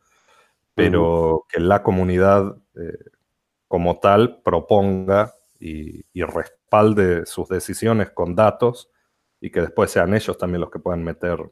pero 0.76 1.46
que 1.48 1.58
la 1.58 1.82
comunidad 1.82 2.54
eh, 2.74 2.98
como 3.66 3.98
tal 3.98 4.42
proponga 4.42 5.32
y, 5.58 6.04
respalde 6.12 7.24
sus 7.24 7.48
decisiones 7.48 8.10
con 8.10 8.34
datos 8.34 8.90
y 9.40 9.50
que 9.50 9.62
después 9.62 9.90
sean 9.90 10.12
ellos 10.12 10.36
también 10.36 10.60
los 10.60 10.70
que 10.70 10.78
puedan 10.78 11.02
meter 11.02 11.50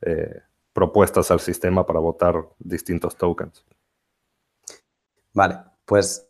eh, 0.00 0.40
propuestas 0.72 1.30
al 1.30 1.38
sistema 1.38 1.86
para 1.86 2.00
votar 2.00 2.48
distintos 2.58 3.16
tokens. 3.16 3.64
Vale, 5.32 5.58
pues 5.84 6.28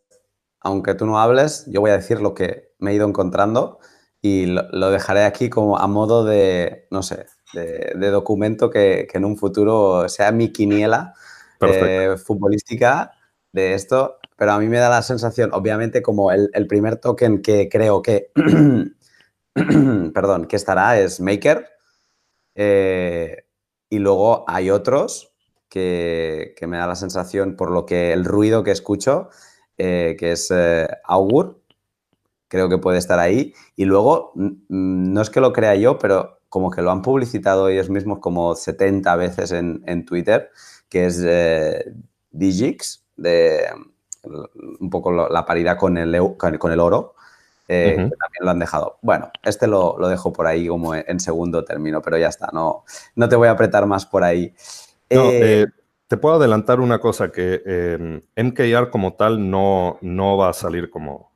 aunque 0.64 0.94
tú 0.94 1.06
no 1.06 1.20
hables, 1.20 1.64
yo 1.68 1.80
voy 1.80 1.90
a 1.90 1.96
decir 1.96 2.20
lo 2.20 2.34
que 2.34 2.72
me 2.78 2.90
he 2.90 2.94
ido 2.94 3.06
encontrando 3.06 3.78
y 4.20 4.46
lo, 4.46 4.90
dejaré 4.90 5.24
aquí 5.24 5.50
como 5.50 5.78
a 5.78 5.86
modo 5.86 6.24
de, 6.24 6.88
no 6.90 7.02
sé, 7.02 7.26
de, 7.52 8.10
documento 8.10 8.70
que, 8.70 9.06
que, 9.10 9.18
en 9.18 9.24
un 9.24 9.36
futuro 9.36 10.08
sea 10.08 10.32
mi 10.32 10.50
quiniela 10.50 11.14
eh, 11.60 12.16
futbolística 12.16 13.12
de 13.52 13.74
esto, 13.74 14.18
pero 14.36 14.52
a 14.52 14.58
mí 14.58 14.66
me 14.68 14.78
da 14.78 14.88
la 14.88 15.02
sensación, 15.02 15.50
obviamente, 15.52 16.02
como 16.02 16.32
el, 16.32 16.66
primer 16.66 16.96
token 16.96 17.42
que 17.42 17.68
creo 17.68 18.02
que, 18.02 18.32
perdón, 20.14 20.46
que 20.46 20.56
estará 20.56 20.98
es 20.98 21.20
Maker, 21.20 21.68
eh, 22.54 23.44
y 23.88 23.98
luego 23.98 24.44
hay 24.48 24.70
otros 24.70 25.34
que, 25.68 26.54
me 26.66 26.78
da 26.78 26.86
la 26.86 26.96
sensación, 26.96 27.56
por 27.56 27.70
lo 27.70 27.86
que 27.86 28.12
el 28.12 28.24
ruido 28.24 28.64
que 28.64 28.70
escucho, 28.70 29.30
eh, 29.78 30.16
que 30.18 30.32
es 30.32 30.52
Augur, 31.04 31.60
creo 32.48 32.68
que 32.68 32.78
puede 32.78 32.98
estar 32.98 33.18
ahí, 33.18 33.54
y 33.76 33.84
luego, 33.84 34.32
no 34.34 35.20
es 35.20 35.30
que 35.30 35.40
lo 35.40 35.52
crea 35.52 35.74
yo, 35.74 35.98
pero 35.98 36.38
como 36.54 36.70
que 36.70 36.82
lo 36.82 36.92
han 36.92 37.02
publicitado 37.02 37.68
ellos 37.68 37.90
mismos 37.90 38.20
como 38.20 38.54
70 38.54 39.16
veces 39.16 39.50
en, 39.50 39.82
en 39.86 40.04
Twitter, 40.04 40.50
que 40.88 41.06
es 41.06 41.20
eh, 41.26 41.92
Digix, 42.30 43.04
de 43.16 43.64
un 44.78 44.88
poco 44.88 45.10
la 45.10 45.44
paridad 45.44 45.76
con 45.76 45.98
el, 45.98 46.16
con 46.38 46.70
el 46.70 46.78
oro, 46.78 47.16
eh, 47.66 47.94
que 47.96 48.16
también 48.16 48.42
lo 48.42 48.50
han 48.52 48.60
dejado. 48.60 48.98
Bueno, 49.02 49.32
este 49.42 49.66
lo, 49.66 49.96
dejo 50.08 50.32
por 50.32 50.46
ahí 50.46 50.68
como 50.68 50.94
en 50.94 51.18
segundo 51.18 51.64
término, 51.64 52.00
pero 52.00 52.18
ya 52.18 52.28
está, 52.28 52.50
no, 52.52 52.84
no 53.16 53.28
te 53.28 53.34
voy 53.34 53.48
a 53.48 53.50
apretar 53.50 53.86
más 53.86 54.06
por 54.06 54.22
ahí. 54.22 54.54
Eh, 55.10 55.66
te 56.06 56.16
puedo 56.16 56.36
adelantar 56.36 56.80
una 56.80 56.98
cosa, 56.98 57.32
que 57.32 58.20
MKR 58.36 58.90
como 58.90 59.14
tal 59.14 59.50
no, 59.50 59.98
no 60.02 60.36
va 60.36 60.50
a 60.50 60.52
salir 60.52 60.90
como, 60.90 61.32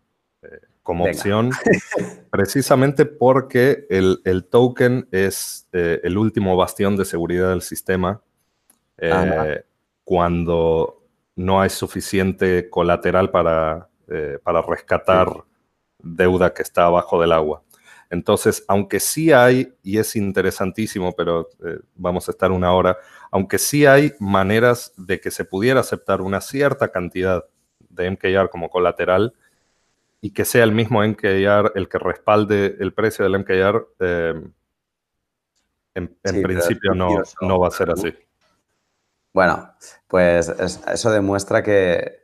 como 0.82 1.04
opción, 1.04 1.50
precisamente 2.30 3.06
porque 3.06 3.86
el, 3.90 4.20
el 4.24 4.44
token 4.44 5.08
es 5.10 5.68
el 5.72 6.16
último 6.18 6.56
bastión 6.56 6.96
de 6.96 7.04
seguridad 7.04 7.50
del 7.50 7.62
sistema 7.62 8.22
eh, 8.98 9.62
cuando 10.02 11.04
no 11.36 11.60
hay 11.60 11.70
suficiente 11.70 12.68
colateral 12.68 13.30
para, 13.30 13.88
eh, 14.08 14.38
para 14.42 14.60
rescatar 14.62 15.28
deuda 15.98 16.52
que 16.52 16.62
está 16.62 16.86
abajo 16.86 17.20
del 17.20 17.32
agua. 17.32 17.62
Entonces, 18.10 18.64
aunque 18.66 19.00
sí 19.00 19.32
hay, 19.32 19.72
y 19.82 19.98
es 19.98 20.16
interesantísimo, 20.16 21.12
pero 21.12 21.48
eh, 21.64 21.78
vamos 21.94 22.28
a 22.28 22.32
estar 22.32 22.50
una 22.50 22.72
hora, 22.72 22.96
aunque 23.30 23.58
sí 23.58 23.86
hay 23.86 24.12
maneras 24.18 24.92
de 24.96 25.20
que 25.20 25.30
se 25.30 25.44
pudiera 25.44 25.80
aceptar 25.80 26.20
una 26.20 26.40
cierta 26.40 26.88
cantidad 26.88 27.44
de 27.90 28.10
MKR 28.10 28.50
como 28.50 28.70
colateral 28.70 29.34
y 30.20 30.32
que 30.32 30.44
sea 30.44 30.64
el 30.64 30.72
mismo 30.72 31.02
MKR 31.02 31.72
el 31.74 31.88
que 31.88 31.98
respalde 31.98 32.76
el 32.80 32.92
precio 32.92 33.24
del 33.24 33.38
MKR, 33.38 33.86
en, 35.94 36.16
principio 36.22 36.94
no, 36.94 37.08
no 37.40 37.58
va 37.58 37.68
a 37.68 37.72
ser 37.72 37.90
así. 37.90 38.14
Bueno, 39.32 39.72
pues 40.06 40.48
eso 40.48 41.10
demuestra 41.10 41.62
que 41.62 42.18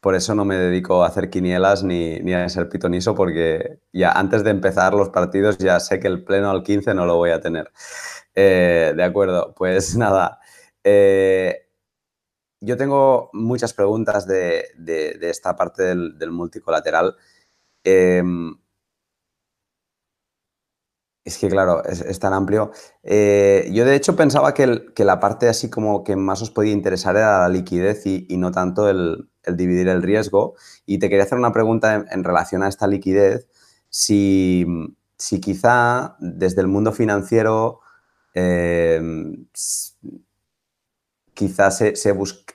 por 0.00 0.14
eso 0.14 0.34
no 0.34 0.44
me 0.44 0.56
dedico 0.56 1.04
a 1.04 1.08
hacer 1.08 1.30
quinielas 1.30 1.84
ni, 1.84 2.32
a 2.32 2.48
ser 2.48 2.68
pitoniso, 2.68 3.14
porque 3.14 3.78
ya 3.92 4.12
antes 4.12 4.42
de 4.44 4.50
empezar 4.50 4.94
los 4.94 5.10
partidos 5.10 5.58
ya 5.58 5.78
sé 5.78 6.00
que 6.00 6.08
el 6.08 6.24
pleno 6.24 6.50
al 6.50 6.62
15 6.62 6.94
no 6.94 7.06
lo 7.06 7.16
voy 7.16 7.30
a 7.30 7.40
tener. 7.40 7.70
Eh, 8.34 8.94
de 8.96 9.04
acuerdo, 9.04 9.54
pues 9.56 9.96
nada. 9.96 10.39
Eh, 10.84 11.66
yo 12.60 12.76
tengo 12.76 13.30
muchas 13.32 13.72
preguntas 13.72 14.26
de, 14.26 14.66
esta 15.22 15.56
parte 15.56 15.82
del, 15.82 16.30
multicolateral. 16.30 17.16
Em, 17.84 18.54
es 21.24 21.38
que, 21.38 21.48
claro, 21.48 21.84
es, 21.84 22.18
tan 22.18 22.32
amplio. 22.32 22.72
Eh, 23.02 23.68
yo, 23.72 23.84
de 23.84 23.94
hecho, 23.94 24.16
pensaba 24.16 24.54
que, 24.54 24.66
la 24.96 25.20
parte 25.20 25.48
así 25.48 25.70
como 25.70 26.02
que 26.04 26.16
más 26.16 26.42
os 26.42 26.50
podía 26.50 26.72
interesar 26.72 27.16
era 27.16 27.40
la 27.40 27.48
liquidez 27.48 28.06
y, 28.06 28.26
no 28.36 28.50
tanto 28.52 28.88
el, 28.88 29.28
dividir 29.46 29.88
el 29.88 30.02
riesgo. 30.02 30.54
Y 30.86 30.98
te 30.98 31.08
quería 31.08 31.24
hacer 31.24 31.38
una 31.38 31.52
pregunta 31.52 32.06
en, 32.10 32.24
relación 32.24 32.62
a 32.62 32.68
esta 32.68 32.86
liquidez. 32.86 33.48
Si, 33.88 34.66
quizá 35.42 36.16
desde 36.20 36.62
el 36.62 36.68
mundo 36.68 36.92
financiero 36.92 37.80
quizás 41.40 41.82
se, 41.94 42.12
busca, 42.12 42.52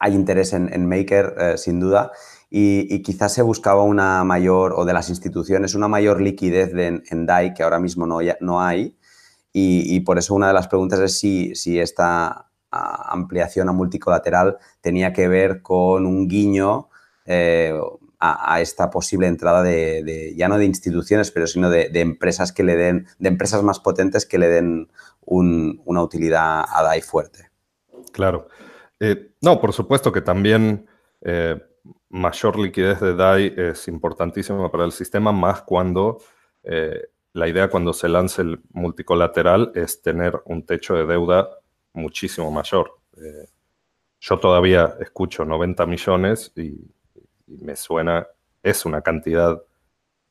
hay 0.00 0.14
interés 0.14 0.52
en, 0.52 0.88
Maker, 0.88 1.34
eh, 1.38 1.58
sin 1.58 1.78
duda, 1.78 2.10
y, 2.50 3.00
quizás 3.04 3.32
se 3.32 3.42
buscaba 3.42 3.84
una 3.84 4.24
mayor, 4.24 4.74
o 4.76 4.84
de 4.84 4.92
las 4.92 5.10
instituciones, 5.10 5.76
una 5.76 5.86
mayor 5.86 6.20
liquidez 6.20 6.72
en, 6.74 7.26
DAI 7.26 7.54
que 7.54 7.62
ahora 7.62 7.78
mismo 7.78 8.04
no, 8.04 8.18
no 8.40 8.60
hay. 8.60 8.98
Y, 9.52 10.00
por 10.00 10.18
eso 10.18 10.34
una 10.34 10.48
de 10.48 10.54
las 10.54 10.66
preguntas 10.66 10.98
es 10.98 11.20
si, 11.20 11.54
si 11.54 11.78
esta 11.78 12.50
ampliación 12.72 13.68
a 13.68 13.72
multicolateral 13.72 14.58
tenía 14.80 15.12
que 15.12 15.28
ver 15.28 15.62
con 15.62 16.04
un 16.04 16.26
guiño 16.26 16.88
eh, 17.26 17.72
a, 18.18 18.60
esta 18.60 18.90
posible 18.90 19.28
entrada 19.28 19.62
de, 19.62 20.34
ya 20.36 20.48
no 20.48 20.58
de 20.58 20.64
instituciones, 20.64 21.30
pero 21.30 21.46
sino 21.46 21.70
de, 21.70 21.90
empresas 21.94 22.52
que 22.52 22.64
le 22.64 22.74
den, 22.74 23.06
de 23.20 23.28
empresas 23.28 23.62
más 23.62 23.78
potentes 23.78 24.26
que 24.26 24.38
le 24.38 24.48
den 24.48 24.88
una 25.26 26.02
utilidad 26.02 26.64
a 26.68 26.82
DAI 26.82 27.02
fuerte. 27.02 27.55
Claro. 28.16 28.48
Eh, 28.98 29.32
no, 29.42 29.60
por 29.60 29.74
supuesto 29.74 30.10
que 30.10 30.22
también 30.22 30.86
eh, 31.20 31.60
mayor 32.08 32.58
liquidez 32.58 32.98
de 32.98 33.14
DAI 33.14 33.52
es 33.54 33.88
importantísima 33.88 34.72
para 34.72 34.86
el 34.86 34.92
sistema, 34.92 35.32
más 35.32 35.60
cuando 35.60 36.22
eh, 36.62 37.08
la 37.34 37.46
idea 37.46 37.68
cuando 37.68 37.92
se 37.92 38.08
lance 38.08 38.40
el 38.40 38.62
multicolateral 38.72 39.70
es 39.74 40.00
tener 40.00 40.40
un 40.46 40.64
techo 40.64 40.94
de 40.94 41.04
deuda 41.04 41.46
muchísimo 41.92 42.50
mayor. 42.50 42.96
Yo 44.18 44.38
todavía 44.38 44.96
escucho 44.98 45.44
90 45.44 45.84
millones 45.84 46.52
y, 46.56 46.72
me 47.48 47.76
suena, 47.76 48.26
es 48.62 48.86
una 48.86 49.02
cantidad 49.02 49.62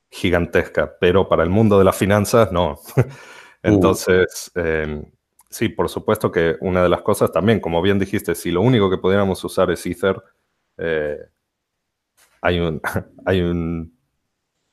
gigantesca, 0.09 0.97
pero 0.99 1.29
para 1.29 1.43
el 1.43 1.51
mundo 1.51 1.77
de 1.77 1.85
las 1.85 1.95
finanzas 1.95 2.51
no. 2.51 2.79
Entonces, 3.61 4.51
em, 4.55 5.05
sí, 5.49 5.69
por 5.69 5.89
supuesto 5.89 6.31
que 6.31 6.57
una 6.61 6.83
de 6.83 6.89
las 6.89 7.01
cosas 7.01 7.31
también, 7.31 7.59
como 7.59 7.81
bien 7.81 7.99
dijiste, 7.99 8.35
si 8.35 8.51
lo 8.51 8.61
único 8.61 8.89
que 8.89 8.97
pudiéramos 8.97 9.43
usar 9.43 9.71
es 9.71 9.85
Ether, 9.85 10.21
eh, 10.77 11.17
hay 12.41 12.59
un, 12.59 12.81
hay 13.25 13.39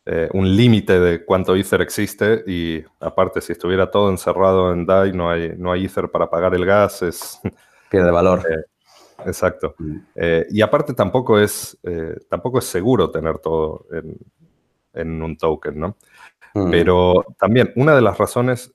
eh, 0.06 0.28
un, 0.32 0.56
límite 0.56 0.98
de 0.98 1.24
cuánto 1.24 1.54
Ether 1.54 1.80
existe 1.80 2.42
y 2.46 2.84
aparte 3.00 3.40
si 3.40 3.52
estuviera 3.52 3.90
todo 3.90 4.10
encerrado 4.10 4.72
en 4.72 4.84
DAI 4.84 5.12
no 5.12 5.30
hay, 5.30 5.54
no 5.56 5.72
hay 5.72 5.84
Ether 5.84 6.10
para 6.10 6.28
pagar 6.28 6.54
el 6.54 6.66
gas, 6.66 7.02
es... 7.02 7.40
Pierde 7.90 8.10
valor. 8.10 8.40
Eh, 8.50 8.64
exacto. 9.26 9.74
Mm. 9.78 9.98
Y 10.48 10.62
aparte 10.62 10.94
tampoco 10.94 11.38
es, 11.38 11.78
tampoco 12.30 12.58
es 12.58 12.64
seguro 12.64 13.10
tener 13.10 13.38
todo 13.38 13.86
en, 14.94 15.22
un 15.22 15.36
token, 15.36 15.78
¿no? 15.78 15.96
Mm. 16.54 16.70
Pero 16.70 17.22
también 17.38 17.70
una 17.76 17.94
de 17.94 18.00
las 18.00 18.16
razones, 18.16 18.72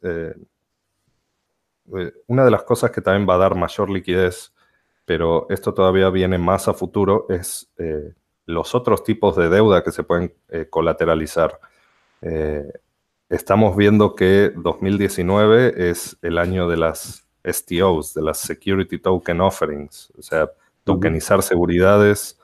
una 2.27 2.45
de 2.45 2.51
las 2.51 2.63
cosas 2.63 2.91
que 2.91 3.01
también 3.01 3.27
va 3.29 3.35
a 3.35 3.39
dar 3.39 3.55
mayor 3.55 3.89
liquidez, 3.89 4.53
pero 5.05 5.47
esto 5.49 5.73
todavía 5.73 6.09
viene 6.09 6.37
más 6.37 6.67
a 6.67 6.73
futuro, 6.73 7.25
es 7.29 7.71
los 8.47 8.73
otros 8.73 9.03
tipos 9.03 9.35
de 9.35 9.49
deuda 9.49 9.83
que 9.83 9.91
se 9.91 10.03
pueden 10.03 10.33
eh, 10.49 10.67
colateralizar. 10.69 11.59
Eh, 12.21 12.71
estamos 13.29 13.75
viendo 13.75 14.15
que 14.15 14.51
2019 14.55 15.89
es 15.89 16.17
el 16.21 16.37
año 16.37 16.67
de 16.67 16.77
las 16.77 17.27
STOs, 17.43 18.13
de 18.13 18.21
las 18.23 18.39
Security 18.39 18.99
Token 18.99 19.41
Offerings, 19.41 20.11
o 20.17 20.21
sea, 20.21 20.49
tokenizar 20.85 21.43
seguridades, 21.43 22.39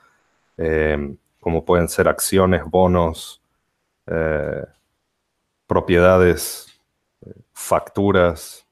eh, 0.58 1.16
como 1.40 1.64
pueden 1.64 1.88
ser 1.88 2.06
acciones, 2.06 2.62
bonos, 2.64 3.40
propiedades, 5.66 6.66
facturas, 7.54 8.63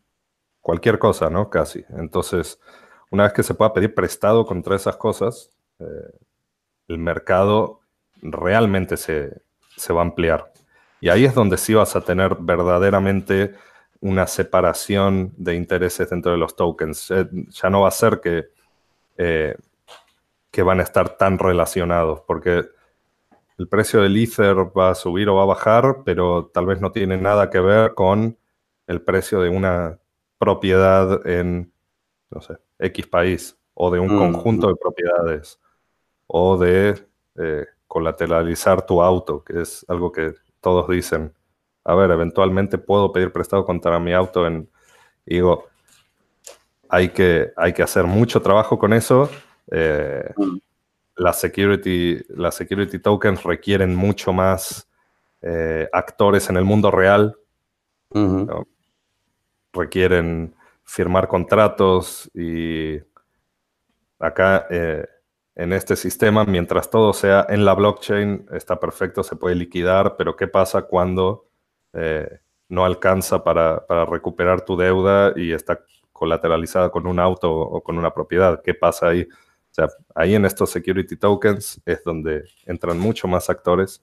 cualquier 0.63 0.99
cosa, 0.99 1.29
¿no? 1.29 1.51
Casi. 1.51 1.85
Entonces, 1.91 2.59
una 3.11 3.25
vez 3.25 3.35
que 3.35 3.43
se 3.43 3.55
pueda 3.55 3.75
pedir 3.75 3.95
prestado 3.95 4.47
contra 4.47 4.77
esas 4.77 4.97
cosas, 4.97 5.51
el 6.89 6.99
mercado 6.99 7.81
realmente 8.23 8.97
se, 8.97 9.43
va 9.93 10.01
a 10.01 10.05
ampliar. 10.05 10.53
Y 11.01 11.09
ahí 11.09 11.25
es 11.25 11.35
donde 11.35 11.59
sí 11.59 11.75
vas 11.75 11.97
a 11.97 12.01
tener 12.01 12.37
verdaderamente 12.41 13.55
una 14.01 14.27
separación 14.27 15.33
de 15.37 15.55
intereses 15.55 16.11
dentro 16.11 16.33
de 16.33 16.39
los 16.39 16.57
tokens. 16.57 17.11
Eh, 17.11 17.29
ya 17.49 17.71
no 17.71 17.83
va 17.83 17.89
a 17.89 17.93
ser 17.93 18.21
que, 18.21 18.49
eh, 19.17 19.57
que 20.51 20.63
van 20.63 20.81
a 20.81 20.83
estar 20.83 21.17
tan 21.17 21.39
relacionados, 21.39 22.21
porque 22.27 22.69
el 23.59 23.69
precio 23.69 24.01
del 24.01 24.17
Ether 24.17 24.57
va 24.77 24.91
a 24.91 24.95
subir 24.95 25.29
o 25.29 25.37
va 25.37 25.43
a 25.43 25.47
bajar, 25.47 26.03
pero 26.05 26.51
tal 26.53 26.67
vez 26.67 26.81
no 26.81 26.93
tiene 26.93 27.17
nada 27.17 27.51
que 27.51 27.61
ver 27.61 27.95
con 27.95 28.39
el 28.87 29.03
precio 29.03 29.41
de 29.41 29.49
una 29.49 29.99
propiedad 30.43 31.24
en, 31.24 31.72
no 32.28 32.40
sé, 32.40 32.57
X 32.80 33.07
país 33.07 33.57
o 33.74 33.93
de 33.93 34.01
un 34.01 34.12
mm, 34.12 34.18
conjunto 34.18 34.66
mm. 34.66 34.70
de 34.70 34.76
propiedades 34.76 35.61
o 36.26 36.59
de 36.59 37.07
eh, 37.38 37.66
colateralizar 37.86 38.84
tu 38.84 39.01
auto, 39.01 39.45
que 39.45 39.61
es 39.61 39.86
algo 39.86 40.11
que 40.11 40.34
todos 40.61 40.88
dicen, 40.88 41.32
a 41.84 41.95
ver, 41.95 42.11
eventualmente 42.11 42.76
puedo 42.76 43.12
pedir 43.12 43.30
prestado 43.30 43.64
contra 43.64 44.01
mi 44.01 44.12
auto 44.12 44.45
en... 44.45 44.68
digo, 45.24 45.66
hay 46.88 47.11
que, 47.11 47.53
hay 47.57 47.72
que 47.72 47.84
hacer 47.84 48.05
mucho 48.05 48.43
trabajo 48.43 48.80
con 48.80 48.93
eso. 48.93 49.30
Eh, 49.70 50.28
las 51.14 51.38
security, 51.38 52.18
las 52.30 52.57
security 52.57 52.99
tokens 52.99 53.45
requieren 53.45 53.95
mucho 53.95 54.32
más 54.32 54.88
eh, 55.40 55.88
actores 55.93 56.51
en 56.51 56.57
el 56.57 56.64
mundo 56.64 56.90
real. 56.90 57.36
Requieren 59.73 60.55
firmar 60.85 61.29
contratos 61.29 62.31
y 62.35 62.99
acá 64.18 64.66
en 65.55 65.73
este 65.73 65.97
sistema, 65.97 66.45
mientras 66.45 66.91
todo 66.91 67.12
sea 67.12 67.47
en 67.49 67.64
la 67.64 67.75
blockchain, 67.75 68.47
está 68.53 68.81
perfecto, 68.81 69.23
se 69.23 69.37
puede 69.37 69.55
liquidar, 69.55 70.16
pero 70.16 70.35
¿qué 70.35 70.49
pasa 70.49 70.83
cuando 70.83 71.49
eh, 71.93 72.41
no 72.68 72.85
alcanza 72.85 73.45
para, 73.45 73.85
recuperar 74.07 74.64
tu 74.64 74.77
deuda 74.77 75.33
y 75.37 75.53
está 75.53 75.85
colateralizada 76.12 76.91
con 76.91 77.07
un 77.07 77.20
auto 77.20 77.53
o 77.53 77.83
con 77.83 77.99
una 77.99 78.14
propiedad? 78.14 78.62
¿Qué 78.62 78.73
pasa 78.73 79.09
ahí? 79.09 79.29
O 79.31 79.75
sea, 79.75 79.89
ahí 80.14 80.35
en 80.35 80.47
estos 80.47 80.70
security 80.70 81.16
tokens 81.16 81.83
es 81.85 82.03
donde 82.03 82.45
entran 82.64 82.99
mucho 82.99 83.29
más 83.29 83.51
actores, 83.51 84.03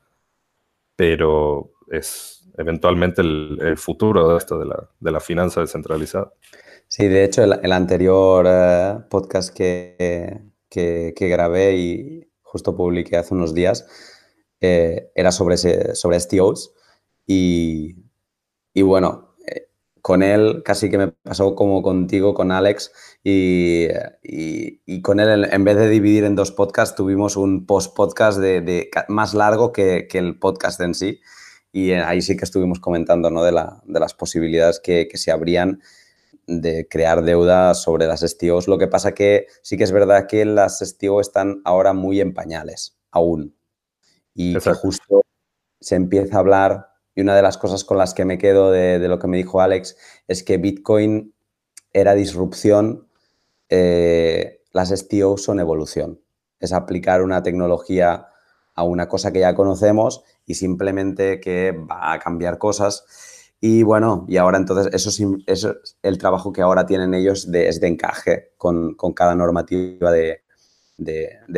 pero 0.95 1.71
es 1.89 2.38
eventualmente 2.59 3.21
el, 3.21 3.77
futuro 3.77 4.27
de 4.27 4.37
esto, 4.37 4.59
de 4.59 4.65
la, 4.65 4.89
de 4.99 5.11
la, 5.11 5.21
finanza 5.21 5.61
descentralizada. 5.61 6.33
Sí, 6.89 7.07
de 7.07 7.23
hecho, 7.23 7.43
el, 7.43 7.71
anterior 7.71 8.45
eh, 8.47 8.97
podcast 9.09 9.55
que, 9.55 10.41
que, 10.69 11.13
grabé 11.17 11.77
y 11.77 12.29
justo 12.41 12.75
publiqué 12.75 13.15
hace 13.15 13.33
unos 13.33 13.53
días 13.53 13.87
eh, 14.59 15.09
era 15.15 15.31
sobre, 15.31 15.55
sobre 15.57 16.19
STOs 16.19 16.73
y, 17.25 17.95
bueno, 18.81 19.35
eh, 19.47 19.69
con 20.01 20.21
él 20.21 20.61
casi 20.65 20.89
que 20.89 20.97
me 20.97 21.07
pasó 21.07 21.55
como 21.55 21.81
contigo, 21.81 22.33
con 22.33 22.51
Alex, 22.51 22.91
y, 23.23 23.87
con 25.01 25.21
él 25.21 25.47
en 25.49 25.63
vez 25.63 25.77
de 25.77 25.87
dividir 25.87 26.25
en 26.25 26.35
dos 26.35 26.51
podcasts 26.51 26.95
tuvimos 26.95 27.37
un 27.37 27.65
post-podcast 27.65 28.37
de, 28.37 28.89
más 29.07 29.33
largo 29.33 29.71
que, 29.71 30.09
el 30.11 30.37
podcast 30.37 30.81
en 30.81 30.93
sí 30.93 31.21
y 31.71 31.91
ahí 31.91 32.21
sí 32.21 32.35
que 32.35 32.45
estuvimos 32.45 32.79
comentando 32.79 33.29
¿no? 33.29 33.43
de, 33.43 33.51
la, 33.51 33.81
de 33.85 33.99
las 33.99 34.13
posibilidades 34.13 34.79
que, 34.79 35.07
que 35.07 35.17
se 35.17 35.31
abrían 35.31 35.81
de 36.49 36.87
crear 36.89 37.23
deuda 37.23 37.73
sobre 37.75 38.07
las 38.07 38.21
STOs. 38.21 38.67
Lo 38.67 38.77
que 38.77 38.87
pasa 38.87 39.13
que 39.13 39.47
sí 39.61 39.77
que 39.77 39.83
es 39.83 39.91
verdad 39.91 40.27
que 40.27 40.45
las 40.45 40.79
STO 40.79 41.21
están 41.21 41.61
ahora 41.63 41.93
muy 41.93 42.19
en 42.21 42.33
pañales, 42.33 42.97
aún. 43.11 43.55
Y 44.33 44.57
que 44.57 44.73
justo 44.73 45.21
se 45.79 45.95
empieza 45.95 46.37
a 46.37 46.39
hablar, 46.39 46.89
y 47.15 47.21
una 47.21 47.35
de 47.35 47.41
las 47.41 47.57
cosas 47.57 47.83
con 47.83 47.97
las 47.97 48.13
que 48.13 48.25
me 48.25 48.37
quedo 48.37 48.71
de, 48.71 48.99
lo 49.07 49.19
que 49.19 49.27
me 49.27 49.37
dijo 49.37 49.61
Alex 49.61 49.97
es 50.27 50.43
que 50.43 50.57
Bitcoin 50.57 51.33
era 51.93 52.15
disrupción, 52.15 53.07
eh, 53.69 54.61
las 54.71 54.89
STO 54.89 55.37
son 55.37 55.59
evolución. 55.59 56.21
Es 56.59 56.73
aplicar 56.73 57.21
una 57.21 57.43
tecnología 57.43 58.27
a 58.75 58.83
una 58.83 59.07
cosa 59.07 59.31
que 59.31 59.39
ya 59.39 59.55
conocemos 59.55 60.23
y 60.49 60.55
simplemente 60.55 61.39
que 61.39 61.71
va 61.71 62.11
a 62.11 62.19
cambiar 62.19 62.57
cosas 62.57 63.05
Y 63.61 63.83
bueno, 63.83 64.25
y 64.27 64.37
ahora 64.37 64.57
entonces 64.57 64.89
eso, 64.93 65.09
es 65.45 65.67
el 66.01 66.17
trabajo 66.17 66.51
que 66.51 66.61
ahora 66.61 66.85
tienen 66.85 67.13
ellos 67.13 67.51
de, 67.51 67.67
es 67.67 67.79
de 67.79 67.87
encaje 67.87 68.53
con, 68.57 68.95
cada 69.13 69.35
normativa 69.35 70.11
de, 70.11 70.41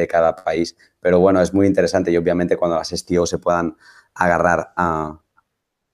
cada 0.10 0.36
país. 0.36 0.76
Pero 1.00 1.20
bueno, 1.20 1.42
es 1.42 1.54
muy 1.54 1.68
interesante 1.68 2.12
y 2.12 2.18
obviamente 2.18 2.58
cuando 2.58 2.76
las 2.78 2.90
STO 2.90 3.26
se 3.26 3.38
puedan 3.38 3.78
agarrar 4.16 4.74
a, 4.76 5.22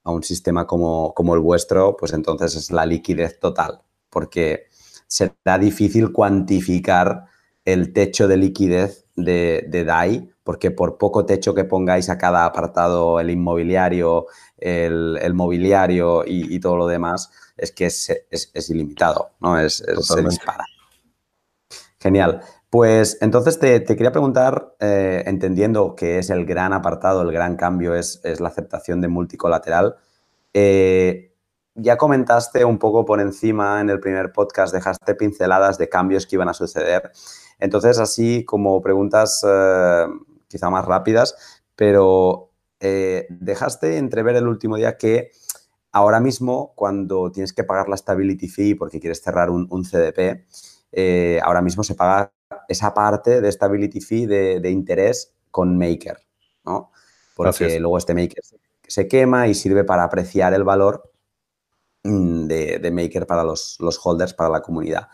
un 0.04 0.22
sistema 0.24 0.66
como, 0.66 1.12
como, 1.14 1.34
el 1.34 1.40
vuestro, 1.40 1.96
pues 1.96 2.12
entonces 2.14 2.56
es 2.56 2.70
la 2.70 2.86
liquidez 2.86 3.38
total, 3.38 3.82
porque 4.10 4.66
será 5.06 5.58
difícil 5.58 6.10
cuantificar 6.12 7.26
el 7.66 7.92
techo 7.92 8.26
de 8.26 8.38
liquidez 8.38 9.04
de, 9.14 9.66
de 9.68 9.84
DAI, 9.84 10.32
porque 10.48 10.70
por 10.70 10.96
poco 10.96 11.26
techo 11.26 11.54
que 11.54 11.64
pongáis 11.64 12.08
a 12.08 12.16
cada 12.16 12.46
apartado, 12.46 13.20
el 13.20 13.28
inmobiliario, 13.28 14.28
el, 14.56 15.34
mobiliario 15.34 16.24
y, 16.26 16.58
todo 16.58 16.78
lo 16.78 16.86
demás, 16.86 17.30
es 17.58 17.70
que 17.70 17.84
es, 17.84 18.70
ilimitado, 18.70 19.32
¿no? 19.40 19.60
Es, 19.60 19.84
se 20.00 20.22
dispara. 20.22 20.64
Genial. 22.00 22.40
Pues 22.70 23.18
entonces 23.20 23.58
te, 23.58 23.84
quería 23.84 24.10
preguntar, 24.10 24.74
eh, 24.80 25.22
entendiendo 25.26 25.94
que 25.94 26.18
es 26.18 26.30
el 26.30 26.46
gran 26.46 26.72
apartado, 26.72 27.20
el 27.20 27.30
gran 27.30 27.56
cambio 27.56 27.94
es, 27.94 28.22
la 28.40 28.48
aceptación 28.48 29.02
de 29.02 29.08
multicolateral, 29.08 29.96
eh, 30.54 31.34
ya 31.74 31.98
comentaste 31.98 32.64
un 32.64 32.78
poco 32.78 33.04
por 33.04 33.20
encima 33.20 33.82
en 33.82 33.90
el 33.90 34.00
primer 34.00 34.32
podcast, 34.32 34.72
dejaste 34.72 35.14
pinceladas 35.14 35.76
de 35.76 35.90
cambios 35.90 36.26
que 36.26 36.36
iban 36.36 36.48
a 36.48 36.54
suceder. 36.54 37.12
Entonces, 37.58 37.98
así 37.98 38.44
como 38.44 38.80
preguntas 38.80 39.44
eh, 39.46 40.06
quizá 40.48 40.70
más 40.70 40.84
rápidas, 40.84 41.36
pero 41.76 42.50
eh, 42.80 43.26
dejaste 43.30 43.98
entrever 43.98 44.36
el 44.36 44.48
último 44.48 44.76
día 44.76 44.96
que 44.96 45.30
ahora 45.92 46.20
mismo 46.20 46.72
cuando 46.74 47.30
tienes 47.32 47.52
que 47.52 47.64
pagar 47.64 47.88
la 47.88 47.96
stability 47.96 48.48
fee 48.48 48.74
porque 48.74 49.00
quieres 49.00 49.22
cerrar 49.22 49.50
un, 49.50 49.84
CDP, 49.84 50.46
eh, 50.92 51.40
ahora 51.42 51.62
mismo 51.62 51.82
se 51.82 51.94
paga 51.94 52.32
esa 52.68 52.94
parte 52.94 53.40
de 53.40 53.50
stability 53.50 54.00
fee 54.00 54.26
de, 54.26 54.70
interés 54.70 55.34
con 55.50 55.76
Maker, 55.76 56.18
¿no? 56.64 56.92
Porque 57.34 57.78
luego 57.78 57.98
este 57.98 58.14
Maker 58.14 58.42
se, 58.86 59.08
quema 59.08 59.48
y 59.48 59.54
sirve 59.54 59.84
para 59.84 60.04
apreciar 60.04 60.54
el 60.54 60.64
valor 60.64 61.10
mm, 62.04 62.46
de, 62.46 62.90
Maker 62.92 63.26
para 63.26 63.44
los, 63.44 63.78
holders, 64.02 64.34
para 64.34 64.50
la 64.50 64.60
comunidad. 64.60 65.08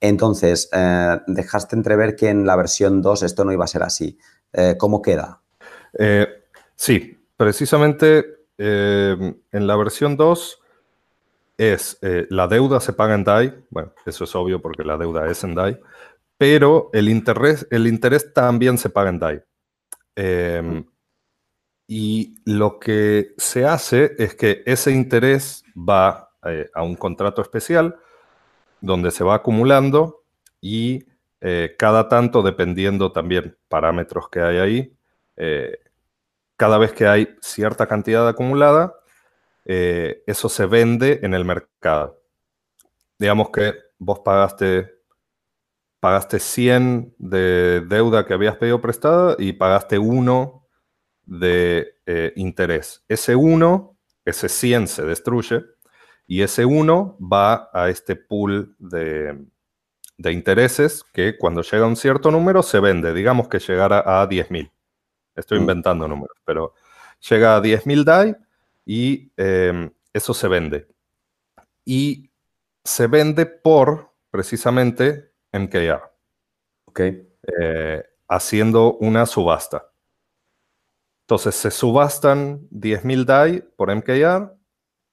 Entonces, 0.00 0.68
eh, 0.72 1.20
dejaste 1.26 1.76
entrever 1.76 2.16
que 2.16 2.28
en 2.28 2.44
la 2.46 2.56
versión 2.56 3.02
2 3.02 3.22
esto 3.22 3.44
no 3.44 3.52
iba 3.52 3.64
a 3.64 3.68
ser 3.68 3.82
así. 3.82 4.18
¿Cómo 4.78 5.00
queda? 5.00 5.40
Sí, 6.76 7.18
precisamente 7.36 8.42
eh, 8.58 9.34
en 9.52 9.66
la 9.66 9.76
versión 9.76 10.16
2 10.16 10.60
es 11.58 11.98
eh, 12.02 12.26
la 12.30 12.48
deuda 12.48 12.80
se 12.80 12.92
paga 12.92 13.14
en 13.14 13.24
DAI, 13.24 13.54
bueno, 13.70 13.92
eso 14.06 14.24
es 14.24 14.34
obvio 14.34 14.60
porque 14.60 14.84
la 14.84 14.96
deuda 14.96 15.30
es 15.30 15.42
en 15.44 15.54
DAI, 15.54 15.78
pero 16.36 16.90
el 16.92 17.08
interés, 17.08 17.66
el 17.70 17.86
interés 17.86 18.32
también 18.32 18.78
se 18.78 18.90
paga 18.90 19.10
en 19.10 19.18
DAI. 19.18 19.42
Em, 20.16 20.84
y 21.86 22.36
lo 22.44 22.78
que 22.78 23.34
se 23.36 23.64
hace 23.64 24.14
es 24.18 24.34
que 24.34 24.62
ese 24.66 24.92
interés 24.92 25.64
va 25.76 26.30
eh, 26.44 26.70
a 26.74 26.82
un 26.82 26.96
contrato 26.96 27.42
especial 27.42 27.96
donde 28.80 29.10
se 29.10 29.24
va 29.24 29.36
acumulando 29.36 30.24
y 30.60 31.04
cada 31.76 32.08
tanto, 32.08 32.42
dependiendo 32.42 33.10
también 33.10 33.56
parámetros 33.68 34.28
que 34.28 34.40
hay 34.40 34.58
ahí, 34.58 34.96
cada 36.56 36.78
vez 36.78 36.92
que 36.92 37.08
hay 37.08 37.36
cierta 37.40 37.88
cantidad 37.88 38.28
acumulada, 38.28 38.94
eh, 39.64 40.22
eso 40.26 40.48
se 40.48 40.66
vende 40.66 41.20
en 41.22 41.34
el 41.34 41.44
mercado. 41.44 42.20
Digamos 43.18 43.50
que 43.50 43.74
vos 43.98 44.20
pagaste, 44.20 44.92
pagaste 46.00 46.38
100 46.38 47.14
de 47.18 47.80
deuda 47.80 48.26
que 48.26 48.34
habías 48.34 48.56
pedido 48.56 48.80
prestada 48.80 49.36
y 49.38 49.52
pagaste 49.52 49.98
1 49.98 50.66
de 51.24 51.96
eh, 52.06 52.32
interés. 52.36 53.04
Ese 53.08 53.36
1, 53.36 53.96
ese 54.24 54.48
100 54.48 54.88
se 54.88 55.02
destruye 55.04 55.64
y 56.26 56.42
ese 56.42 56.64
1 56.64 57.18
va 57.20 57.70
a 57.72 57.88
este 57.88 58.16
pool 58.16 58.74
de, 58.78 59.46
de 60.16 60.32
intereses 60.32 61.04
que 61.12 61.36
cuando 61.36 61.62
llega 61.62 61.84
a 61.84 61.88
un 61.88 61.96
cierto 61.96 62.30
número 62.30 62.62
se 62.62 62.80
vende. 62.80 63.12
Digamos 63.14 63.48
que 63.48 63.58
llegara 63.58 64.00
a 64.00 64.28
10.000. 64.28 64.70
Estoy 65.34 65.58
mm. 65.58 65.62
inventando 65.62 66.08
números, 66.08 66.36
pero 66.44 66.74
llega 67.28 67.56
a 67.56 67.62
10.000 67.62 68.04
DAI 68.04 68.36
y 68.84 69.32
em, 69.36 69.90
eso 70.12 70.34
se 70.34 70.48
vende. 70.48 70.88
Y 71.84 72.30
se 72.84 73.06
vende 73.06 73.46
por 73.46 74.12
precisamente 74.30 75.32
MKR. 75.52 76.02
Ok. 76.86 77.00
Eh, 77.00 78.04
haciendo 78.28 78.96
una 78.98 79.26
subasta. 79.26 79.90
Entonces 81.26 81.54
se 81.54 81.70
subastan 81.70 82.68
10.000 82.70 83.24
DAI 83.24 83.62
por 83.76 83.94
MKR. 83.94 84.52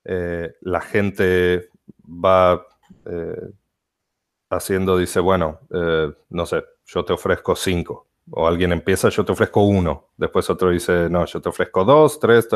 Eh, 0.05 0.53
la 0.61 0.81
gente 0.81 1.69
va 2.03 2.65
eh, 3.05 3.51
haciendo, 4.49 4.97
dice, 4.97 5.19
bueno, 5.19 5.59
no 6.29 6.45
sé, 6.45 6.63
yo 6.85 7.05
te 7.05 7.13
ofrezco 7.13 7.55
5 7.55 8.09
o 8.31 8.47
alguien 8.47 8.71
empieza, 8.71 9.09
yo 9.09 9.25
te 9.25 9.31
ofrezco 9.31 9.63
uno, 9.63 10.09
después 10.17 10.49
otro 10.49 10.69
dice, 10.69 11.09
no, 11.09 11.25
yo 11.25 11.41
te 11.41 11.49
ofrezco 11.49 11.83
dos, 11.83 12.19
tres, 12.19 12.47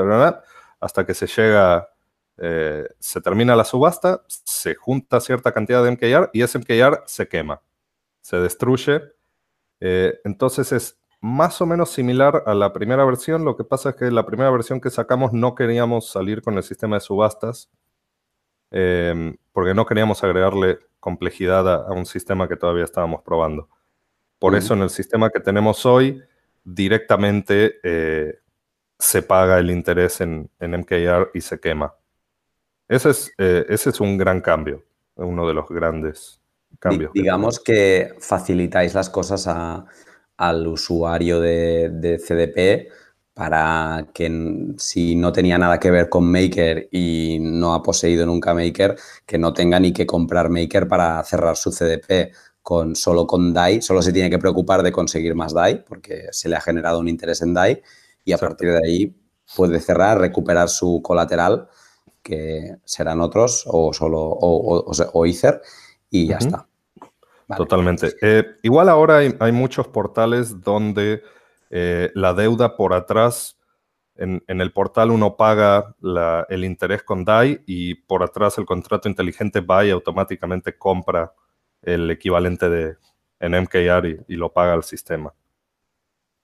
hasta 0.79 1.05
que 1.05 1.13
se 1.13 1.27
llega, 1.27 1.89
eh, 2.37 2.87
se 2.99 3.21
termina 3.21 3.55
la 3.55 3.63
subasta, 3.63 4.23
se 4.27 4.75
junta 4.75 5.19
cierta 5.19 5.51
cantidad 5.51 5.83
de 5.83 5.91
MKR 5.91 6.29
y 6.33 6.41
ese 6.41 6.59
MKR 6.59 7.03
se 7.05 7.27
quema, 7.27 7.61
se 8.21 8.37
destruye. 8.37 9.01
Eh, 9.79 10.19
entonces 10.23 10.71
es 10.71 10.99
más 11.21 11.61
o 11.61 11.65
menos 11.65 11.89
similar 11.89 12.43
a 12.45 12.53
la 12.53 12.73
primera 12.73 13.05
versión, 13.05 13.45
lo 13.45 13.55
que 13.55 13.63
pasa 13.63 13.89
es 13.89 13.95
que 13.95 14.11
la 14.11 14.25
primera 14.25 14.51
versión 14.51 14.81
que 14.81 14.89
sacamos 14.89 15.31
no 15.33 15.55
queríamos 15.55 16.09
salir 16.09 16.41
con 16.41 16.55
el 16.57 16.63
sistema 16.63 16.97
de 16.97 17.01
subastas, 17.01 17.69
eh, 18.73 19.35
porque 19.53 19.73
no 19.73 19.85
queríamos 19.85 20.23
agregarle 20.23 20.79
complejidad 20.99 21.85
a 21.85 21.91
un 21.91 22.05
sistema 22.05 22.47
que 22.47 22.57
todavía 22.57 22.83
estábamos 22.83 23.21
probando. 23.21 23.69
Por 24.39 24.55
eso 24.55 24.73
en 24.73 24.81
el 24.81 24.89
sistema 24.89 25.29
que 25.29 25.39
tenemos 25.39 25.85
hoy, 25.85 26.21
directamente 26.65 27.79
eh, 27.83 28.39
se 28.99 29.21
paga 29.21 29.59
el 29.59 29.69
interés 29.69 30.19
en, 30.21 30.49
MKR 30.59 31.29
y 31.33 31.41
se 31.41 31.59
quema. 31.59 31.93
Ese 32.89 33.11
es, 33.11 33.31
eh, 33.37 33.65
ese 33.69 33.91
es 33.91 34.01
un 34.01 34.17
gran 34.17 34.41
cambio, 34.41 34.83
uno 35.15 35.47
de 35.47 35.53
los 35.53 35.69
grandes 35.69 36.41
cambios. 36.79 37.13
Digamos 37.13 37.59
que 37.59 38.15
facilitáis 38.19 38.93
las 38.93 39.09
cosas 39.09 39.47
al 39.47 40.67
usuario 40.67 41.39
de, 41.39 42.19
CDP 42.19 42.91
para 43.33 44.09
que 44.13 44.73
si 44.77 45.15
no 45.15 45.31
tenía 45.31 45.57
nada 45.57 45.79
que 45.79 45.91
ver 45.91 46.09
con 46.09 46.31
Maker 46.31 46.89
y 46.91 47.37
no 47.41 47.73
ha 47.73 47.81
poseído 47.81 48.25
nunca 48.25 48.53
Maker, 48.53 48.95
que 49.25 49.37
no 49.37 49.53
tenga 49.53 49.79
ni 49.79 49.91
que 49.91 50.05
comprar 50.05 50.49
Maker 50.49 50.87
para 50.87 51.23
cerrar 51.23 51.57
su 51.57 51.71
CDP 51.71 52.31
con, 52.61 52.95
solo 52.95 53.25
con 53.25 53.53
DAI, 53.53 53.81
solo 53.81 54.01
se 54.01 54.13
tiene 54.13 54.29
que 54.29 54.39
preocupar 54.39 54.83
de 54.83 54.91
conseguir 54.91 55.35
más 55.35 55.53
DAI 55.53 55.83
porque 55.83 56.27
se 56.31 56.47
le 56.47 56.55
ha 56.55 56.61
generado 56.61 56.99
un 56.99 57.07
interés 57.07 57.41
en 57.41 57.53
DAI 57.53 57.81
y 58.23 58.31
a 58.33 58.37
partir 58.37 58.71
de 58.71 58.81
ahí 58.85 59.15
puede 59.55 59.79
cerrar, 59.79 60.19
recuperar 60.19 60.69
su 60.69 61.01
colateral, 61.01 61.67
que 62.21 62.77
serán 62.85 63.19
otros 63.19 63.65
o 63.67 63.93
solo 63.93 64.21
o, 64.21 65.25
Ether 65.25 65.61
y 66.09 66.27
ya 66.27 66.37
está. 66.37 66.67
Totalmente. 67.57 68.13
Eh, 68.21 68.43
igual 68.63 68.89
ahora 68.89 69.17
hay, 69.17 69.51
muchos 69.51 69.87
portales 69.89 70.61
donde 70.61 71.21
eh, 71.75 72.11
la 72.13 72.35
deuda 72.35 72.75
por 72.75 72.93
atrás, 72.93 73.57
en, 74.15 74.43
el 74.47 74.71
portal 74.71 75.09
uno 75.09 75.35
paga 75.35 75.95
el 76.47 76.65
interés 76.65 77.01
con 77.01 77.25
DAI 77.25 77.63
y 77.65 77.95
por 77.95 78.21
atrás 78.21 78.59
el 78.59 78.65
contrato 78.67 79.09
inteligente 79.09 79.59
va 79.59 79.83
y 79.83 79.89
automáticamente 79.89 80.77
compra 80.77 81.33
el 81.81 82.11
equivalente 82.11 82.69
de 82.69 82.97
en 83.39 83.59
MKR 83.59 84.23
y, 84.27 84.35
lo 84.35 84.53
paga 84.53 84.75
el 84.75 84.83
sistema. 84.83 85.33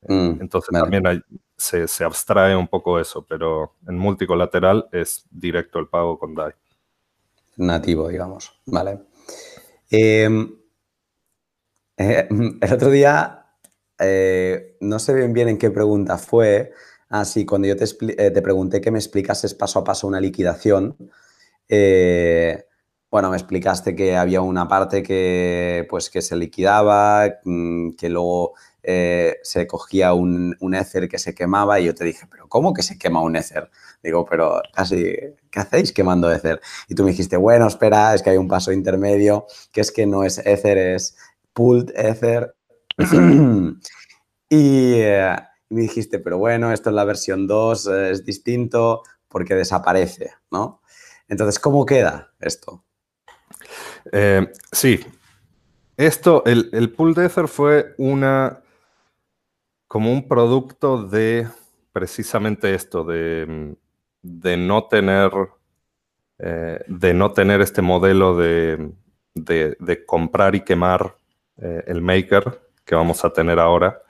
Mm, 0.02 0.42
Entonces 0.42 0.72
también 0.72 1.24
se, 1.56 2.04
abstrae 2.04 2.56
un 2.56 2.68
poco 2.68 3.00
eso, 3.00 3.24
pero 3.24 3.76
en 3.88 4.00
multicolateral 4.00 4.90
es 4.92 5.28
directo 5.30 5.78
el 5.78 5.90
pago 5.90 6.18
con 6.18 6.34
DAI. 6.34 6.54
Nativo, 7.58 8.08
digamos. 8.08 8.60
Vale. 8.66 9.00
Em, 9.92 10.56
eh, 11.98 12.28
el 12.62 12.74
otro 12.74 12.90
día, 12.90 13.39
eh, 14.00 14.78
no 14.82 15.00
sé 15.00 15.14
bien 15.14 15.34
bien 15.34 15.50
en 15.50 15.58
qué 15.58 15.72
pregunta 15.72 16.18
fue. 16.18 16.72
Así, 17.10 17.46
cuando 17.46 17.68
yo 17.68 17.76
te, 17.76 17.86
eh, 17.86 18.32
te, 18.32 18.42
pregunté 18.42 18.82
que 18.82 18.92
me 18.92 19.00
explicases 19.00 19.54
paso 19.56 19.80
a 19.80 19.84
paso 19.84 20.08
una 20.08 20.22
liquidación, 20.22 20.96
bueno, 23.12 23.32
me 23.32 23.38
explicaste 23.38 23.96
que 23.96 24.16
había 24.16 24.42
una 24.42 24.68
parte 24.68 25.02
que, 25.02 25.88
pues, 25.90 26.10
que 26.12 26.22
se 26.22 26.36
liquidaba, 26.36 27.40
mm, 27.44 27.92
que 27.96 28.10
luego 28.10 28.54
eh, 28.84 29.38
se 29.44 29.66
cogía 29.68 30.14
un, 30.14 30.56
un, 30.60 30.76
Ether 30.76 31.10
que 31.10 31.18
se 31.18 31.34
quemaba 31.34 31.80
y 31.80 31.86
yo 31.86 31.96
te 31.96 32.06
dije, 32.06 32.28
pero 32.30 32.48
¿cómo 32.48 32.74
que 32.74 32.84
se 32.84 32.98
quema 32.98 33.22
un 33.22 33.36
Ether? 33.36 33.70
Digo, 34.04 34.26
pero 34.26 34.62
casi, 34.74 35.16
¿qué 35.52 35.60
hacéis 35.60 35.92
quemando 35.92 36.32
Ether? 36.32 36.62
Y 36.88 36.96
tú 36.96 37.04
me 37.04 37.12
dijiste, 37.12 37.36
bueno, 37.38 37.68
espera, 37.68 38.14
es 38.14 38.22
que 38.22 38.30
hay 38.32 38.38
un 38.38 38.48
paso 38.48 38.72
intermedio, 38.72 39.48
que 39.72 39.82
es 39.82 39.92
que 39.92 40.06
no 40.06 40.24
es 40.24 40.38
Ether, 40.46 40.78
es 40.78 41.18
pulled 41.54 41.92
Ether. 41.96 42.56
y 44.50 44.94
eh, 44.96 45.36
me 45.70 45.82
dijiste, 45.82 46.20
pero 46.20 46.38
bueno, 46.38 46.72
esto 46.72 46.90
es 46.90 46.96
la 46.96 47.06
versión 47.06 47.48
2, 47.48 47.88
eh, 47.88 48.12
es 48.12 48.26
distinto 48.26 49.04
porque 49.28 49.56
desaparece, 49.56 50.34
¿no? 50.52 50.82
Entonces, 51.28 51.60
¿cómo 51.60 51.86
queda 51.86 52.34
esto? 52.40 52.84
Eh, 54.12 54.48
sí. 54.72 55.00
Esto, 55.96 56.44
el, 56.46 56.70
el 56.74 56.94
Ether 57.18 57.48
fue 57.48 57.94
una. 57.98 58.62
como 59.88 60.12
un 60.12 60.28
producto 60.28 61.04
de 61.04 61.48
precisamente 61.92 62.74
esto, 62.74 63.04
de, 63.04 63.76
de 64.22 64.58
no 64.58 64.86
tener. 64.86 65.32
De 66.38 67.14
no 67.14 67.34
tener 67.34 67.60
este 67.60 67.82
modelo 67.82 68.38
de, 68.38 68.94
de, 69.36 70.06
comprar 70.06 70.56
y 70.56 70.62
quemar 70.62 71.18
el 71.58 72.02
maker 72.02 72.69
que 72.90 72.96
vamos 72.96 73.24
a 73.24 73.30
tener 73.30 73.60
ahora. 73.60 74.02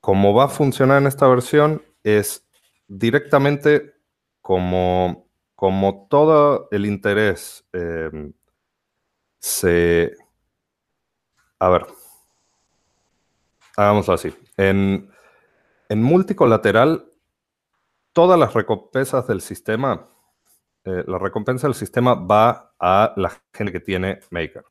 como 0.00 0.34
va 0.34 0.44
a 0.44 0.48
funcionar 0.48 1.00
en 1.00 1.06
esta 1.06 1.26
versión 1.26 1.80
es 2.02 2.46
directamente 2.86 3.94
como, 4.42 5.26
como 5.54 6.06
todo 6.10 6.68
el 6.70 6.84
interés 6.84 7.64
em, 7.72 8.34
se... 9.38 10.14
A 11.58 11.70
ver, 11.70 11.86
hagámoslo 13.76 14.12
así. 14.12 14.34
En, 14.58 15.10
en 15.88 16.02
multicolateral, 16.02 17.06
todas 18.12 18.38
las 18.38 18.52
recompensas 18.52 19.26
del 19.26 19.40
sistema, 19.40 20.10
eh, 20.84 21.04
la 21.06 21.18
recompensa 21.18 21.68
del 21.68 21.74
sistema 21.74 22.14
va 22.14 22.74
a 22.78 23.14
la 23.16 23.30
gente 23.54 23.72
que 23.72 23.80
tiene 23.80 24.20
Maker. 24.30 24.64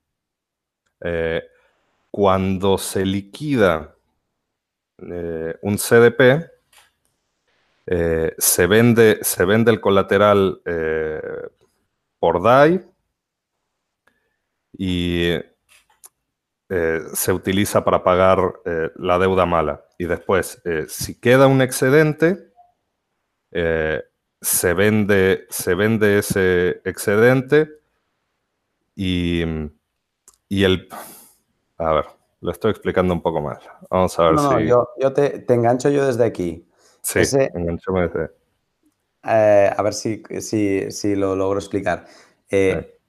Eh, 1.02 1.42
cuando 2.12 2.78
se 2.78 3.06
liquida 3.06 3.96
eh, 4.98 5.58
un 5.62 5.78
CDP, 5.78 6.52
eh, 7.88 8.36
se, 8.38 8.68
vende, 8.68 9.20
se 9.22 9.46
vende 9.46 9.72
el 9.72 9.82
colateral 9.82 10.62
eh, 10.66 11.22
por 12.20 12.44
DAI 12.44 12.86
y 14.78 15.34
se 17.14 17.34
utiliza 17.34 17.84
para 17.84 18.02
pagar 18.02 18.54
la 18.96 19.20
deuda 19.20 19.46
mala. 19.46 19.84
Y 19.98 20.06
después, 20.06 20.62
si 20.88 21.20
queda 21.20 21.48
un 21.48 21.62
excedente, 21.62 22.54
se, 23.52 24.74
vende, 24.74 25.48
se 25.50 25.76
vende 25.76 26.20
ese 26.20 26.82
excedente 26.86 27.82
y, 28.96 29.44
y 30.48 30.64
el... 30.64 30.88
A 31.82 31.94
ver, 31.94 32.06
lo 32.42 32.52
estoy 32.52 32.72
explicando 32.72 33.14
un 33.14 33.22
poco 33.22 33.42
más. 33.42 33.60
Vamos 33.90 34.18
a 34.20 34.30
ver 34.30 34.40
si... 34.40 34.68
yo, 34.68 34.90
yo 35.00 35.14
te, 35.14 35.40
te 35.40 35.54
engancho 35.54 35.90
yo 35.90 36.06
desde 36.06 36.24
aquí. 36.24 36.68
Sí, 37.02 37.20
eh, 39.24 39.72
a 39.76 39.82
ver 39.82 39.94
si, 39.94 40.22
si, 40.42 41.16
lo 41.16 41.36
logro 41.36 41.60
explicar. 41.60 42.06
Eh, 42.50 43.00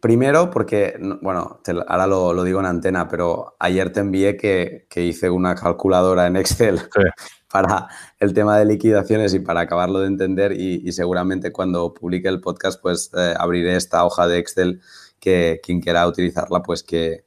primero, 0.00 0.50
porque, 0.50 0.96
bueno, 1.20 1.60
ahora 1.88 2.06
lo, 2.06 2.44
digo 2.44 2.60
en 2.60 2.66
antena, 2.66 3.08
pero 3.08 3.56
ayer 3.58 3.92
te 3.92 4.00
envié 4.00 4.36
que, 4.36 4.86
hice 4.94 5.28
una 5.30 5.56
calculadora 5.56 6.28
en 6.28 6.36
Excel 6.36 6.80
para 7.50 7.88
el 8.20 8.32
tema 8.32 8.58
de 8.58 8.64
liquidaciones 8.64 9.34
y 9.34 9.40
para 9.40 9.62
acabarlo 9.62 10.00
de 10.00 10.06
entender 10.06 10.52
y, 10.52 10.90
seguramente 10.92 11.50
cuando 11.50 11.92
publique 11.92 12.28
el 12.28 12.40
podcast 12.40 12.80
pues 12.80 13.10
eh, 13.16 13.34
abriré 13.36 13.76
esta 13.76 14.04
hoja 14.04 14.26
de 14.26 14.38
Excel 14.38 14.80
que 15.20 15.60
quien 15.62 15.80
quiera 15.80 16.06
utilizarla 16.06 16.62
pues 16.62 16.82
que, 16.82 17.24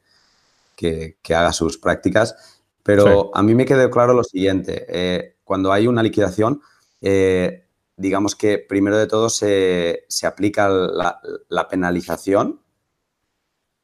que, 0.75 1.17
haga 1.29 1.53
sus 1.53 1.77
prácticas. 1.77 2.61
Pero 2.83 3.31
a 3.33 3.41
mí 3.41 3.55
me 3.55 3.65
quedó 3.65 3.89
claro 3.89 4.13
lo 4.13 4.23
siguiente 4.23 5.35
cuando 5.45 5.71
hay 5.71 5.87
una 5.87 6.03
liquidación, 6.03 6.61
eh, 6.99 7.69
digamos 7.95 8.35
que 8.35 8.57
primero 8.57 8.97
de 8.97 9.07
todo 9.07 9.29
se, 9.29 10.05
aplica 10.23 10.67
la, 10.67 11.67
penalización 11.69 12.59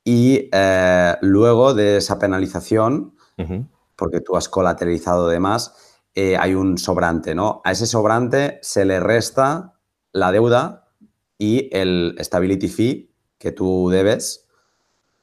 y 0.04 0.50
eh, 0.52 1.16
luego 1.22 1.74
de 1.74 1.98
esa 1.98 2.20
penalización, 2.20 3.16
porque 3.96 4.20
tú 4.22 4.36
has 4.36 4.50
colateralizado 4.50 5.30
de 5.30 5.40
más, 5.40 5.76
eh, 6.14 6.36
hay 6.38 6.54
un 6.56 6.78
sobrante, 6.78 7.34
¿no? 7.34 7.62
A 7.64 7.72
ese 7.72 7.88
sobrante 7.88 8.60
se 8.62 8.84
le 8.84 9.00
resta 9.00 9.80
la 10.12 10.32
deuda 10.32 10.90
y 11.38 11.70
el 11.72 12.18
stability 12.20 12.68
fee 12.68 13.16
que 13.38 13.52
tú 13.52 13.90
debes 13.90 14.41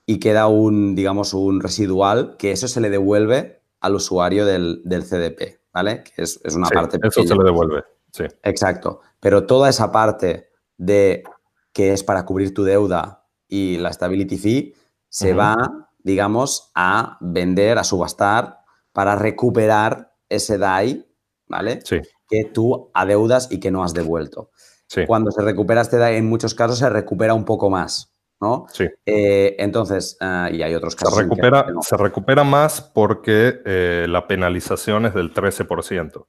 y 0.09 0.18
queda 0.18 0.48
un, 0.48 0.96
digamos, 0.96 1.34
un 1.34 1.61
residual 1.61 2.36
que 2.36 2.50
eso 2.50 2.66
se 2.66 2.80
le 2.80 2.90
devuelve 2.90 3.62
al 3.80 3.94
usuario 3.94 4.44
del 4.44 4.82
CDP. 4.84 5.59
¿vale? 5.72 6.02
Que 6.02 6.22
es, 6.22 6.40
una 6.54 6.68
parte 6.68 6.98
Eso 7.02 7.22
se 7.22 7.34
lo 7.34 7.44
devuelve, 7.44 7.84
sí. 8.12 8.24
Exacto. 8.42 9.00
Pero 9.20 9.46
toda 9.46 9.68
esa 9.68 9.92
parte 9.92 10.50
de 10.76 11.22
que 11.72 11.92
es 11.92 12.02
para 12.02 12.24
cubrir 12.24 12.52
tu 12.52 12.64
deuda 12.64 13.26
y 13.46 13.78
la 13.78 13.92
stability 13.92 14.38
fee 14.38 14.74
se 15.09 15.32
va, 15.32 15.88
digamos, 15.98 16.70
a 16.74 17.16
vender, 17.20 17.78
a 17.78 17.84
subastar 17.84 18.59
para 18.92 19.14
recuperar 19.14 20.14
ese 20.28 20.59
DAI, 20.59 21.06
¿vale? 21.46 21.80
Sí. 21.84 22.00
Que 22.28 22.44
tú 22.44 22.90
adeudas 22.92 23.48
y 23.50 23.61
que 23.61 23.70
no 23.70 23.84
has 23.84 23.94
devuelto. 23.94 24.50
Sí. 24.86 25.06
Cuando 25.06 25.30
se 25.30 25.42
recupera 25.42 25.80
este 25.80 25.96
DAI, 25.96 26.16
en 26.16 26.28
muchos 26.28 26.54
casos 26.54 26.78
se 26.78 26.90
recupera 26.90 27.34
un 27.34 27.44
poco 27.44 27.70
más. 27.70 28.17
¿No? 28.41 28.66
Sí. 28.72 28.89
Eh, 29.05 29.57
entonces, 29.59 30.16
ah, 30.20 30.49
y 30.53 30.62
hay 30.62 30.74
otros 30.74 30.95
casos. 30.95 31.14
Se 31.14 31.22
recupera, 31.22 31.66
se 31.80 31.97
recupera 31.97 32.45
más 32.45 32.80
porque 32.80 33.61
eh, 33.64 34.07
la 34.09 34.26
penalización 34.26 35.07
es 35.07 35.14
del 35.14 35.32
13%. 35.32 36.26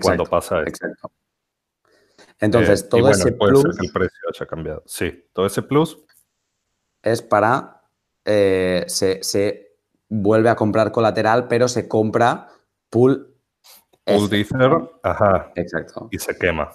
cuando 0.00 0.24
pasa 0.24 0.60
eso. 0.60 0.68
Exacto. 0.68 1.12
Entonces, 2.40 2.82
eh, 2.82 2.88
todo 2.90 3.10
ese 3.10 3.32
puede 3.32 3.56
Ser 3.56 3.70
que 3.78 3.86
el 3.86 3.92
precio 3.92 4.18
haya 4.32 4.46
cambiado. 4.46 4.82
Sí, 4.86 5.28
todo 5.32 5.46
ese 5.46 5.62
plus. 5.62 6.04
Es 7.02 7.22
para. 7.22 7.82
Se, 8.24 9.76
vuelve 10.08 10.48
a 10.48 10.56
comprar 10.56 10.92
colateral, 10.92 11.48
pero 11.48 11.68
se 11.68 11.88
compra 11.88 12.48
pool. 12.90 13.30
Pool 14.04 14.34
Ether, 14.34 14.72
ajá. 15.02 15.52
Exacto. 15.54 16.08
Y 16.10 16.18
se 16.18 16.36
quema. 16.36 16.70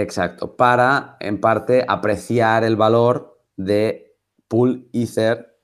Exacto, 0.00 0.54
para 0.54 1.16
en 1.18 1.40
parte 1.40 1.84
apreciar 1.86 2.62
el 2.62 2.76
valor 2.76 3.42
de 3.56 4.16
pool 4.46 4.88
ether 4.92 5.58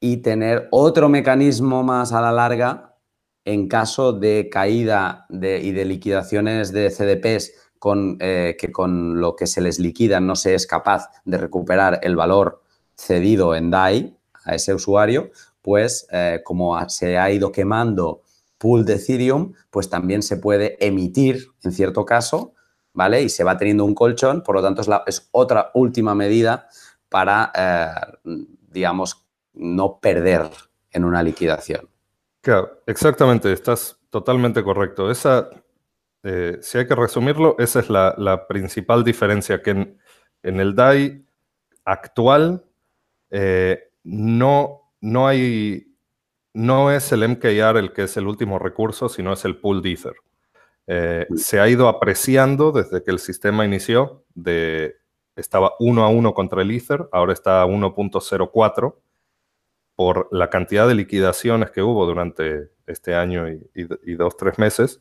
y 0.00 0.16
tener 0.18 0.68
otro 0.70 1.10
mecanismo 1.10 1.82
más 1.82 2.14
a 2.14 2.22
la 2.22 2.32
larga 2.32 2.96
en 3.44 3.68
caso 3.68 4.14
de 4.14 4.48
caída 4.50 5.26
de, 5.28 5.60
y 5.60 5.72
de 5.72 5.84
liquidaciones 5.84 6.72
de 6.72 6.90
CDPs 6.90 7.52
con, 7.78 8.16
eh, 8.20 8.56
que 8.58 8.72
con 8.72 9.20
lo 9.20 9.36
que 9.36 9.46
se 9.46 9.60
les 9.60 9.78
liquida 9.78 10.18
no 10.20 10.34
se 10.34 10.54
es 10.54 10.66
capaz 10.66 11.10
de 11.26 11.36
recuperar 11.36 12.00
el 12.02 12.16
valor 12.16 12.62
cedido 12.96 13.54
en 13.54 13.70
DAI 13.70 14.16
a 14.44 14.54
ese 14.54 14.72
usuario, 14.72 15.30
pues 15.60 16.06
eh, 16.10 16.40
como 16.42 16.88
se 16.88 17.18
ha 17.18 17.30
ido 17.30 17.52
quemando 17.52 18.22
pool 18.56 18.86
de 18.86 18.94
Ethereum, 18.94 19.52
pues 19.70 19.90
también 19.90 20.22
se 20.22 20.38
puede 20.38 20.82
emitir, 20.84 21.48
en 21.62 21.72
cierto 21.72 22.06
caso, 22.06 22.54
¿vale? 22.94 23.22
Y 23.22 23.28
se 23.28 23.44
va 23.44 23.58
teniendo 23.58 23.84
un 23.84 23.94
colchón, 23.94 24.42
por 24.42 24.54
lo 24.54 24.62
tanto 24.62 24.80
es, 24.80 24.88
la, 24.88 25.02
es 25.06 25.28
otra 25.32 25.70
última 25.74 26.14
medida 26.14 26.68
para, 27.10 27.52
eh, 27.54 28.40
digamos, 28.70 29.26
no 29.52 29.98
perder 30.00 30.48
en 30.90 31.04
una 31.04 31.22
liquidación. 31.22 31.88
Claro, 32.40 32.82
exactamente, 32.86 33.52
estás 33.52 34.00
totalmente 34.10 34.62
correcto. 34.62 35.10
Esa, 35.10 35.50
eh, 36.22 36.58
si 36.60 36.78
hay 36.78 36.86
que 36.86 36.94
resumirlo, 36.94 37.56
esa 37.58 37.80
es 37.80 37.90
la, 37.90 38.46
principal 38.48 39.04
diferencia, 39.04 39.62
que 39.62 39.70
en, 39.70 39.98
el 40.42 40.74
DAI 40.74 41.26
actual 41.84 42.64
eh, 43.30 43.90
no, 44.04 44.92
no 45.00 45.26
hay, 45.26 45.96
no 46.52 46.90
es 46.90 47.12
el 47.12 47.28
MKR 47.28 47.78
el 47.78 47.92
que 47.92 48.04
es 48.04 48.16
el 48.16 48.26
último 48.26 48.58
recurso, 48.58 49.08
sino 49.08 49.32
es 49.32 49.44
el 49.44 49.56
pool 49.56 49.84
Ether. 49.84 50.14
Eh, 50.86 51.26
se 51.36 51.60
ha 51.60 51.68
ido 51.68 51.88
apreciando 51.88 52.72
desde 52.72 53.02
que 53.02 53.10
el 53.10 53.18
sistema 53.18 53.64
inició, 53.64 54.24
de, 54.34 54.96
estaba 55.36 55.72
1 55.78 56.04
a 56.04 56.08
1 56.08 56.34
contra 56.34 56.62
el 56.62 56.70
Ether, 56.70 57.08
ahora 57.12 57.32
está 57.32 57.62
a 57.62 57.66
1.04 57.66 58.96
por 59.96 60.28
la 60.30 60.50
cantidad 60.50 60.88
de 60.88 60.94
liquidaciones 60.94 61.70
que 61.70 61.82
hubo 61.82 62.04
durante 62.06 62.70
este 62.86 63.14
año 63.14 63.48
y, 63.48 64.14
dos, 64.14 64.36
tres 64.36 64.58
meses, 64.58 65.00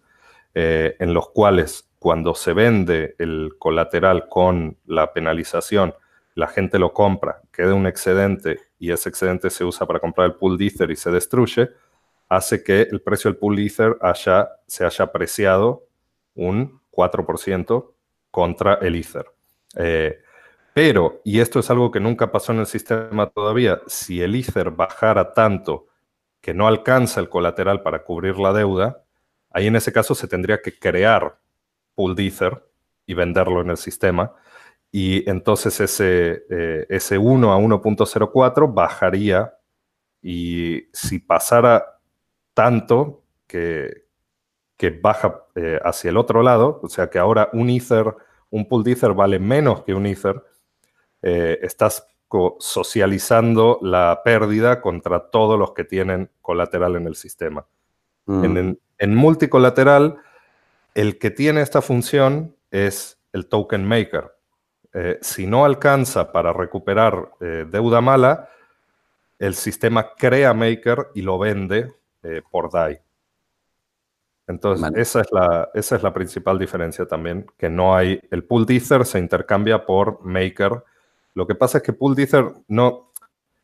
eh, 0.54 0.96
en 1.00 1.14
los 1.14 1.30
cuales 1.30 1.90
cuando 2.00 2.36
se 2.36 2.54
vende 2.54 3.16
el 3.18 3.54
colateral 3.58 4.30
con 4.30 4.78
la 4.86 5.14
penalización, 5.14 5.96
la 6.36 6.48
gente 6.48 6.80
lo 6.80 6.94
compra, 6.94 7.42
queda 7.52 7.74
un 7.74 7.88
excedente 7.88 8.60
y 8.80 8.92
ese 8.92 9.10
excedente 9.10 9.50
se 9.50 9.64
usa 9.64 9.86
para 9.88 10.00
comprar 10.00 10.28
el 10.28 10.36
pool 10.36 10.62
Ether 10.62 10.92
y 10.92 10.96
se 10.96 11.12
destruye, 11.12 11.70
hace 12.30 12.64
que 12.64 12.82
el 12.82 13.02
precio 13.02 13.30
del 13.30 13.38
pool 13.38 13.60
Ether 13.60 13.98
haya, 14.02 14.50
se 14.68 14.86
haya 14.86 15.06
apreciado 15.06 15.88
un 16.36 16.82
4% 16.92 17.94
contra 18.32 18.76
el 18.76 18.96
Ether. 18.96 19.26
Eh, 19.76 20.20
pero, 20.74 21.22
y 21.24 21.40
esto 21.40 21.60
es 21.60 21.70
algo 21.70 21.92
que 21.92 22.00
nunca 22.00 22.32
pasó 22.32 22.52
en 22.52 22.60
el 22.60 22.66
sistema 22.66 23.30
todavía, 23.30 23.82
si 23.88 24.22
el 24.22 24.36
Ether 24.36 24.72
bajara 24.72 25.34
tanto 25.34 25.88
que 26.42 26.54
no 26.54 26.68
alcanza 26.68 27.20
el 27.20 27.30
colateral 27.30 27.84
para 27.84 28.04
cubrir 28.04 28.38
la 28.38 28.54
deuda, 28.54 29.04
ahí 29.52 29.68
en 29.68 29.76
ese 29.76 29.94
caso 29.94 30.16
se 30.16 30.28
tendría 30.28 30.62
que 30.62 30.78
crear 30.78 31.40
pool 31.96 32.16
Ether 32.20 32.64
y 33.06 33.14
venderlo 33.14 33.62
en 33.62 33.70
el 33.70 33.78
sistema. 33.78 34.34
Y 34.92 35.30
entonces 35.30 35.80
ese, 35.80 36.46
eh, 36.50 36.86
ese 36.90 37.18
1 37.18 37.54
a 37.54 37.58
1.04 37.58 38.74
bajaría 38.74 39.54
y 40.22 40.88
si 40.94 41.20
pasara 41.20 41.93
tanto 42.54 43.24
que, 43.48 44.06
que 44.78 44.90
baja 44.90 45.46
eh, 45.56 45.80
hacia 45.84 46.10
el 46.10 46.18
otro 46.18 46.44
lado, 46.44 46.80
o 46.84 46.90
sea 46.90 47.10
que 47.10 47.20
ahora 47.20 47.50
un 47.54 47.70
Ether, 47.70 48.16
un 48.50 48.68
pool 48.68 48.88
Ether 48.88 49.14
vale 49.14 49.40
menos 49.40 49.84
que 49.84 49.94
un 49.94 50.06
Ether, 50.06 50.42
eh, 51.22 51.60
estás 51.62 52.06
socializando 52.60 53.80
la 53.82 54.22
pérdida 54.26 54.82
contra 54.82 55.30
todos 55.30 55.60
los 55.60 55.74
que 55.74 55.84
tienen 55.84 56.30
colateral 56.42 56.96
en 56.96 57.08
el 57.08 57.16
sistema. 57.16 57.66
Mm. 58.26 58.76
En, 58.98 59.16
multicolateral, 59.16 60.18
el 60.96 61.20
que 61.20 61.30
tiene 61.30 61.62
esta 61.62 61.82
función 61.82 62.56
es 62.72 63.20
el 63.34 63.48
token 63.48 63.86
maker. 63.86 64.32
Eh, 64.94 65.20
si 65.22 65.46
no 65.46 65.66
alcanza 65.66 66.32
para 66.32 66.54
recuperar 66.54 67.32
eh, 67.40 67.66
deuda 67.70 68.02
mala, 68.02 68.50
el 69.40 69.56
sistema 69.56 70.14
crea 70.16 70.54
maker 70.54 71.10
y 71.14 71.22
lo 71.22 71.38
vende 71.38 71.94
por 72.50 72.72
DAI. 72.72 73.00
Entonces, 74.48 74.92
esa, 74.96 75.22
es 75.22 75.32
la, 75.32 75.70
esa 75.74 75.96
es 75.96 76.04
la 76.04 76.14
principal 76.14 76.60
diferencia 76.60 77.06
también, 77.06 77.46
que 77.58 77.70
no 77.70 77.96
hay, 77.96 78.22
el 78.32 78.44
pool 78.44 78.66
ether 78.70 79.06
se 79.06 79.20
intercambia 79.20 79.86
por 79.86 80.24
maker 80.24 80.84
lo 81.34 81.48
que 81.48 81.56
pasa 81.56 81.80
es 81.80 81.84
que 81.84 81.94
Pool 81.94 82.20
Ether 82.20 82.46
no, 82.68 83.12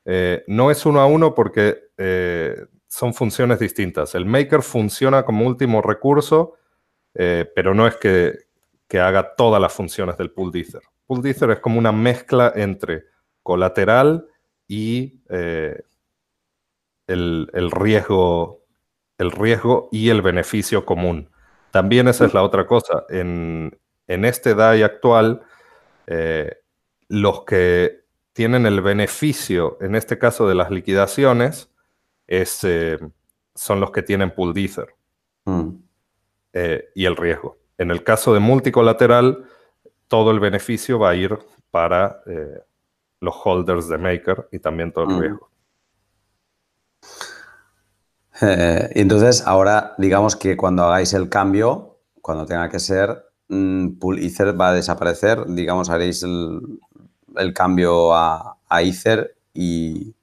eh, 0.05 0.43
no 0.47 0.71
es 0.71 0.85
uno 0.85 1.01
a 1.01 1.05
uno 1.05 1.35
porque 1.35 1.91
eh, 1.97 2.65
son 2.87 3.13
funciones 3.13 3.59
distintas. 3.59 4.15
El 4.15 4.25
maker 4.25 4.61
funciona 4.61 5.23
como 5.23 5.45
último 5.45 5.81
recurso, 5.81 6.55
eh, 7.13 7.49
pero 7.55 7.73
no 7.73 7.87
es 7.87 7.95
que, 7.97 8.49
haga 8.99 9.35
todas 9.35 9.61
las 9.61 9.71
funciones 9.71 10.17
del 10.17 10.31
Pool 10.31 10.55
Ether. 10.55 10.81
Pool 11.05 11.25
Ether 11.25 11.51
es 11.51 11.59
como 11.59 11.77
una 11.77 11.91
mezcla 11.91 12.51
entre 12.55 13.03
colateral 13.43 14.27
y 14.67 15.21
el, 17.09 17.71
riesgo, 17.71 18.65
el 19.17 19.31
riesgo 19.31 19.89
y 19.91 20.09
el 20.09 20.21
beneficio 20.21 20.85
común. 20.85 21.29
También 21.71 22.07
esa 22.07 22.25
es 22.25 22.33
la 22.33 22.43
otra 22.43 22.65
cosa. 22.65 23.05
En, 23.09 23.77
en 24.07 24.25
este 24.25 24.55
DAI 24.55 24.83
actual, 24.83 25.41
los 27.09 27.43
que 27.43 27.99
tienen 28.33 28.65
el 28.65 28.81
beneficio, 28.81 29.77
en 29.81 29.95
este 29.95 30.17
caso 30.17 30.47
de 30.47 30.55
las 30.55 30.71
liquidaciones, 30.71 31.69
es, 32.25 32.63
eh, 32.63 32.97
son 33.55 33.79
los 33.79 33.91
que 33.91 34.03
tienen 34.03 34.31
pool 34.31 34.57
ether 34.57 34.87
mm. 35.45 35.69
eh, 36.53 36.89
y 36.95 37.05
el 37.05 37.17
riesgo. 37.17 37.57
En 37.77 37.91
el 37.91 38.03
caso 38.03 38.33
de 38.33 38.39
multicolateral, 38.39 39.45
todo 40.07 40.31
el 40.31 40.39
beneficio 40.39 40.99
va 40.99 41.09
a 41.09 41.15
ir 41.15 41.37
para 41.71 42.21
eh, 42.27 42.61
los 43.19 43.35
holders 43.43 43.89
de 43.89 43.97
Maker 43.97 44.47
y 44.51 44.59
también 44.59 44.91
todo 44.91 45.05
el 45.05 45.15
mm. 45.15 45.19
riesgo. 45.19 45.48
entonces, 48.95 49.43
ahora 49.45 49.95
digamos 49.97 50.35
que 50.35 50.55
cuando 50.57 50.83
hagáis 50.83 51.13
el 51.13 51.29
cambio, 51.29 51.99
cuando 52.21 52.45
tenga 52.45 52.69
que 52.69 52.79
ser, 52.79 53.25
mm, 53.47 53.99
Pool 53.99 54.19
Ether 54.19 54.59
va 54.59 54.69
a 54.69 54.73
desaparecer, 54.73 55.45
digamos, 55.47 55.89
haréis 55.89 56.23
el, 56.23 56.61
el 57.37 57.53
cambio 57.53 58.13
a, 58.15 58.55
Ether 58.81 59.35
y, 59.53 60.15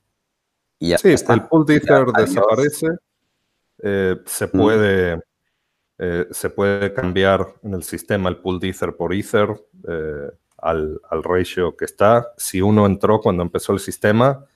y 0.78 0.88
ya 0.88 0.98
Sí, 0.98 1.08
el 1.28 1.42
pool 1.42 1.66
de 1.66 1.76
Ether 1.76 2.06
desaparece. 2.06 2.86
Eh, 3.82 4.16
se, 4.24 4.48
puede, 4.48 5.20
eh, 5.98 6.26
se 6.30 6.50
puede 6.50 6.92
cambiar 6.92 7.54
en 7.62 7.74
el 7.74 7.82
sistema 7.82 8.28
el 8.28 8.38
pool 8.38 8.58
de 8.58 8.68
Ether 8.70 8.96
por 8.96 9.12
Ether 9.12 9.48
eh, 9.88 10.30
al, 10.58 11.00
ratio 11.22 11.76
que 11.76 11.84
está. 11.84 12.32
Si 12.36 12.62
uno 12.62 12.86
entró 12.86 13.20
cuando 13.20 13.42
empezó 13.42 13.72
el 13.72 13.80
sistema, 13.80 14.46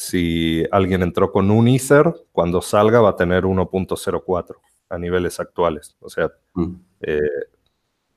si 0.00 0.64
alguien 0.72 1.02
entró 1.02 1.30
con 1.30 1.50
un 1.50 1.68
Ether, 1.68 2.14
cuando 2.32 2.62
salga 2.62 3.00
va 3.00 3.10
a 3.10 3.16
tener 3.16 3.44
1.04 3.44 4.56
a 4.88 4.98
niveles 4.98 5.38
actuales. 5.40 5.96
O 6.00 6.08
sea, 6.08 6.30
mm 6.54 6.74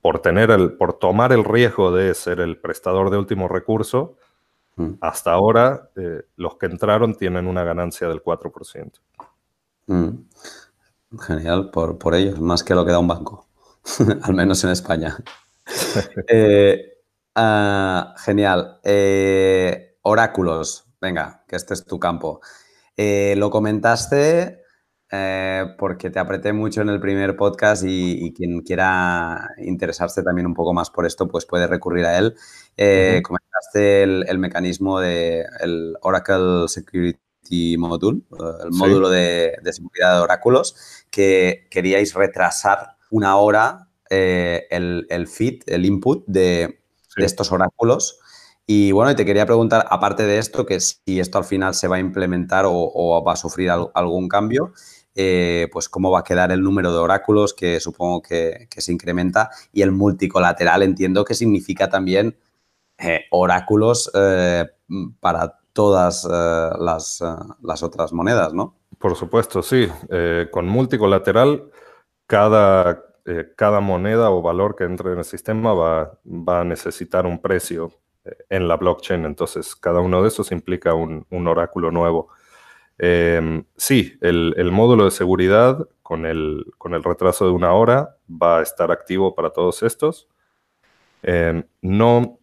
por, 0.04 0.20
tener 0.20 0.52
el, 0.52 0.74
por 0.74 1.00
tomar 1.00 1.32
el 1.32 1.46
riesgo 1.46 1.92
de 1.94 2.14
ser 2.14 2.42
el 2.42 2.58
prestador 2.58 3.10
de 3.10 3.18
último 3.18 3.48
recurso, 3.48 4.18
mm. 4.76 4.96
hasta 5.00 5.32
ahora 5.32 5.90
eh, 5.96 6.24
los 6.36 6.58
que 6.58 6.66
entraron 6.66 7.16
tienen 7.16 7.48
una 7.48 7.64
ganancia 7.64 8.10
del 8.10 8.22
4%. 8.22 8.92
Mm. 9.88 10.10
Genial 11.22 11.72
por, 11.72 11.98
por 11.98 12.16
ellos, 12.16 12.40
más 12.42 12.66
que 12.66 12.76
lo 12.76 12.86
que 12.86 12.92
da 12.92 13.00
un 13.00 13.08
banco, 13.08 13.48
al 14.24 14.34
menos 14.34 14.64
en 14.64 14.70
España. 14.72 15.18
Eh, 16.28 16.98
ah, 17.36 18.16
genial. 18.18 18.80
Eh, 18.84 19.96
oráculos, 20.02 20.86
venga, 21.04 21.44
que 21.48 21.58
este 21.58 21.76
es 21.76 21.86
tu 21.86 22.00
campo. 22.00 22.40
lo 22.98 23.50
comentaste 23.52 24.64
eh, 25.16 25.76
porque 25.78 26.10
te 26.10 26.18
apreté 26.18 26.54
mucho 26.54 26.82
en 26.82 26.90
el 26.90 27.00
primer 27.00 27.36
podcast 27.36 27.84
y, 27.86 28.34
quien 28.34 28.62
quiera 28.62 29.48
interesarse 29.60 30.24
también 30.24 30.48
un 30.48 30.56
poco 30.56 30.74
más 30.74 30.90
por 30.90 31.06
esto, 31.06 31.28
pues 31.28 31.46
puede 31.46 31.68
recurrir 31.68 32.06
a 32.06 32.18
él. 32.18 32.36
Eh, 32.78 33.22
comentaste 33.24 34.02
el, 34.02 34.40
mecanismo 34.40 35.00
del 35.00 35.96
Oracle 36.02 36.68
Security 36.68 37.78
Module, 37.78 38.22
el 38.64 38.72
módulo 38.72 39.08
de, 39.10 39.56
seguridad 39.72 40.16
de 40.16 40.22
oráculos, 40.22 41.06
que 41.12 41.68
queríais 41.70 42.16
retrasar 42.16 42.98
una 43.12 43.36
hora 43.38 43.90
eh, 44.10 44.66
el, 44.72 45.06
el, 45.12 45.28
feed, 45.28 45.62
el 45.68 45.86
input 45.86 46.24
de, 46.26 46.80
estos 47.18 47.52
oráculos. 47.52 48.20
Y 48.66 48.94
bueno, 48.94 49.14
te 49.16 49.26
quería 49.26 49.46
preguntar, 49.46 49.86
aparte 49.90 50.24
de 50.24 50.38
esto, 50.38 50.66
que 50.66 50.80
si 50.80 51.20
esto 51.20 51.38
al 51.38 51.44
final 51.44 51.74
se 51.74 51.90
va 51.90 51.98
a 51.98 52.00
implementar 52.00 52.64
o, 52.68 53.24
va 53.26 53.34
a 53.34 53.36
sufrir 53.36 53.70
algún 53.70 54.30
cambio, 54.30 54.72
eh, 55.16 55.68
pues 55.72 55.90
cómo 55.90 56.12
va 56.12 56.20
a 56.20 56.24
quedar 56.24 56.52
el 56.52 56.62
número 56.64 56.92
de 56.94 57.00
oráculos, 57.00 57.54
que 57.54 57.80
supongo 57.82 58.22
que, 58.22 58.68
se 58.70 58.94
incrementa, 58.94 59.50
y 59.74 59.82
el 59.82 59.92
multicolateral 59.92 60.82
entiendo 60.82 61.26
que 61.26 61.34
significa 61.34 61.90
también 61.90 62.38
eh, 62.98 63.26
oráculos 63.32 64.10
eh, 64.14 64.66
para 65.20 65.60
todas 65.74 66.24
las, 66.24 67.22
otras 67.84 68.14
monedas, 68.14 68.54
¿no? 68.54 68.78
Por 68.98 69.16
supuesto, 69.16 69.62
sí. 69.62 69.90
con 70.52 70.68
multicolateral, 70.68 71.70
cada, 72.28 73.04
cada, 73.58 73.82
moneda 73.82 74.32
o 74.32 74.42
valor 74.42 74.76
que 74.78 74.86
entre 74.86 75.12
en 75.12 75.18
el 75.18 75.26
sistema 75.26 75.74
va, 75.74 76.20
va 76.26 76.62
a 76.62 76.64
necesitar 76.64 77.26
un 77.26 77.42
precio 77.42 77.92
en 78.50 78.68
la 78.68 78.78
blockchain, 78.78 79.26
entonces 79.26 79.76
cada 79.76 80.00
uno 80.00 80.22
de 80.22 80.30
esos 80.30 80.52
implica 80.52 80.94
un, 80.94 81.26
oráculo 81.48 81.92
nuevo. 81.92 82.30
Em, 82.98 83.66
sí, 83.76 84.18
el, 84.22 84.72
módulo 84.72 85.06
de 85.06 85.12
seguridad 85.12 85.88
con 86.02 86.26
el, 86.26 86.66
con 86.78 86.94
el, 86.94 87.04
retraso 87.04 87.46
de 87.46 87.52
una 87.52 87.74
hora 87.74 88.18
va 88.30 88.60
a 88.60 88.62
estar 88.62 88.92
activo 88.92 89.36
para 89.36 89.50
todos 89.50 89.84
estos. 89.84 90.30
Em, 91.22 91.64
no, 91.82 92.40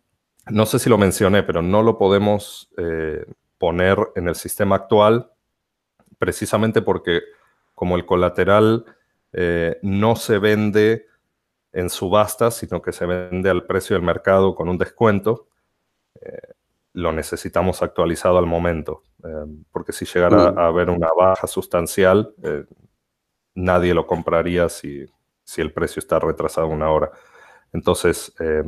no 0.48 0.66
sé 0.66 0.78
si 0.78 0.90
lo 0.90 0.98
mencioné, 0.98 1.42
pero 1.42 1.62
no 1.62 1.82
lo 1.82 1.98
podemos 1.98 2.70
eh, 2.76 3.24
poner 3.58 3.98
en 4.16 4.28
el 4.28 4.34
sistema 4.34 4.76
actual 4.76 5.30
precisamente 6.18 6.82
porque 6.82 7.22
como 7.74 7.96
el 7.96 8.04
colateral 8.04 8.84
eh, 9.32 9.78
no 9.82 10.16
se 10.16 10.38
vende 10.38 11.06
en 11.72 11.88
subasta, 11.88 12.50
sino 12.50 12.82
que 12.82 12.92
se 12.92 13.06
vende 13.06 13.48
al 13.48 13.64
precio 13.64 13.96
del 13.96 14.04
mercado 14.04 14.54
con 14.54 14.68
un 14.68 14.76
descuento, 14.76 15.48
eh, 16.20 16.54
lo 16.92 17.12
necesitamos 17.12 17.82
actualizado 17.82 18.38
al 18.38 18.46
momento, 18.46 19.02
eh, 19.24 19.44
porque 19.70 19.92
si 19.92 20.04
llegara 20.04 20.52
mm. 20.52 20.58
a 20.58 20.66
haber 20.66 20.90
una 20.90 21.08
baja 21.16 21.46
sustancial, 21.46 22.34
eh, 22.42 22.64
nadie 23.54 23.94
lo 23.94 24.06
compraría 24.06 24.68
si, 24.68 25.06
si, 25.44 25.60
el 25.60 25.72
precio 25.72 26.00
está 26.00 26.18
retrasado 26.18 26.66
una 26.66 26.90
hora. 26.90 27.10
Entonces, 27.72 28.34
eh, 28.40 28.64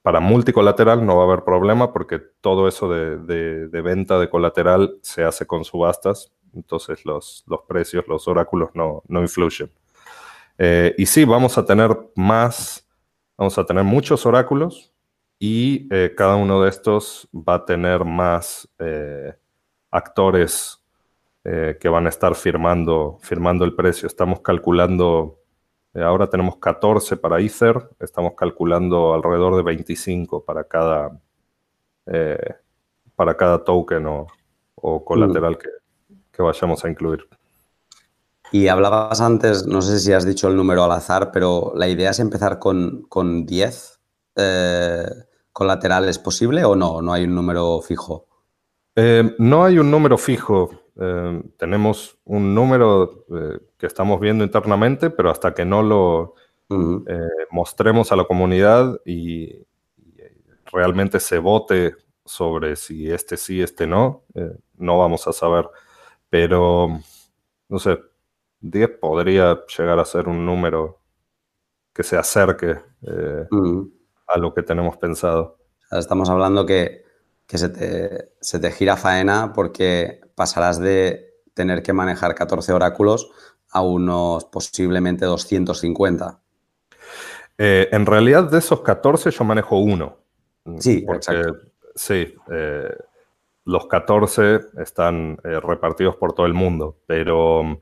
para 0.00 0.20
multicolateral 0.20 1.04
no 1.04 1.16
va 1.16 1.24
a 1.24 1.26
haber 1.26 1.44
problema 1.44 1.92
porque 1.92 2.20
todo 2.40 2.68
eso 2.68 2.88
de, 2.88 3.68
venta 3.82 4.18
de 4.18 4.30
colateral 4.30 4.98
se 5.02 5.24
hace 5.24 5.46
con 5.46 5.64
subastas, 5.64 6.32
entonces 6.54 7.04
los, 7.04 7.44
los 7.46 7.60
precios, 7.68 8.06
los 8.08 8.26
oráculos 8.28 8.70
no, 8.74 9.02
no 9.08 9.20
influyen. 9.20 9.70
y 10.96 11.06
sí, 11.06 11.24
vamos 11.24 11.58
a 11.58 11.66
tener 11.66 11.98
más, 12.14 12.88
vamos 13.36 13.58
a 13.58 13.66
tener 13.66 13.84
muchos 13.84 14.24
oráculos, 14.24 14.94
y 15.38 15.86
eh, 15.94 16.14
cada 16.16 16.36
uno 16.36 16.62
de 16.62 16.70
estos 16.70 17.28
va 17.34 17.54
a 17.56 17.64
tener 17.64 18.04
más 18.04 18.68
eh, 18.78 19.34
actores 19.90 20.82
eh, 21.44 21.76
que 21.80 21.88
van 21.88 22.06
a 22.06 22.08
estar 22.08 22.34
firmando, 22.34 23.18
firmando 23.20 23.64
el 23.64 23.74
precio. 23.74 24.06
Estamos 24.06 24.40
calculando, 24.40 25.38
ahora 25.94 26.28
tenemos 26.28 26.56
14 26.56 27.16
para 27.18 27.40
Ether, 27.40 27.88
estamos 28.00 28.32
calculando 28.34 29.14
alrededor 29.14 29.56
de 29.56 29.62
25 29.62 30.44
para 30.44 30.64
cada, 30.64 31.18
para 33.14 33.36
cada 33.36 33.62
token 33.62 34.06
o, 34.06 34.26
colateral 35.04 35.52
mm. 35.52 35.58
que, 35.58 35.68
que 36.32 36.42
vayamos 36.42 36.84
a 36.84 36.88
incluir. 36.88 37.28
Y 38.52 38.68
hablabas 38.68 39.20
antes, 39.20 39.66
no 39.66 39.82
sé 39.82 39.98
si 39.98 40.12
has 40.12 40.24
dicho 40.24 40.48
el 40.48 40.56
número 40.56 40.84
al 40.84 40.92
azar, 40.92 41.30
pero 41.32 41.72
la 41.74 41.88
idea 41.88 42.10
es 42.10 42.20
empezar 42.20 42.58
con, 42.58 43.02
con 43.08 43.44
10 43.44 43.96
eh, 44.36 45.25
colaterales 45.56 46.18
posible 46.18 46.66
o 46.66 46.76
no? 46.76 47.00
¿No 47.00 47.14
hay 47.14 47.24
un 47.24 47.34
número 47.34 47.80
fijo? 47.80 48.26
Eh, 48.94 49.34
no 49.38 49.64
hay 49.64 49.78
un 49.78 49.90
número 49.90 50.18
fijo. 50.18 50.68
Eh, 51.00 51.42
tenemos 51.56 52.18
un 52.26 52.54
número 52.54 53.24
que 53.78 53.86
estamos 53.86 54.20
viendo 54.20 54.44
internamente, 54.44 55.08
pero 55.08 55.30
hasta 55.30 55.54
que 55.54 55.64
no 55.64 55.82
lo 55.82 56.34
mostremos 57.50 58.12
a 58.12 58.16
la 58.16 58.24
comunidad 58.24 59.00
y, 59.06 59.64
realmente 60.70 61.20
se 61.20 61.38
vote 61.38 61.94
sobre 62.24 62.74
si 62.74 63.08
este 63.10 63.36
sí, 63.36 63.62
este 63.62 63.86
no, 63.86 64.24
no 64.76 64.98
vamos 64.98 65.26
a 65.26 65.32
saber. 65.32 65.70
Pero, 66.28 67.00
no 67.68 67.78
sé, 67.78 67.98
10 68.60 68.98
podría 69.00 69.58
llegar 69.78 69.98
a 70.00 70.04
ser 70.04 70.28
un 70.28 70.44
número 70.44 71.00
que 71.94 72.02
se 72.02 72.18
acerque 72.18 72.78
a 74.26 74.38
lo 74.38 74.52
que 74.54 74.62
tenemos 74.62 74.96
pensado. 74.96 75.58
Estamos 75.90 76.28
hablando 76.28 76.66
que, 76.66 77.04
se, 77.46 77.68
te, 77.68 78.70
gira 78.72 78.96
faena 78.96 79.52
porque 79.52 80.20
pasarás 80.34 80.80
de 80.80 81.34
tener 81.54 81.82
que 81.82 81.92
manejar 81.92 82.34
14 82.34 82.72
oráculos 82.72 83.30
a 83.70 83.82
unos 83.82 84.44
posiblemente 84.46 85.24
250. 85.24 86.40
Eh, 87.58 87.88
en 87.90 88.04
realidad 88.04 88.50
de 88.50 88.58
esos 88.58 88.82
14 88.82 89.30
yo 89.30 89.44
manejo 89.44 89.78
uno. 89.78 90.18
Sí, 90.78 91.06
exacto. 91.08 91.58
Sí, 91.94 92.34
eh, 92.50 92.94
los 93.64 93.86
14 93.86 94.60
están 94.78 95.38
eh, 95.44 95.60
repartidos 95.60 96.16
por 96.16 96.34
todo 96.34 96.46
el 96.46 96.52
mundo, 96.52 96.98
pero 97.06 97.80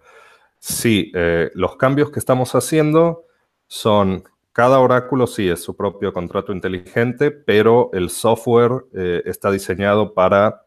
sí, 0.58 1.10
los 1.54 1.76
cambios 1.76 2.10
que 2.10 2.20
estamos 2.20 2.54
haciendo 2.54 3.24
son 3.66 4.24
cada 4.54 4.78
oráculo 4.78 5.26
sí 5.26 5.48
es 5.50 5.64
su 5.64 5.76
propio 5.76 6.12
contrato 6.12 6.52
inteligente, 6.52 7.32
pero 7.32 7.90
el 7.92 8.08
software 8.08 8.84
eh, 8.94 9.20
está 9.26 9.50
diseñado 9.50 10.14
para, 10.14 10.62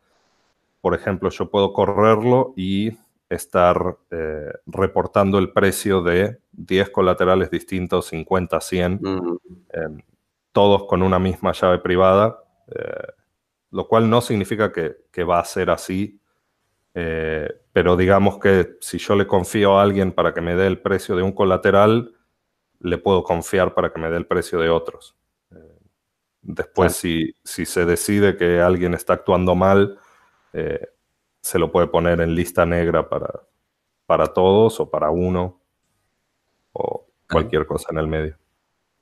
por 0.81 0.93
ejemplo, 0.93 1.29
yo 1.29 1.49
puedo 1.49 1.71
correrlo 1.71 2.53
y 2.57 2.91
estar 3.29 3.97
eh, 4.11 4.51
reportando 4.65 5.39
el 5.39 5.53
precio 5.53 6.01
de 6.01 6.38
10 6.51 6.89
colaterales 6.89 7.49
distintos, 7.49 8.07
50, 8.07 8.59
100, 8.59 8.99
em, 9.71 10.01
todos 10.51 10.83
con 10.83 11.01
una 11.01 11.17
misma 11.17 11.53
llave 11.53 11.79
privada, 11.79 12.39
eh, 12.67 13.13
lo 13.71 13.88
cual 13.88 14.09
no 14.09 14.19
significa 14.19 14.73
que, 14.73 14.97
que 15.13 15.23
va 15.23 15.39
a 15.39 15.45
ser 15.45 15.69
así, 15.69 16.19
pero 17.73 17.95
digamos 17.95 18.39
que 18.39 18.77
si 18.81 18.97
yo 18.97 19.15
le 19.15 19.27
confío 19.27 19.77
a 19.77 19.83
alguien 19.83 20.11
para 20.11 20.33
que 20.33 20.41
me 20.41 20.55
dé 20.55 20.65
el 20.65 20.81
precio 20.81 21.15
de 21.15 21.21
un 21.21 21.31
colateral, 21.31 22.16
le 22.80 22.97
puedo 22.97 23.23
confiar 23.23 23.73
para 23.73 23.91
que 23.91 23.99
me 23.99 24.09
dé 24.09 24.17
el 24.17 24.28
precio 24.28 24.59
de 24.59 24.69
otros. 24.69 25.15
Eh, 25.51 25.80
después, 26.41 26.95
si, 26.95 27.34
se 27.43 27.86
decide 27.86 28.38
que 28.38 28.61
alguien 28.61 28.93
está 28.93 29.13
actuando 29.13 29.55
mal, 29.55 29.99
eh, 30.53 30.88
se 31.41 31.59
lo 31.59 31.71
puede 31.71 31.88
poner 31.88 32.21
en 32.21 32.36
lista 32.36 32.65
negra 32.65 33.09
para, 33.09 33.32
para 34.05 34.28
todos 34.28 34.80
o 34.80 34.89
para 34.89 35.11
uno 35.11 35.61
o 36.73 37.07
cualquier 37.30 37.65
cosa 37.65 37.89
en 37.91 37.99
el 37.99 38.07
medio. 38.07 38.38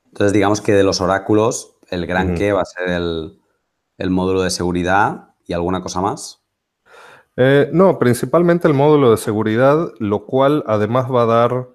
Entonces, 0.06 0.34
digamos 0.34 0.62
que 0.62 0.74
de 0.74 0.84
los 0.84 1.02
oráculos, 1.02 1.78
el 1.90 2.06
gran 2.06 2.36
que 2.36 2.54
va 2.54 2.62
a 2.62 2.66
ser 2.66 2.90
el, 2.90 4.10
módulo 4.10 4.42
de 4.42 4.50
seguridad 4.50 5.34
y 5.46 5.54
alguna 5.54 5.82
cosa 5.82 6.02
más. 6.02 6.42
Eh, 7.38 7.70
no, 7.74 8.00
principalmente 8.00 8.68
el 8.68 8.74
módulo 8.74 9.12
de 9.12 9.18
seguridad, 9.18 9.92
lo 10.00 10.26
cual 10.26 10.64
además 10.68 11.12
va 11.12 11.24
a 11.24 11.26
dar 11.26 11.70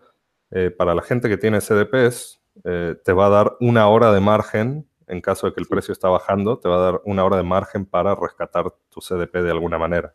eh, 0.50 0.70
para 0.70 0.94
la 0.94 1.02
gente 1.02 1.28
que 1.28 1.36
tiene 1.36 1.60
CDPs, 1.60 2.40
eh, 2.64 2.96
te 3.04 3.12
va 3.12 3.26
a 3.26 3.30
dar 3.30 3.56
una 3.60 3.88
hora 3.88 4.12
de 4.12 4.20
margen, 4.20 4.88
en 5.06 5.20
caso 5.20 5.46
de 5.46 5.52
que 5.52 5.60
el 5.60 5.66
precio 5.66 5.92
está 5.92 6.08
bajando, 6.08 6.58
te 6.58 6.68
va 6.68 6.76
a 6.76 6.92
dar 6.92 7.00
una 7.04 7.24
hora 7.24 7.36
de 7.36 7.42
margen 7.42 7.86
para 7.86 8.14
rescatar 8.14 8.72
tu 8.88 9.00
CDP 9.00 9.42
de 9.42 9.50
alguna 9.50 9.78
manera. 9.78 10.14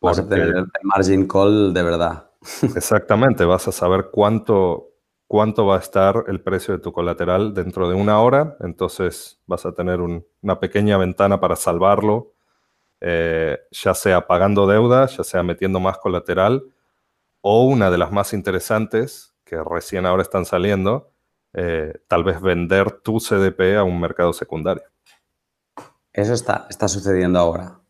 Vas 0.00 0.18
a 0.18 0.28
tener 0.28 0.48
el 0.48 0.66
margin 0.82 1.28
call 1.28 1.74
de 1.74 1.82
verdad. 1.82 2.30
Exactamente, 2.62 3.44
vas 3.44 3.68
a 3.68 3.72
saber 3.72 4.08
cuánto, 4.10 4.90
cuánto 5.26 5.66
va 5.66 5.76
a 5.76 5.80
estar 5.80 6.24
el 6.26 6.40
precio 6.40 6.74
de 6.74 6.80
tu 6.80 6.92
colateral 6.92 7.54
dentro 7.54 7.88
de 7.88 7.94
una 7.94 8.20
hora, 8.20 8.56
entonces 8.60 9.40
vas 9.46 9.66
a 9.66 9.72
tener 9.72 10.00
una 10.00 10.58
pequeña 10.58 10.96
ventana 10.96 11.38
para 11.38 11.56
salvarlo, 11.56 12.32
eh, 13.00 13.58
ya 13.70 13.94
sea 13.94 14.26
pagando 14.26 14.66
deuda, 14.66 15.06
ya 15.06 15.24
sea 15.24 15.42
metiendo 15.42 15.80
más 15.80 15.98
colateral, 15.98 16.64
o 17.42 17.64
una 17.64 17.90
de 17.90 17.98
las 17.98 18.12
más 18.12 18.32
interesantes, 18.32 19.29
que 19.50 19.62
recién 19.64 20.06
ahora 20.06 20.22
están 20.22 20.44
saliendo, 20.44 21.10
eh, 21.54 21.92
tal 22.06 22.22
vez 22.22 22.40
vender 22.40 23.00
tu 23.00 23.18
CDP 23.18 23.76
a 23.76 23.82
un 23.82 24.00
mercado 24.00 24.32
secundario. 24.32 24.84
Eso 26.12 26.34
está, 26.34 26.68
está 26.70 26.86
sucediendo 26.86 27.40
ahora. 27.40 27.80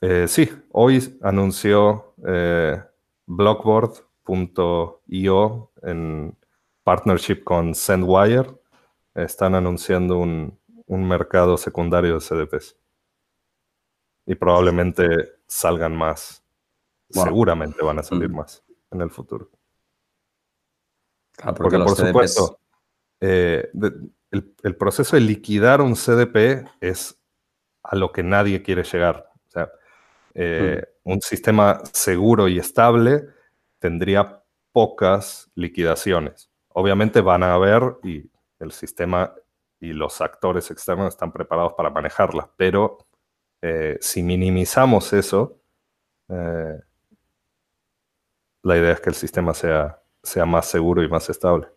Eh, 0.00 0.26
sí, 0.26 0.50
hoy 0.72 1.16
anunció 1.22 2.14
eh, 2.26 2.82
Blockboard.io 3.26 4.00
en 5.82 6.36
partnership 6.82 7.44
con 7.44 7.76
Sendwire. 7.76 8.50
Están 9.14 9.54
anunciando 9.54 10.18
un, 10.18 10.58
mercado 10.88 11.56
secundario 11.56 12.14
de 12.14 12.20
CDPs. 12.20 12.76
Y 14.26 14.34
probablemente 14.34 15.06
salgan 15.46 15.96
más. 15.96 16.42
Seguramente 17.08 17.82
van 17.84 18.00
a 18.00 18.02
salir 18.02 18.30
más 18.30 18.64
en 18.90 19.00
el 19.00 19.10
futuro. 19.10 19.48
Ah, 21.42 21.54
porque, 21.54 21.78
por 21.78 21.96
supuesto, 21.96 22.58
eh, 23.20 23.70
el, 24.30 24.76
proceso 24.76 25.16
de 25.16 25.22
liquidar 25.22 25.80
un 25.80 25.94
CDP 25.94 26.68
es 26.80 27.18
a 27.82 27.96
lo 27.96 28.12
que 28.12 28.22
nadie 28.22 28.62
quiere 28.62 28.84
llegar. 28.84 29.30
O 29.48 29.50
sea, 29.50 29.72
eh, 30.34 30.82
mm. 31.04 31.12
un 31.12 31.20
sistema 31.20 31.80
seguro 31.92 32.48
y 32.48 32.58
estable 32.58 33.26
tendría 33.78 34.42
pocas 34.72 35.50
liquidaciones. 35.54 36.50
Obviamente 36.68 37.20
van 37.20 37.42
a 37.42 37.54
haber 37.54 37.96
y 38.02 38.30
el 38.58 38.72
sistema 38.72 39.34
y 39.80 39.92
los 39.92 40.20
actores 40.20 40.70
externos 40.70 41.08
están 41.08 41.32
preparados 41.32 41.74
para 41.74 41.90
manejarlas, 41.90 42.48
pero 42.56 42.98
eh, 43.60 43.98
si 44.00 44.22
minimizamos 44.22 45.12
eso, 45.12 45.58
la 46.28 46.78
idea 48.78 48.92
es 48.92 49.00
que 49.00 49.10
el 49.10 49.16
sistema 49.16 49.52
sea 49.52 50.01
sea 50.22 50.46
más 50.46 50.66
seguro 50.66 51.02
y 51.02 51.08
más 51.08 51.28
estable. 51.30 51.68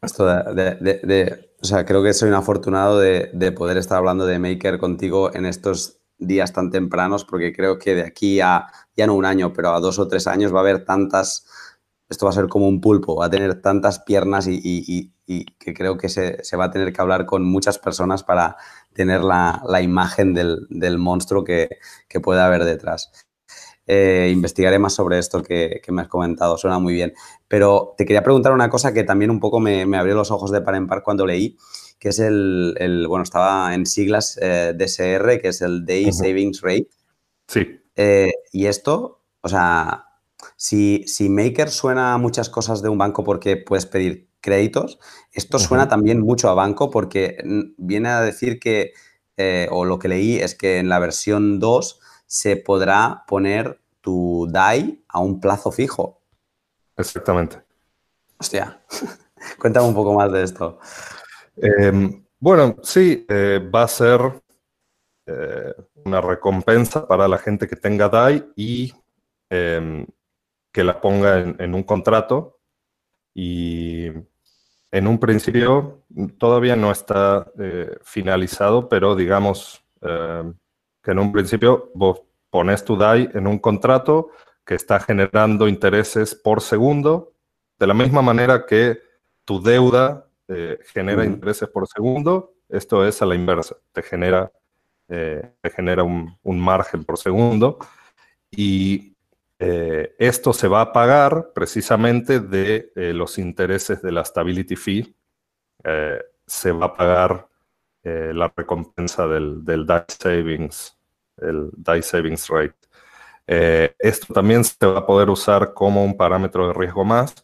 Esto 0.00 0.26
de, 0.26 1.48
o 1.60 1.64
sea, 1.64 1.84
creo 1.84 2.02
que 2.02 2.12
soy 2.12 2.28
un 2.28 2.36
afortunado 2.36 3.00
de, 3.00 3.52
poder 3.56 3.76
estar 3.78 3.98
hablando 3.98 4.26
de 4.26 4.38
Maker 4.38 4.78
contigo 4.78 5.34
en 5.34 5.44
estos 5.44 5.98
días 6.18 6.52
tan 6.52 6.70
tempranos, 6.70 7.24
porque 7.24 7.52
creo 7.52 7.78
que 7.78 7.94
de 7.94 8.02
aquí 8.02 8.40
a, 8.40 8.66
ya 8.96 9.06
no 9.06 9.14
un 9.14 9.24
año, 9.24 9.52
pero 9.52 9.70
a 9.70 9.80
dos 9.80 9.98
o 9.98 10.08
tres 10.08 10.26
años 10.26 10.52
va 10.52 10.58
a 10.58 10.60
haber 10.60 10.84
tantas, 10.84 11.46
esto 12.08 12.26
va 12.26 12.30
a 12.30 12.34
ser 12.34 12.48
como 12.48 12.68
un 12.68 12.80
pulpo, 12.80 13.16
va 13.16 13.26
a 13.26 13.30
tener 13.30 13.60
tantas 13.60 14.00
piernas 14.00 14.46
y, 14.48 15.12
que 15.26 15.74
creo 15.74 15.98
que 15.98 16.08
se, 16.08 16.56
va 16.56 16.66
a 16.66 16.70
tener 16.70 16.92
que 16.92 17.02
hablar 17.02 17.26
con 17.26 17.44
muchas 17.44 17.78
personas 17.78 18.22
para 18.22 18.56
tener 18.94 19.22
la, 19.22 19.60
imagen 19.82 20.34
del, 20.34 20.98
monstruo 20.98 21.44
que, 21.44 21.78
que 22.08 22.20
puede 22.20 22.40
haber 22.40 22.64
detrás. 22.64 23.27
Eh, 23.90 24.28
investigaré 24.30 24.78
más 24.78 24.92
sobre 24.92 25.18
esto 25.18 25.42
que, 25.42 25.80
me 25.88 26.02
has 26.02 26.08
comentado, 26.08 26.58
suena 26.58 26.78
muy 26.78 26.92
bien. 26.92 27.14
Pero 27.48 27.94
te 27.96 28.04
quería 28.04 28.22
preguntar 28.22 28.52
una 28.52 28.68
cosa 28.68 28.92
que 28.92 29.02
también 29.02 29.30
un 29.30 29.40
poco 29.40 29.60
me, 29.60 29.82
abrió 29.96 30.14
los 30.14 30.30
ojos 30.30 30.52
de 30.52 30.60
par 30.60 30.74
en 30.74 30.86
par 30.86 31.02
cuando 31.02 31.24
leí, 31.24 31.56
que 31.98 32.10
es 32.10 32.18
el, 32.18 33.06
bueno, 33.08 33.22
estaba 33.22 33.74
en 33.74 33.86
siglas 33.86 34.38
eh, 34.42 34.74
DSR, 34.76 35.40
que 35.40 35.48
es 35.48 35.62
el 35.62 35.86
Day 35.86 36.12
Savings 36.12 36.60
Rate. 36.60 36.88
Sí. 37.46 37.80
Eh, 37.96 38.30
y 38.52 38.66
esto, 38.66 39.22
o 39.40 39.48
sea, 39.48 40.04
si, 40.54 41.04
si 41.06 41.30
Maker 41.30 41.70
suena 41.70 42.12
a 42.12 42.18
muchas 42.18 42.50
cosas 42.50 42.82
de 42.82 42.90
un 42.90 42.98
banco 42.98 43.24
porque 43.24 43.56
puedes 43.56 43.86
pedir 43.86 44.28
créditos, 44.42 44.98
esto 45.32 45.58
suena 45.58 45.88
también 45.88 46.20
mucho 46.20 46.50
a 46.50 46.54
banco 46.54 46.90
porque 46.90 47.38
viene 47.78 48.10
a 48.10 48.20
decir 48.20 48.60
que, 48.60 48.92
o 49.70 49.86
lo 49.86 49.98
que 49.98 50.08
leí 50.08 50.36
es 50.36 50.54
que 50.54 50.76
en 50.76 50.90
la 50.90 50.98
versión 50.98 51.58
2 51.58 52.00
se 52.28 52.56
podrá 52.56 53.24
poner 53.26 53.80
tu 54.02 54.46
DAI 54.50 55.02
a 55.08 55.18
un 55.18 55.40
plazo 55.40 55.72
fijo. 55.72 56.20
Exactamente. 56.96 57.62
Hostia, 58.38 58.80
cuéntame 59.58 59.88
un 59.88 59.94
poco 59.94 60.12
más 60.12 60.30
de 60.30 60.42
esto. 60.44 60.78
Em, 61.56 62.24
Bueno, 62.40 62.76
sí, 62.84 63.26
eh, 63.28 63.58
va 63.74 63.82
a 63.82 63.88
ser 63.88 64.20
eh, 65.26 65.74
una 66.04 66.20
recompensa 66.20 67.08
para 67.08 67.26
la 67.26 67.38
gente 67.38 67.66
que 67.66 67.74
tenga 67.74 68.08
DAI 68.08 68.52
y 68.54 68.92
em, 69.50 70.06
que 70.72 70.84
la 70.84 71.00
ponga 71.00 71.40
en, 71.40 71.74
un 71.74 71.82
contrato. 71.82 72.60
Y 73.34 74.06
en 74.90 75.06
un 75.06 75.18
principio 75.18 76.04
todavía 76.38 76.76
no 76.76 76.92
está 76.92 77.50
eh, 77.58 77.96
finalizado, 78.02 78.88
pero 78.88 79.16
digamos 79.16 79.84
que 81.08 81.12
en 81.12 81.20
un 81.20 81.32
principio 81.32 81.90
vos 81.94 82.20
pones 82.50 82.84
tu 82.84 82.94
DAI 82.94 83.30
en 83.32 83.46
un 83.46 83.58
contrato 83.60 84.28
que 84.62 84.74
está 84.74 85.00
generando 85.00 85.66
intereses 85.66 86.34
por 86.34 86.60
segundo, 86.60 87.32
de 87.78 87.86
la 87.86 87.94
misma 87.94 88.20
manera 88.20 88.66
que 88.66 88.98
tu 89.46 89.62
deuda 89.62 90.26
eh, 90.48 90.78
genera 90.92 91.24
intereses 91.24 91.66
por 91.70 91.88
segundo, 91.88 92.52
esto 92.68 93.06
es 93.06 93.22
a 93.22 93.24
la 93.24 93.34
inversa, 93.34 93.76
te 93.90 94.02
genera, 94.02 94.52
eh, 95.08 95.50
te 95.62 95.70
genera 95.70 96.02
un, 96.02 96.36
margen 96.44 97.04
por 97.04 97.16
segundo 97.16 97.78
y 98.50 99.16
eh, 99.58 100.14
esto 100.18 100.52
se 100.52 100.68
va 100.68 100.82
a 100.82 100.92
pagar 100.92 101.52
precisamente 101.54 102.38
de 102.38 102.92
los 103.14 103.38
intereses 103.38 104.02
de 104.02 104.12
la 104.12 104.26
stability 104.26 104.76
fee, 104.76 105.14
se 106.44 106.72
va 106.72 106.84
a 106.84 106.94
pagar 106.94 107.48
la 108.04 108.52
recompensa 108.54 109.26
del, 109.26 109.64
del 109.64 109.86
DAI 109.86 110.04
savings, 110.08 110.97
el 111.42 111.70
DAI 111.76 112.02
savings 112.02 112.48
rate. 112.48 112.74
esto 113.98 114.34
también 114.34 114.62
se 114.64 114.86
va 114.86 114.98
a 114.98 115.06
poder 115.06 115.30
usar 115.30 115.72
como 115.74 116.04
un 116.04 116.16
parámetro 116.16 116.68
de 116.68 116.74
riesgo 116.74 117.04
más 117.04 117.34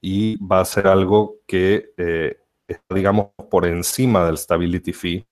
y 0.00 0.36
va 0.44 0.60
a 0.60 0.64
ser 0.64 0.86
algo 0.86 1.36
que 1.46 1.92
eh, 1.96 2.40
digamos, 2.88 3.30
por 3.50 3.66
encima 3.66 4.24
del 4.26 4.38
stability 4.38 4.92
fee. 4.92 5.26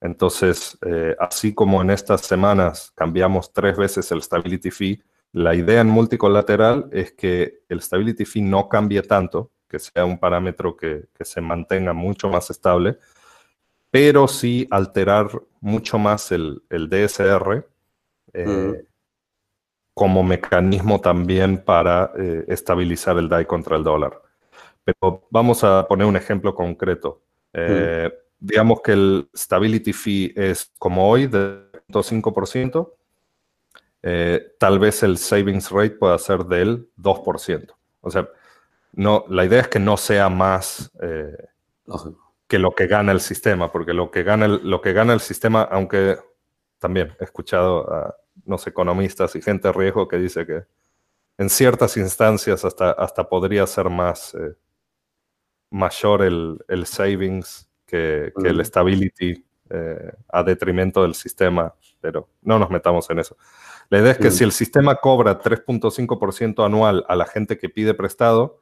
Entonces, 0.00 0.76
eh, 0.84 1.14
así 1.18 1.54
como 1.54 1.80
en 1.80 1.90
estas 1.90 2.22
semanas 2.22 2.92
cambiamos 2.94 3.52
tres 3.52 3.76
veces 3.76 4.10
el 4.12 4.22
stability 4.22 4.70
fee, 4.70 5.02
la 5.32 5.54
idea 5.54 5.80
en 5.80 5.88
multicolateral 5.88 6.88
es 6.92 7.12
que 7.12 7.60
el 7.68 7.80
stability 7.80 8.24
fee 8.24 8.42
no 8.42 8.68
cambie 8.68 9.02
tanto, 9.02 9.52
que 9.68 9.78
sea 9.78 10.04
un 10.04 10.18
parámetro 10.18 10.76
que, 10.76 11.08
se 11.20 11.40
mantenga 11.40 11.92
mucho 11.92 12.28
más 12.28 12.50
estable, 12.50 12.98
pero 13.94 14.26
sí 14.26 14.66
alterar 14.72 15.30
mucho 15.60 15.98
más 15.98 16.32
el, 16.32 16.60
DSR. 16.68 17.64
Eh, 18.32 18.46
mm 18.46 18.94
como 19.94 20.24
mecanismo 20.24 21.00
también 21.00 21.56
para 21.56 22.12
eh, 22.18 22.44
estabilizar 22.48 23.16
el 23.16 23.28
DAI 23.28 23.46
contra 23.46 23.76
el 23.76 23.84
dólar. 23.84 24.20
Pero 24.84 25.22
vamos 25.30 25.62
a 25.62 25.86
poner 25.86 26.06
un 26.06 26.16
ejemplo 26.16 26.52
concreto. 26.54 27.22
Eh, 27.52 28.12
digamos 28.40 28.82
que 28.82 28.92
el 28.92 29.28
stability 29.34 29.92
fee 29.92 30.32
es 30.34 30.72
como 30.78 31.08
hoy 31.08 31.28
de 31.28 31.62
5%, 31.88 32.92
eh, 34.02 34.54
tal 34.58 34.78
vez 34.80 35.02
el 35.04 35.16
savings 35.16 35.70
rate 35.70 35.90
pueda 35.90 36.18
ser 36.18 36.44
del 36.44 36.88
2%. 36.96 37.72
O 38.00 38.10
sea, 38.10 38.28
no, 38.92 39.24
la 39.28 39.44
idea 39.44 39.60
es 39.60 39.68
que 39.68 39.78
no 39.78 39.96
sea 39.96 40.28
más 40.28 40.90
que 42.46 42.58
lo 42.58 42.74
que 42.74 42.86
gana 42.86 43.12
el 43.12 43.20
sistema, 43.20 43.72
porque 43.72 43.94
lo 43.94 44.10
que 44.10 44.22
gana 44.22 44.46
el, 44.46 44.60
lo 44.68 44.80
que 44.80 44.92
gana 44.92 45.12
el 45.12 45.20
sistema, 45.20 45.62
aunque 45.62 46.18
también 46.78 47.16
he 47.20 47.24
escuchado 47.24 47.90
a 47.92 48.16
los 48.46 48.66
economistas 48.66 49.34
y 49.36 49.42
gente 49.42 49.68
de 49.68 49.72
riesgo 49.72 50.08
que 50.08 50.18
dice 50.18 50.44
que 50.46 50.64
en 51.38 51.50
ciertas 51.50 51.96
instancias 51.96 52.64
hasta, 52.64 52.92
hasta 52.92 53.28
podría 53.28 53.66
ser 53.66 53.88
más 53.90 54.34
eh, 54.34 54.54
mayor 55.70 56.22
el, 56.22 56.86
savings 56.86 57.68
que, 57.86 58.32
el 58.44 58.64
stability 58.64 59.44
eh, 59.70 60.12
a 60.28 60.42
detrimento 60.42 61.02
del 61.02 61.14
sistema, 61.14 61.74
pero 62.00 62.28
no 62.42 62.58
nos 62.58 62.70
metamos 62.70 63.08
en 63.10 63.18
eso. 63.18 63.36
La 63.88 63.98
idea 63.98 64.12
es 64.12 64.18
que 64.18 64.30
si 64.30 64.44
el 64.44 64.52
sistema 64.52 64.96
cobra 64.96 65.40
3.5% 65.40 66.64
anual 66.64 67.04
a 67.08 67.16
la 67.16 67.26
gente 67.26 67.58
que 67.58 67.68
pide 67.68 67.94
prestado, 67.94 68.60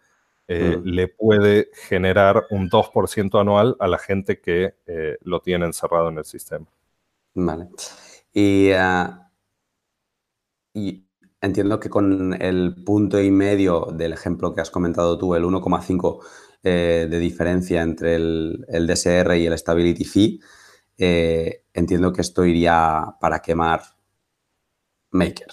eh, 0.55 0.80
le 0.84 1.09
puede 1.09 1.70
generar 1.88 2.46
un 2.50 2.68
2% 2.68 3.40
anual 3.40 3.76
a 3.78 3.86
la 3.88 3.98
gente 3.98 4.40
que 4.40 4.74
lo 5.22 5.40
tiene 5.40 5.66
encerrado 5.66 6.09
en 6.09 6.18
el 6.18 6.24
sistema. 6.24 6.66
Vale. 7.34 7.68
Y 8.34 8.70
ah, 8.72 9.22
y 10.74 11.05
entiendo 11.40 11.78
que 11.80 11.90
con 11.90 12.40
el 12.40 12.74
punto 12.84 13.20
y 13.20 13.30
medio 13.30 13.88
del 13.92 14.12
ejemplo 14.12 14.55
que 14.55 14.61
has 14.61 14.70
comentado 14.70 15.18
tú, 15.18 15.34
el 15.34 15.44
1,5 15.44 16.20
eh, 16.62 17.07
de 17.11 17.18
diferencia 17.18 17.82
entre 17.82 18.14
el, 18.14 18.64
DSR 18.68 19.36
y 19.36 19.46
el 19.46 19.59
Stability 19.59 20.05
Fee, 20.05 20.40
eh, 20.98 21.64
entiendo 21.74 22.12
que 22.12 22.22
esto 22.22 22.44
iría 22.44 23.16
para 23.20 23.40
quemar 23.40 23.82
Maker. 25.11 25.48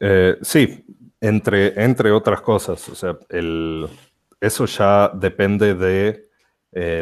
Eh, 0.00 0.38
sí, 0.42 0.84
entre, 1.20 1.84
entre 1.84 2.10
otras 2.10 2.40
cosas. 2.40 2.88
O 2.88 2.94
sea, 2.94 3.16
eso 4.42 4.66
ya 4.66 5.10
depende 5.14 5.74
de 5.74 6.28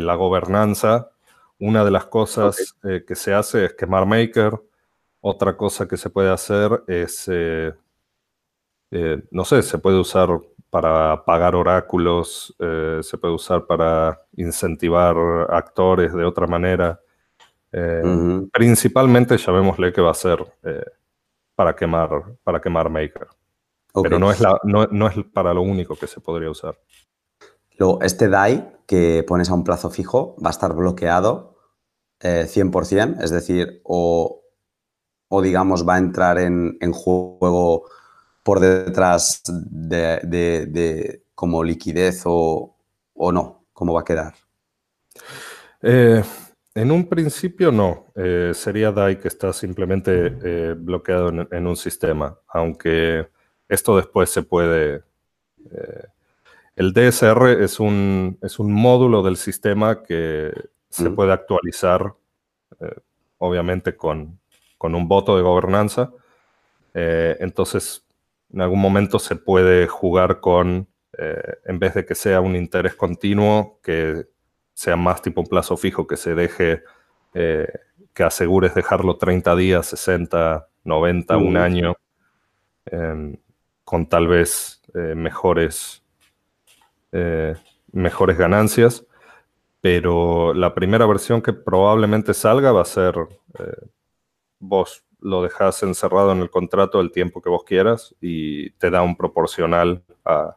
la 0.01 0.15
gobernanza. 0.15 1.11
Una 1.59 1.85
de 1.85 1.91
las 1.91 2.07
cosas 2.07 2.77
que 2.83 3.15
se 3.15 3.33
hace 3.33 3.65
es 3.65 3.75
quemar 3.75 4.07
Maker. 4.07 4.61
Otra 5.23 5.57
cosa 5.57 5.87
que 5.87 5.97
se 5.97 6.09
puede 6.09 6.31
hacer 6.31 6.83
es, 6.87 7.29
eh, 7.29 7.75
eh, 8.91 9.23
no 9.31 9.45
sé, 9.45 9.63
se 9.63 9.79
puede 9.79 9.99
usar 9.99 10.29
para 10.71 11.25
pagar 11.25 11.55
oráculos, 11.55 12.55
eh, 12.59 13.01
se 13.03 13.19
puede 13.19 13.35
usar 13.35 13.67
para 13.67 14.23
incentivar 14.37 15.17
actores 15.51 16.15
de 16.15 16.25
otra 16.25 16.47
manera. 16.47 17.01
Principalmente 18.53 19.37
llamémosle 19.37 19.93
que 19.93 20.01
va 20.01 20.11
a 20.11 20.15
ser 20.15 20.39
para, 21.55 21.77
quemar, 21.77 22.11
para 22.43 22.61
quemar 22.61 22.89
Maker. 22.89 23.29
Pero 24.03 24.19
no 24.19 24.31
es, 24.31 24.41
la, 24.41 24.59
no, 24.65 25.07
es 25.07 25.25
para 25.33 25.53
lo 25.53 25.63
único 25.63 25.97
que 25.97 26.07
se 26.07 26.21
podría 26.21 26.51
usar. 26.51 26.79
Luego, 27.81 28.03
este 28.03 28.29
DAI 28.29 28.73
que 28.87 29.25
pones 29.27 29.49
a 29.49 29.55
un 29.55 29.65
plazo 29.65 29.89
fijo 29.89 30.37
va 30.45 30.51
a 30.51 30.53
estar 30.53 30.75
bloqueado 30.75 31.57
100%, 32.21 33.23
es 33.23 33.31
decir, 33.31 33.81
o, 33.85 34.43
o 35.29 35.41
digamos 35.41 35.89
va 35.89 35.95
a 35.95 35.99
entrar 35.99 36.39
en, 36.39 36.93
juego 36.93 37.89
por 38.43 38.61
detrás 38.61 39.43
de, 39.49 41.23
como 41.35 41.65
liquidez 41.65 42.25
o, 42.27 42.77
no? 43.17 43.65
¿Cómo 43.73 43.95
va 43.95 44.03
a 44.03 44.05
quedar? 44.05 44.35
Eh, 45.81 46.23
en 46.75 46.91
un 46.91 47.09
principio 47.09 47.73
no. 47.73 48.13
Eh, 48.15 48.53
sería 48.53 48.93
DAI 48.93 49.19
que 49.19 49.29
está 49.29 49.55
simplemente 49.55 50.37
eh, 50.45 50.75
bloqueado 50.77 51.31
en, 51.51 51.67
un 51.67 51.77
sistema, 51.77 52.39
aunque 52.47 53.27
esto 53.67 53.97
después 53.97 54.29
se 54.29 54.43
puede... 54.43 55.03
el 56.81 56.95
DSR 56.95 57.63
es 57.63 57.79
un, 57.79 58.39
es 58.41 58.59
un 58.59 58.73
módulo 58.73 59.23
del 59.23 59.37
sistema 59.37 60.03
que 60.03 60.51
se 60.89 61.11
puede 61.11 61.31
actualizar, 61.31 62.15
obviamente 63.37 63.97
con, 63.97 64.41
con 64.79 64.95
un 64.95 65.07
voto 65.09 65.37
de 65.37 65.43
gobernanza. 65.43 66.11
Eh, 66.95 67.37
entonces, 67.41 68.07
en 68.51 68.63
algún 68.63 68.81
momento 68.81 69.19
se 69.19 69.37
puede 69.37 69.89
jugar 69.89 70.41
con, 70.41 70.89
eh, 71.19 71.59
en 71.67 71.79
vez 71.79 71.93
de 71.93 72.07
que 72.07 72.15
sea 72.15 72.41
un 72.41 72.57
interés 72.57 72.95
continuo, 72.95 73.79
que 73.83 74.25
sea 74.73 74.97
más 74.97 75.21
tipo 75.21 75.43
un 75.43 75.49
plazo 75.49 75.77
fijo, 75.77 76.07
que 76.07 76.17
se 76.17 76.35
deje, 76.35 76.83
eh, 77.35 77.69
que 78.15 78.23
asegures 78.23 78.75
dejarlo 78.75 79.19
30 79.19 79.55
días, 79.55 79.85
60, 79.85 80.67
90, 80.85 81.37
un 81.37 81.59
año, 81.59 81.95
em, 82.87 83.37
con 83.85 84.09
tal 84.09 84.29
vez 84.29 84.81
mejores, 84.95 86.00
mejores 87.93 88.39
ganancias. 88.39 89.07
Pero 89.81 90.53
la 90.53 90.75
primera 90.75 91.07
versión 91.07 91.41
que 91.41 91.55
probablemente 91.55 92.35
salga 92.35 92.71
va 92.71 92.83
a 92.83 92.87
ser 92.87 93.15
vos 94.61 95.05
lo 95.21 95.43
dejas 95.43 95.83
encerrado 95.83 96.33
en 96.33 96.39
el 96.39 96.51
contrato 96.51 97.01
el 97.01 97.11
tiempo 97.11 97.43
que 97.43 97.51
vos 97.51 97.65
quieras 97.65 98.15
y 98.21 98.71
te 98.73 98.91
da 98.91 99.03
un 99.03 99.17
proporcional 99.17 100.03
a 100.25 100.57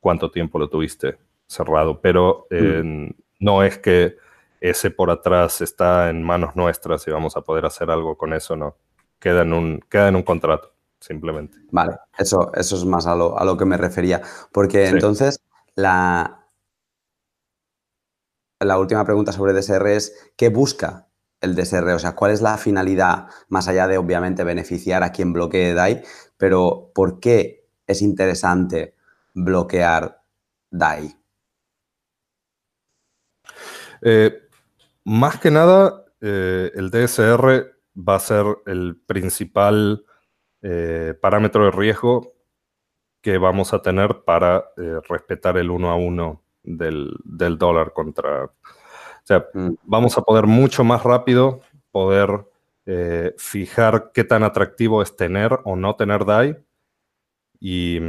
cuánto 0.00 0.30
tiempo 0.30 0.58
lo 0.58 0.68
tuviste 0.68 1.18
cerrado. 1.46 2.00
Pero 2.00 2.46
mm. 2.50 3.08
no 3.40 3.62
es 3.62 3.78
que 3.78 4.16
ese 4.60 4.90
por 4.90 5.10
atrás 5.10 5.60
está 5.60 6.10
en 6.10 6.22
manos 6.22 6.54
nuestras 6.54 7.06
y 7.06 7.10
vamos 7.10 7.36
a 7.36 7.40
poder 7.40 7.66
hacer 7.66 7.90
algo 7.90 8.16
con 8.16 8.32
eso, 8.32 8.56
no. 8.56 8.76
Queda 9.18 9.42
en 9.42 9.52
un, 9.52 9.80
queda 9.88 10.08
en 10.08 10.16
un 10.16 10.22
contrato, 10.22 10.72
simplemente. 11.00 11.58
Vale, 11.70 11.96
eso, 12.18 12.52
eso 12.54 12.76
es 12.76 12.84
más 12.84 13.06
a 13.06 13.14
lo, 13.14 13.38
a 13.38 13.44
lo 13.44 13.56
que 13.56 13.64
me 13.64 13.76
refería. 13.76 14.22
Porque 14.52 14.86
entonces 14.86 15.42
la, 15.74 16.48
la 18.60 18.78
última 18.78 19.04
pregunta 19.04 19.32
sobre 19.32 19.52
DSR 19.52 19.86
es, 19.88 20.32
¿qué 20.36 20.48
busca 20.48 21.08
el 21.40 21.54
DSR? 21.54 21.92
O 21.94 21.98
sea, 21.98 22.14
¿cuál 22.14 22.32
es 22.32 22.42
la 22.42 22.58
finalidad, 22.58 23.28
más 23.48 23.68
allá 23.68 23.88
de 23.88 23.98
obviamente 23.98 24.44
beneficiar 24.44 25.02
a 25.02 25.12
quien 25.12 25.32
bloquee 25.32 25.74
DAI, 25.74 26.02
pero 26.36 26.90
¿por 26.94 27.20
qué 27.20 27.68
es 27.86 28.02
interesante 28.02 28.94
bloquear 29.34 30.22
DAI? 30.70 31.16
Eh, 34.02 34.48
más 35.04 35.38
que 35.38 35.50
nada, 35.50 36.04
eh, 36.20 36.70
el 36.74 36.90
DSR 36.90 37.74
va 37.96 38.16
a 38.16 38.20
ser 38.20 38.46
el 38.66 39.00
principal 39.06 40.04
eh, 40.62 41.14
parámetro 41.20 41.64
de 41.64 41.70
riesgo 41.70 42.34
que 43.20 43.38
vamos 43.38 43.74
a 43.74 43.82
tener 43.82 44.22
para 44.24 44.70
eh, 44.76 45.00
respetar 45.08 45.56
el 45.58 45.70
uno 45.70 45.90
a 45.90 45.96
uno 45.96 46.42
del, 46.62 47.10
dólar 47.24 47.92
contra... 47.92 48.44
O 48.44 49.24
sea, 49.24 49.46
mm. 49.52 49.74
vamos 49.82 50.16
a 50.18 50.22
poder 50.22 50.46
mucho 50.46 50.84
más 50.84 51.02
rápido 51.02 51.60
poder 51.90 52.46
fijar 53.36 54.10
qué 54.12 54.24
tan 54.24 54.42
atractivo 54.42 55.00
es 55.00 55.14
tener 55.14 55.60
o 55.62 55.76
no 55.76 55.94
tener 55.94 56.24
DAI 56.24 56.56
y 57.60 58.00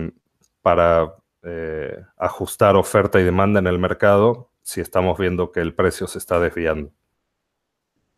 para 0.64 1.14
ajustar 2.18 2.76
oferta 2.76 3.20
y 3.20 3.24
demanda 3.24 3.60
en 3.60 3.68
el 3.68 3.78
mercado 3.78 4.50
si 4.64 4.82
estamos 4.82 5.20
viendo 5.20 5.52
que 5.52 5.60
el 5.60 5.74
precio 5.74 6.08
se 6.08 6.18
está 6.18 6.40
desviando. 6.40 6.92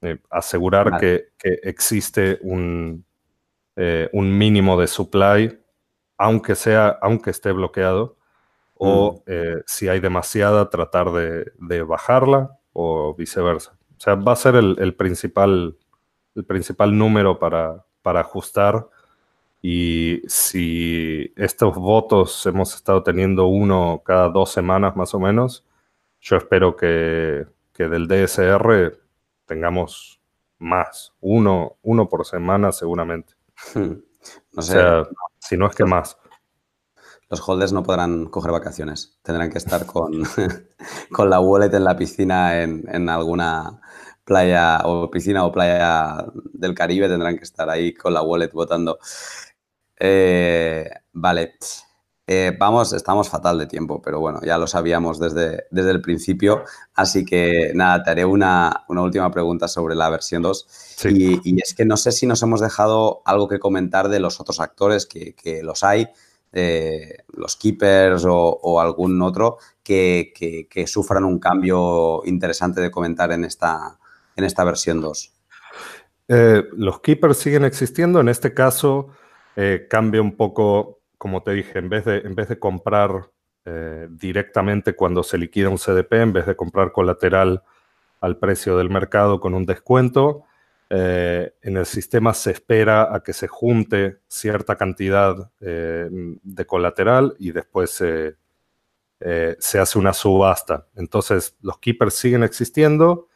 Eh, 0.02 0.20
asegurar 0.30 1.00
que, 1.00 1.30
existe 1.42 2.38
un, 2.42 3.06
eh, 3.78 4.10
un, 4.12 4.38
mínimo 4.38 4.80
de 4.80 4.88
supply, 4.88 5.60
aunque, 6.24 6.56
sea, 6.56 6.98
aunque 7.02 7.32
esté 7.32 7.52
bloqueado, 7.52 8.16
o 8.76 9.12
mm. 9.12 9.22
eh, 9.28 9.62
si 9.66 9.90
hay 9.90 10.00
demasiada, 10.00 10.70
tratar 10.70 11.12
de, 11.12 11.84
bajarla 11.84 12.58
o 12.72 13.14
viceversa. 13.14 13.78
O 13.98 14.00
sea, 14.00 14.16
va 14.16 14.32
a 14.32 14.38
ser 14.38 14.56
el, 14.56 14.96
principal, 14.96 15.76
el 16.34 16.46
principal 16.46 16.98
número 16.98 17.40
para, 17.40 17.84
para 18.02 18.22
ajustar. 18.22 18.88
Y 19.62 20.22
si 20.28 21.34
estos 21.36 21.76
votos 21.76 22.46
hemos 22.46 22.74
estado 22.74 23.04
teniendo 23.04 23.48
uno 23.48 24.02
cada 24.06 24.30
dos 24.30 24.50
semanas 24.50 24.96
más 24.96 25.14
o 25.14 25.20
menos, 25.20 25.66
yo 26.22 26.38
espero 26.38 26.78
que, 26.78 27.46
que 27.74 27.90
del 27.90 28.08
DSR 28.08 28.98
tengamos 29.46 30.22
más, 30.58 31.12
uno, 31.20 31.76
uno 31.82 32.08
por 32.08 32.26
semana 32.26 32.72
seguramente. 32.72 33.34
O 34.56 34.62
sea, 34.62 35.04
si 35.40 35.58
no 35.58 35.68
es 35.68 35.76
que 35.76 35.86
más. 35.86 36.18
Los 37.30 37.48
holders 37.48 37.74
no 37.74 37.82
podrán 37.82 38.26
coger 38.26 38.52
vacaciones, 38.52 39.18
tendrán 39.24 39.50
que 39.50 39.58
estar 39.58 39.86
con, 39.86 40.24
con 41.12 41.30
la 41.30 41.40
wallet 41.40 41.74
en 41.74 41.84
la 41.84 41.98
piscina 41.98 42.62
en, 42.62 43.10
alguna 43.10 43.82
playa 44.24 44.82
o 44.86 45.10
piscina 45.10 45.44
o 45.44 45.52
playa 45.52 46.26
del 46.54 46.76
Caribe, 46.76 47.10
tendrán 47.10 47.38
que 47.38 47.44
estar 47.44 47.70
ahí 47.70 47.94
con 47.94 48.14
la 48.14 48.22
wallet 48.22 48.52
votando. 48.52 49.00
Eh, 50.00 50.88
vale. 51.14 51.56
Eh, 52.26 52.56
vamos, 52.58 52.94
estamos 52.94 53.28
fatal 53.28 53.60
de 53.60 53.68
tiempo, 53.68 54.02
pero 54.02 54.22
bueno, 54.22 54.40
ya 54.44 54.58
lo 54.58 54.66
sabíamos 54.66 55.20
desde, 55.20 55.66
desde 55.72 55.92
el 55.92 56.02
principio. 56.02 56.64
Así 56.94 57.26
que 57.26 57.72
nada, 57.76 58.02
te 58.02 58.12
haré 58.12 58.26
una, 58.26 58.86
última 58.88 59.30
pregunta 59.30 59.68
sobre 59.68 59.96
la 59.96 60.10
versión 60.10 60.42
2. 60.42 60.68
Y, 61.12 61.62
es 61.62 61.74
que 61.74 61.86
no 61.86 61.98
sé 61.98 62.14
si 62.14 62.26
nos 62.26 62.42
hemos 62.42 62.62
dejado 62.62 63.22
algo 63.26 63.50
que 63.50 63.60
comentar 63.60 64.08
de 64.08 64.22
los 64.22 64.40
otros 64.40 64.62
actores, 64.62 65.06
que, 65.06 65.36
los 65.64 65.84
hay, 65.84 66.08
eh, 66.54 67.18
los 67.28 67.58
keepers 67.58 68.24
o, 68.26 68.80
algún 68.80 69.22
otro, 69.22 69.58
que, 69.84 70.86
sufran 70.88 71.26
un 71.26 71.40
cambio 71.40 72.22
interesante 72.26 72.80
de 72.80 72.90
comentar 72.90 73.34
en 73.34 73.44
esta, 73.44 74.00
en 74.38 74.46
esta 74.46 74.64
versión 74.64 75.02
2. 75.02 75.34
Eh, 76.30 76.64
los 76.72 77.02
keepers 77.02 77.38
siguen 77.38 77.66
existiendo. 77.66 78.22
En 78.22 78.30
este 78.30 78.54
caso, 78.54 79.10
cambia 79.90 80.22
un 80.22 80.38
poco 80.38 81.03
como 81.24 81.42
te 81.42 81.52
dije, 81.52 81.80
en 81.80 81.88
vez 81.88 82.04
de, 82.04 82.18
en 82.18 82.36
vez 82.36 82.50
de 82.50 82.60
comprar 82.60 83.32
eh, 83.64 84.10
directamente 84.12 84.94
cuando 84.94 85.24
se 85.24 85.38
liquida 85.38 85.70
un 85.70 85.78
CDP, 85.78 86.16
en 86.16 86.34
vez 86.34 86.46
de 86.46 86.58
comprar 86.58 86.92
colateral 86.92 87.64
al 88.20 88.38
precio 88.40 88.78
del 88.78 88.90
mercado 88.90 89.40
con 89.40 89.54
un 89.54 89.66
descuento, 89.66 90.44
eh, 90.90 91.54
en 91.62 91.78
el 91.78 91.86
sistema 91.86 92.34
se 92.34 92.52
espera 92.52 93.16
a 93.16 93.24
que 93.24 93.32
se 93.32 93.48
junte 93.48 94.20
cierta 94.28 94.76
cantidad 94.76 95.50
eh, 95.62 96.10
de 96.12 96.66
colateral 96.66 97.38
y 97.40 97.54
después 97.54 97.92
se, 97.92 98.36
se, 99.60 99.80
hace 99.80 99.98
una 99.98 100.12
subasta. 100.12 100.90
Entonces, 100.94 101.56
los 101.62 101.78
keepers 101.78 102.16
siguen 102.16 102.44
existiendo, 102.44 103.30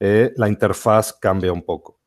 la 0.00 0.48
interfaz 0.48 1.12
cambia 1.12 1.52
un 1.52 1.62
poco. 1.62 2.00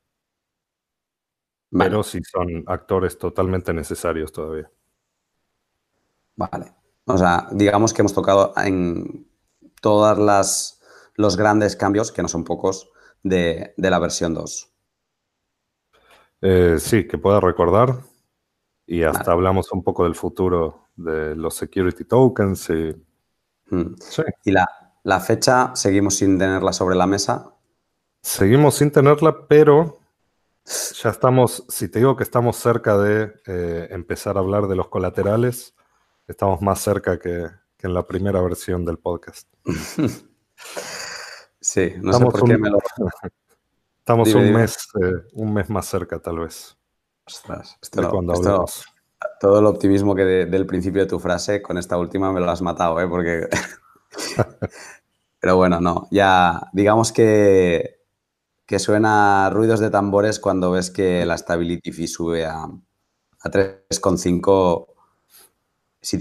Pero 1.72 2.04
sí 2.04 2.20
son 2.22 2.66
actores 2.68 3.18
totalmente 3.18 3.72
necesarios 3.74 4.34
todavía. 4.34 4.70
Vale. 6.50 6.74
O 7.06 7.18
sea, 7.18 7.48
digamos 7.52 7.94
que 7.94 8.02
hemos 8.02 8.14
tocado 8.14 8.54
en 8.58 9.28
todas 9.82 10.18
las 10.18 10.82
los 11.16 11.38
grandes 11.38 11.76
cambios, 11.76 12.12
que 12.12 12.22
no 12.22 12.28
son 12.28 12.44
pocos, 12.44 12.90
de, 13.22 13.74
la 13.78 14.00
versión 14.00 14.34
2. 14.34 14.74
Eh, 16.42 16.78
sí, 16.80 17.08
que 17.08 17.18
pueda 17.18 17.40
recordar. 17.40 18.00
Y 18.88 19.04
hasta 19.04 19.32
hablamos 19.32 19.72
un 19.72 19.84
poco 19.84 20.04
del 20.04 20.16
futuro 20.16 20.88
de 20.96 21.36
los 21.36 21.54
security 21.54 22.06
tokens. 22.06 22.70
Y, 22.70 22.96
mm. 23.70 23.96
¿Y 24.46 24.52
la, 24.52 24.68
la, 25.04 25.20
fecha 25.20 25.76
seguimos 25.76 26.16
sin 26.16 26.40
tenerla 26.40 26.74
sobre 26.74 26.96
la 26.96 27.06
mesa. 27.06 27.54
Seguimos 28.24 28.76
sin 28.76 28.92
tenerla, 28.92 29.48
pero 29.48 30.00
ya 30.66 31.10
estamos, 31.10 31.66
si 31.70 31.90
te 31.90 32.00
digo 32.00 32.16
que 32.16 32.24
estamos 32.24 32.58
cerca 32.58 32.98
de 32.98 33.34
eh, 33.46 33.88
empezar 33.92 34.38
a 34.38 34.40
hablar 34.40 34.68
de 34.68 34.76
los 34.76 34.90
colaterales, 34.90 35.76
estamos 36.32 36.62
más 36.62 36.80
cerca 36.80 37.20
que, 37.20 37.48
en 37.80 37.94
la 37.94 38.06
primera 38.06 38.42
versión 38.42 38.86
del 38.86 38.98
podcast. 38.98 39.48
sí, 41.60 41.94
no 42.02 42.14
sé 42.14 42.26
por 42.26 42.44
qué 42.44 42.58
me 42.58 42.70
lo... 42.70 42.80
Estamos 44.00 44.34
un, 44.34 44.52
Mes, 44.52 44.78
eh, 45.00 45.28
un 45.34 45.54
mes 45.54 45.70
más 45.70 45.86
cerca, 45.86 46.20
tal 46.20 46.40
vez. 46.40 46.76
Ostras, 47.26 47.78
todo 49.40 49.60
el 49.60 49.66
optimismo 49.68 50.16
que 50.16 50.24
del 50.24 50.66
principio 50.66 51.04
de 51.04 51.08
tu 51.08 51.20
frase, 51.20 51.62
con 51.62 51.78
esta 51.78 51.98
última 52.00 52.34
me 52.34 52.40
lo 52.40 52.50
has 52.50 52.64
matado, 52.64 53.00
¿eh? 53.00 53.08
Porque... 53.08 53.48
Pero 55.40 55.56
bueno, 55.56 55.80
no, 55.80 56.08
ya 56.12 56.70
digamos 56.74 57.12
que, 57.12 58.02
que 58.66 58.80
suena 58.80 59.50
ruidos 59.52 59.80
de 59.80 59.92
tambores 59.92 60.40
cuando 60.40 60.72
ves 60.72 60.90
que 60.90 61.26
la 61.26 61.38
stability 61.38 61.92
fee 61.92 62.08
sube 62.08 62.46
a, 62.46 62.64
a 62.64 63.50
3,5 63.50 64.91
si 66.02 66.18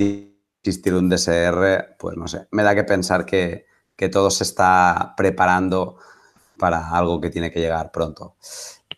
existir 0.62 0.94
un 0.94 1.08
DSR, 1.08 1.96
pues 1.98 2.16
no 2.16 2.28
sé, 2.28 2.46
me 2.50 2.62
da 2.62 2.74
que 2.74 2.84
pensar 2.84 3.24
que, 3.24 3.66
todo 4.10 4.30
se 4.30 4.44
está 4.44 5.12
preparando 5.14 5.96
para 6.58 6.88
algo 6.90 7.20
que 7.20 7.28
tiene 7.28 7.50
que 7.50 7.60
llegar 7.60 7.90
pronto. 7.92 8.36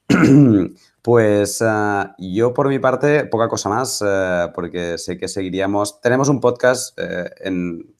Pues 1.02 1.60
eh, 1.60 2.04
yo 2.18 2.54
por 2.54 2.68
mi 2.68 2.78
parte, 2.78 3.24
poca 3.24 3.48
cosa 3.48 3.68
más, 3.68 4.00
eh, 4.06 4.46
porque 4.54 4.98
sé 4.98 5.18
que 5.18 5.26
seguiríamos. 5.26 6.00
Tenemos 6.00 6.28
un 6.28 6.40
podcast 6.40 6.96
eh, 6.96 7.28
en... 7.40 7.96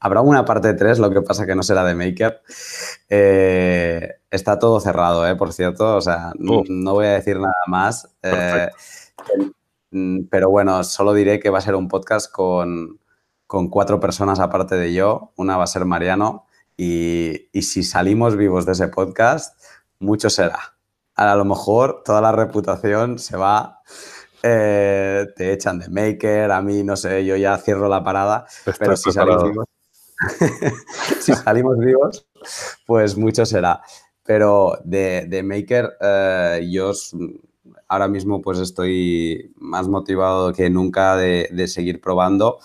Habrá 0.00 0.22
una 0.22 0.44
parte 0.44 0.74
3, 0.74 0.98
lo 0.98 1.08
que 1.10 1.22
pasa 1.22 1.46
que 1.46 1.54
no 1.54 1.62
será 1.62 1.84
de 1.84 1.94
Maker. 1.94 2.42
está 4.28 4.58
todo 4.58 4.80
cerrado, 4.80 5.36
por 5.36 5.52
cierto, 5.52 5.96
o 5.96 6.00
sea, 6.00 6.32
no 6.36 6.94
voy 6.94 7.06
a 7.06 7.12
decir 7.12 7.38
nada 7.38 7.54
más. 7.68 8.08
Mm, 9.92 10.24
pero 10.30 10.50
bueno, 10.50 10.82
solo 10.84 11.12
diré 11.12 11.38
que 11.38 11.50
va 11.50 11.58
a 11.58 11.62
ser 11.62 11.74
un 11.74 11.86
podcast 11.86 12.32
con, 12.32 12.98
cuatro 13.46 14.00
personas 14.00 14.40
aparte 14.40 14.76
de 14.76 14.92
yo. 14.94 15.32
Una 15.36 15.56
va 15.56 15.64
a 15.64 15.68
ser 15.68 15.84
Mariano. 15.84 16.46
Y, 16.76 17.48
si 17.60 17.82
salimos 17.82 18.36
vivos 18.36 18.66
de 18.66 18.72
ese 18.72 18.88
podcast, 18.88 19.62
mucho 20.00 20.30
será. 20.30 20.58
a 21.14 21.36
lo 21.36 21.44
mejor 21.44 22.02
toda 22.04 22.20
la 22.22 22.32
reputación 22.32 23.18
se 23.18 23.36
va, 23.36 23.82
eh, 24.42 25.28
te 25.36 25.52
echan 25.52 25.78
de 25.78 25.88
maker, 25.88 26.50
a 26.50 26.62
mí 26.62 26.82
no 26.82 26.96
sé, 26.96 27.24
yo 27.24 27.36
ya 27.36 27.56
cierro 27.58 27.88
la 27.88 28.02
parada, 28.02 28.46
pero 28.78 28.96
si 28.96 29.12
salimos, 29.12 29.44
vivos, 29.44 29.66
si 31.20 31.32
salimos 31.34 31.78
vivos, 31.78 32.26
pues 32.86 33.16
mucho 33.16 33.46
será. 33.46 33.82
Pero 34.24 34.78
de, 34.84 35.42
maker, 35.44 35.96
eh, 36.00 36.68
yo 36.70 36.92
ahora 37.92 38.08
mismo 38.08 38.40
pues 38.40 38.58
estoy 38.58 39.52
más 39.56 39.86
motivado 39.86 40.54
que 40.54 40.70
nunca 40.70 41.14
de, 41.14 41.68
seguir 41.68 42.00
probando. 42.00 42.58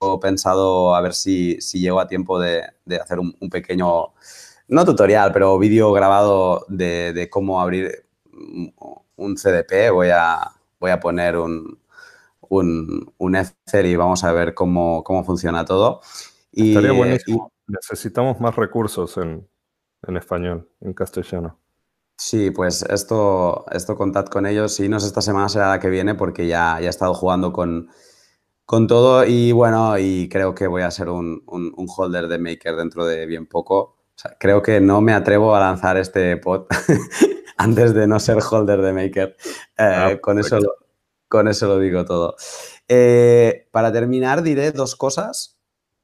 He 0.00 0.18
pensado 0.20 0.94
a 0.94 1.00
ver 1.00 1.12
si, 1.12 1.60
si 1.60 1.80
llego 1.80 1.98
a 1.98 2.06
tiempo 2.06 2.38
de, 2.38 2.62
hacer 3.02 3.18
un, 3.18 3.34
pequeño, 3.50 4.14
no 4.68 4.84
tutorial, 4.84 5.32
pero 5.32 5.58
vídeo 5.58 5.92
grabado 5.92 6.66
de, 6.68 7.28
cómo 7.32 7.60
abrir 7.60 8.06
un 9.16 9.34
CDP. 9.34 9.90
Voy 9.92 10.10
a, 10.10 10.52
voy 10.78 10.92
a 10.92 11.00
poner 11.00 11.36
un, 11.36 11.80
un, 12.48 13.12
un 13.18 13.36
Excel 13.36 13.86
y 13.86 13.96
vamos 13.96 14.22
a 14.22 14.32
ver 14.32 14.54
cómo, 14.54 15.02
funciona 15.26 15.64
todo. 15.64 16.00
Y, 16.52 16.68
Estaría 16.68 16.92
buenísimo. 16.92 17.52
Necesitamos 17.66 18.40
más 18.40 18.54
recursos 18.54 19.16
en, 19.16 19.48
en 20.06 20.16
español, 20.16 20.68
en 20.80 20.92
castellano. 20.92 21.58
Sí, 22.22 22.50
pues 22.50 22.82
esto, 22.82 23.64
esto 23.72 23.96
contad 23.96 24.26
con 24.26 24.44
ellos. 24.44 24.74
Si 24.74 24.90
no 24.90 24.98
es 24.98 25.04
esta 25.04 25.22
semana, 25.22 25.48
será 25.48 25.70
la 25.70 25.80
que 25.80 25.88
viene, 25.88 26.14
porque 26.14 26.46
ya, 26.46 26.76
ya 26.78 26.88
he 26.88 26.90
estado 26.90 27.14
jugando 27.14 27.50
con, 27.50 27.88
con 28.66 28.86
todo 28.86 29.24
y 29.24 29.52
bueno, 29.52 29.96
y 29.98 30.28
creo 30.28 30.54
que 30.54 30.66
voy 30.66 30.82
a 30.82 30.90
ser 30.90 31.08
un, 31.08 31.42
holder 31.46 32.28
de 32.28 32.38
Maker 32.38 32.76
dentro 32.76 33.06
de 33.06 33.24
bien 33.24 33.46
poco. 33.46 33.96
creo 34.38 34.60
que 34.60 34.82
no 34.82 35.00
me 35.00 35.14
atrevo 35.14 35.56
a 35.56 35.60
lanzar 35.60 35.96
este 35.96 36.36
pod 36.36 36.66
antes 37.56 37.94
de 37.94 38.06
no 38.06 38.20
ser 38.20 38.36
holder 38.42 38.82
de 38.82 38.92
Maker. 38.92 39.36
Eh, 39.78 39.82
ah, 39.82 40.18
con, 40.20 40.38
eso 40.38 40.60
lo, 40.60 40.74
con 41.26 41.48
eso 41.48 41.68
lo 41.68 41.78
digo 41.78 42.04
todo. 42.04 42.36
Eh, 42.86 43.66
para 43.70 43.90
terminar, 43.92 44.42
diré 44.42 44.72
dos 44.72 44.94
cosas. 44.94 45.58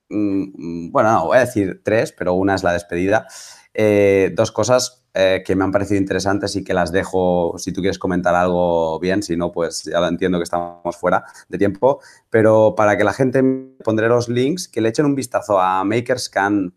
Mm, 0.09 0.87
mm, 0.87 0.93
bueno, 0.93 1.13
no, 1.13 1.27
voy 1.27 1.37
a 1.37 1.41
decir 1.41 1.83
tres, 1.85 2.13
pero 2.13 2.33
una 2.33 2.55
es 2.55 2.63
la 2.63 2.73
despedida. 2.73 3.27
Eh, 3.75 4.33
dos 4.35 4.51
cosas 4.51 5.06
que 5.45 5.57
me 5.57 5.65
han 5.65 5.73
parecido 5.73 5.99
interesantes 5.99 6.57
y 6.57 6.65
que 6.65 6.75
las 6.75 6.93
dejo, 6.93 7.55
si 7.59 7.73
tú 7.73 7.81
quieres 7.81 7.99
comentar 7.99 8.35
algo 8.35 8.99
bien, 9.01 9.23
si 9.23 9.35
no, 9.37 9.51
pues 9.51 9.85
ya 9.85 9.99
lo 10.01 10.09
entiendo 10.09 10.39
que 10.39 10.45
estamos 10.45 10.97
fuera 10.97 11.25
de 11.49 11.57
tiempo, 11.57 12.01
pero 12.29 12.75
para 12.77 12.99
que 12.99 13.05
la 13.05 13.15
gente 13.15 13.43
pondré 13.83 14.09
los 14.09 14.29
links, 14.29 14.69
que 14.69 14.83
le 14.83 14.91
echen 14.91 15.07
un 15.07 15.15
vistazo 15.15 15.59
a 15.59 15.83
makerscan.io, 15.85 16.73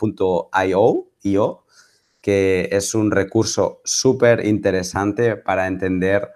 que 2.22 2.70
es 2.72 2.96
un 2.96 3.12
recurso 3.12 3.82
súper 3.84 4.46
interesante 4.46 5.36
para 5.36 5.68
entender, 5.68 6.30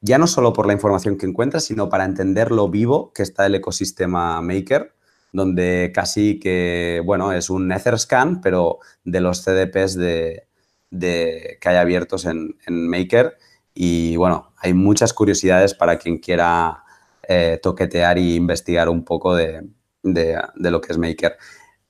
ya 0.00 0.18
no 0.18 0.26
solo 0.26 0.52
por 0.52 0.66
la 0.66 0.72
información 0.72 1.16
que 1.18 1.26
encuentras, 1.26 1.64
sino 1.64 1.88
para 1.88 2.04
entender 2.04 2.50
lo 2.50 2.68
vivo 2.68 3.12
que 3.12 3.22
está 3.22 3.46
el 3.46 3.54
ecosistema 3.54 4.42
Maker, 4.42 4.92
donde 5.32 5.92
casi 5.94 6.40
que, 6.40 7.00
bueno, 7.04 7.32
es 7.32 7.48
un 7.48 7.70
Etherscan, 7.70 8.40
pero 8.40 8.78
de 9.04 9.20
los 9.20 9.44
CDPs 9.44 9.94
de, 9.94 10.47
que 10.90 11.58
hay 11.64 11.76
abiertos 11.76 12.24
en, 12.26 12.56
Maker. 12.68 13.36
Y 13.74 14.16
bueno, 14.16 14.52
hay 14.56 14.74
muchas 14.74 15.12
curiosidades 15.12 15.74
para 15.74 15.98
quien 15.98 16.18
quiera 16.18 16.82
eh, 17.22 17.60
toquetear 17.62 18.18
e 18.18 18.34
investigar 18.34 18.88
un 18.88 19.04
poco 19.04 19.34
de, 19.34 19.62
lo 20.02 20.80
que 20.80 20.92
es 20.92 20.98
Maker. 20.98 21.36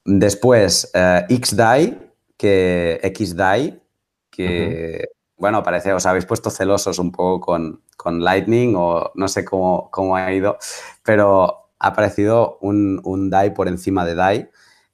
Después, 0.04 0.90
eh, 0.94 1.26
XDAI, 1.28 1.98
que 2.36 3.00
XDAI, 3.16 3.82
que, 4.30 5.04
bueno, 5.36 5.62
parece, 5.62 5.92
os 5.92 6.06
habéis 6.06 6.26
puesto 6.26 6.50
celosos 6.50 6.98
un 6.98 7.12
poco 7.12 7.40
con, 7.40 7.82
Lightning 8.20 8.74
o 8.76 9.12
no 9.16 9.28
sé 9.28 9.44
cómo, 9.44 9.90
cómo, 9.90 10.16
ha 10.16 10.32
ido, 10.32 10.56
pero 11.04 11.68
ha 11.78 11.88
aparecido 11.88 12.58
un, 12.62 13.02
un 13.04 13.28
DAI 13.28 13.52
por 13.52 13.68
encima 13.68 14.06
de 14.06 14.14
DAI, 14.14 14.50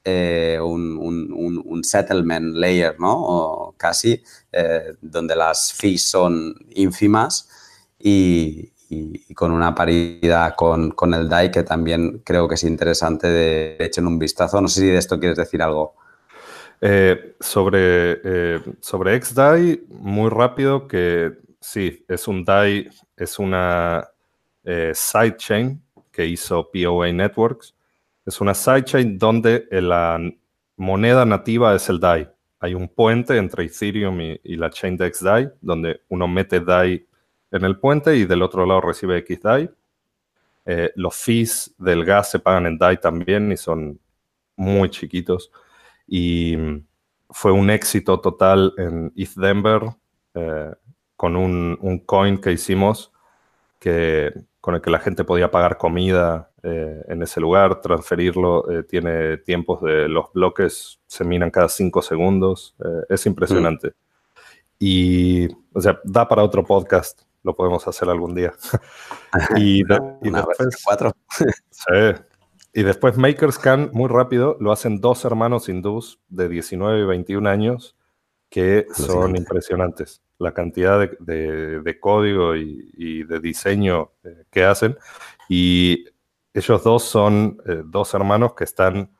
eh, 0.06 0.58
un, 0.60 1.82
settlement 1.82 2.54
layer, 2.56 2.98
¿no? 2.98 3.74
Casi, 3.78 4.22
eh, 4.52 4.94
donde 5.00 5.34
las 5.34 5.72
fees 5.72 6.02
son 6.02 6.54
ínfimas 6.74 7.48
y, 7.98 8.70
con 9.34 9.50
una 9.50 9.74
paridad 9.74 10.54
con, 10.56 10.90
con, 10.92 11.14
el 11.14 11.28
DAI 11.28 11.50
que 11.50 11.62
también 11.62 12.22
creo 12.24 12.46
que 12.48 12.54
es 12.54 12.64
interesante 12.64 13.28
de 13.28 13.76
echen 13.80 14.06
un 14.06 14.18
vistazo. 14.18 14.60
No 14.60 14.68
sé 14.68 14.80
si 14.80 14.86
de 14.86 14.98
esto 14.98 15.18
quieres 15.18 15.38
decir 15.38 15.62
algo. 15.62 15.94
Eh, 16.80 17.36
sobre, 17.40 18.60
sobre 18.80 19.22
XDAI, 19.22 19.84
muy 19.88 20.28
rápido 20.30 20.86
que 20.86 21.32
sí, 21.60 22.04
es 22.08 22.28
un 22.28 22.44
DAI, 22.44 22.90
es 23.16 23.38
una 23.38 24.08
sidechain 24.92 25.82
que 26.12 26.26
hizo 26.26 26.70
POA 26.70 27.12
Networks. 27.12 27.74
Es 28.26 28.40
una 28.40 28.54
sidechain 28.54 29.18
donde 29.18 29.66
la 29.70 30.20
moneda 30.76 31.24
nativa 31.24 31.74
es 31.74 31.88
el 31.88 32.00
DAI. 32.00 32.28
Hay 32.60 32.74
un 32.74 32.88
puente 32.88 33.36
entre 33.36 33.64
Ethereum 33.64 34.20
y, 34.20 34.56
la 34.56 34.70
chain 34.70 34.96
de 34.96 35.12
XDAI, 35.12 35.50
donde 35.60 36.00
uno 36.08 36.26
mete 36.26 36.60
DAI 36.60 37.06
en 37.50 37.64
el 37.64 37.78
puente 37.78 38.16
y 38.16 38.24
del 38.24 38.42
otro 38.42 38.64
lado 38.64 38.80
recibe 38.80 39.24
XDAI. 39.26 39.70
los 40.96 41.14
fees 41.14 41.74
del 41.78 42.04
gas 42.04 42.30
se 42.30 42.38
pagan 42.38 42.66
en 42.66 42.78
DAI 42.78 43.00
también 43.00 43.52
y 43.52 43.56
son 43.56 44.00
muy 44.56 44.88
chiquitos 44.88 45.50
y 46.06 46.56
fue 47.30 47.52
un 47.52 47.70
éxito 47.70 48.20
total 48.20 48.72
en 48.78 49.12
ETH 49.16 49.34
Denver 49.34 49.82
eh, 50.34 50.72
con 51.16 51.36
un, 51.36 52.02
coin 52.06 52.38
que 52.38 52.52
hicimos 52.52 53.12
que, 53.78 54.32
con 54.64 54.74
el 54.74 54.80
que 54.80 54.88
la 54.88 54.98
gente 54.98 55.24
podía 55.24 55.50
pagar 55.50 55.76
comida 55.76 56.50
eh, 56.62 57.04
en 57.08 57.22
ese 57.22 57.38
lugar, 57.38 57.82
transferirlo, 57.82 58.70
eh, 58.70 58.82
tiene 58.82 59.36
tiempos 59.36 59.82
de 59.82 60.08
los 60.08 60.32
bloques, 60.32 61.02
se 61.06 61.22
minan 61.22 61.50
cada 61.50 61.68
cinco 61.68 62.00
segundos, 62.00 62.74
es 63.10 63.26
impresionante. 63.26 63.88
Mm. 63.88 63.92
Y, 64.78 65.48
o 65.74 65.82
sea, 65.82 66.00
da 66.02 66.26
para 66.26 66.42
otro 66.42 66.64
podcast, 66.64 67.24
lo 67.42 67.54
podemos 67.54 67.86
hacer 67.86 68.08
algún 68.08 68.34
día. 68.34 68.54
y, 69.58 69.80
y 69.80 70.30
después, 70.30 70.82
cuatro. 70.82 71.12
sí, 71.68 72.22
y 72.72 72.84
después 72.84 73.18
MakerScan, 73.18 73.90
muy 73.92 74.08
rápido, 74.08 74.56
lo 74.60 74.72
hacen 74.72 74.98
dos 75.02 75.26
hermanos 75.26 75.68
hindús 75.68 76.22
de 76.28 76.48
19 76.48 77.02
y 77.02 77.04
21 77.04 77.50
años 77.50 77.98
que 78.48 78.86
son 78.94 79.36
impresionantes. 79.36 80.23
La 80.38 80.52
cantidad 80.52 80.98
de, 80.98 81.98
código 82.00 82.56
y, 82.56 83.22
de 83.24 83.40
diseño 83.40 84.12
eh, 84.24 84.44
que 84.50 84.64
hacen. 84.64 84.98
Y 85.48 86.06
ellos 86.52 86.82
dos 86.82 87.04
son 87.04 87.58
eh, 87.66 87.82
dos 87.84 88.14
hermanos 88.14 88.54
que 88.54 88.64
están 88.64 89.10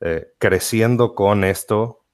eh, 0.00 0.32
creciendo 0.38 1.14
con 1.14 1.44
esto 1.44 2.04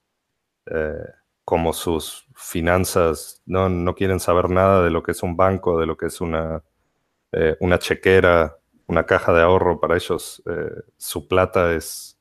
como 1.45 1.75
sus 1.75 2.27
finanzas. 2.35 3.43
No, 3.45 3.69
no 3.69 3.95
quieren 3.95 4.19
saber 4.19 4.49
nada 4.49 4.83
de 4.83 4.91
lo 4.91 5.03
que 5.03 5.13
es 5.13 5.23
un 5.23 5.37
banco, 5.37 5.79
de 5.79 5.85
lo 5.85 5.95
que 5.95 6.07
es 6.07 6.23
una, 6.23 6.63
una 7.61 7.79
chequera 7.79 8.57
una 8.87 9.05
caja 9.05 9.33
de 9.35 9.43
ahorro 9.43 9.79
para 9.79 9.97
ellos. 9.97 10.43
Su 10.97 11.29
plata 11.29 11.75
es, 11.75 12.19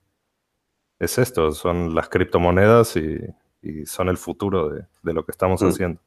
es 0.99 1.17
esto, 1.17 1.53
son 1.53 1.95
las 1.95 2.09
criptomonedas 2.09 2.97
y, 2.97 3.17
son 3.85 4.09
el 4.09 4.17
futuro 4.17 4.69
de, 4.69 5.13
lo 5.13 5.25
que 5.25 5.31
estamos 5.31 5.61
mm. 5.61 5.67
haciendo. 5.67 6.01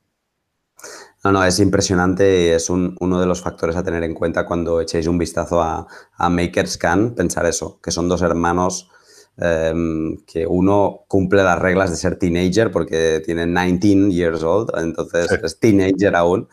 No, 1.25 1.33
no, 1.33 1.45
es 1.45 1.59
impresionante 1.59 2.45
y 2.45 2.49
es 2.49 2.69
uno 2.71 3.21
de 3.21 3.27
los 3.27 3.41
factores 3.41 3.77
a 3.77 3.83
tener 3.83 4.05
en 4.05 4.15
cuenta 4.15 4.47
cuando 4.47 4.81
echéis 4.81 5.07
un 5.07 5.19
vistazo 5.19 5.61
a, 5.63 5.87
a 6.17 6.29
MakerScan, 6.29 7.15
pensar 7.15 7.47
eso, 7.47 7.81
que 7.83 7.91
son 7.91 8.09
dos 8.09 8.23
hermanos 8.23 8.91
em, 9.39 10.19
que 10.27 10.47
uno 10.47 11.05
cumple 11.09 11.43
las 11.43 11.59
reglas 11.59 11.91
de 11.91 11.97
ser 11.97 12.19
teenager 12.19 12.71
porque 12.71 13.23
tiene 13.25 13.47
19 13.47 14.13
years 14.13 14.43
old, 14.43 14.71
entonces 14.79 15.33
es 15.33 15.59
teenager 15.59 16.15
aún. 16.15 16.49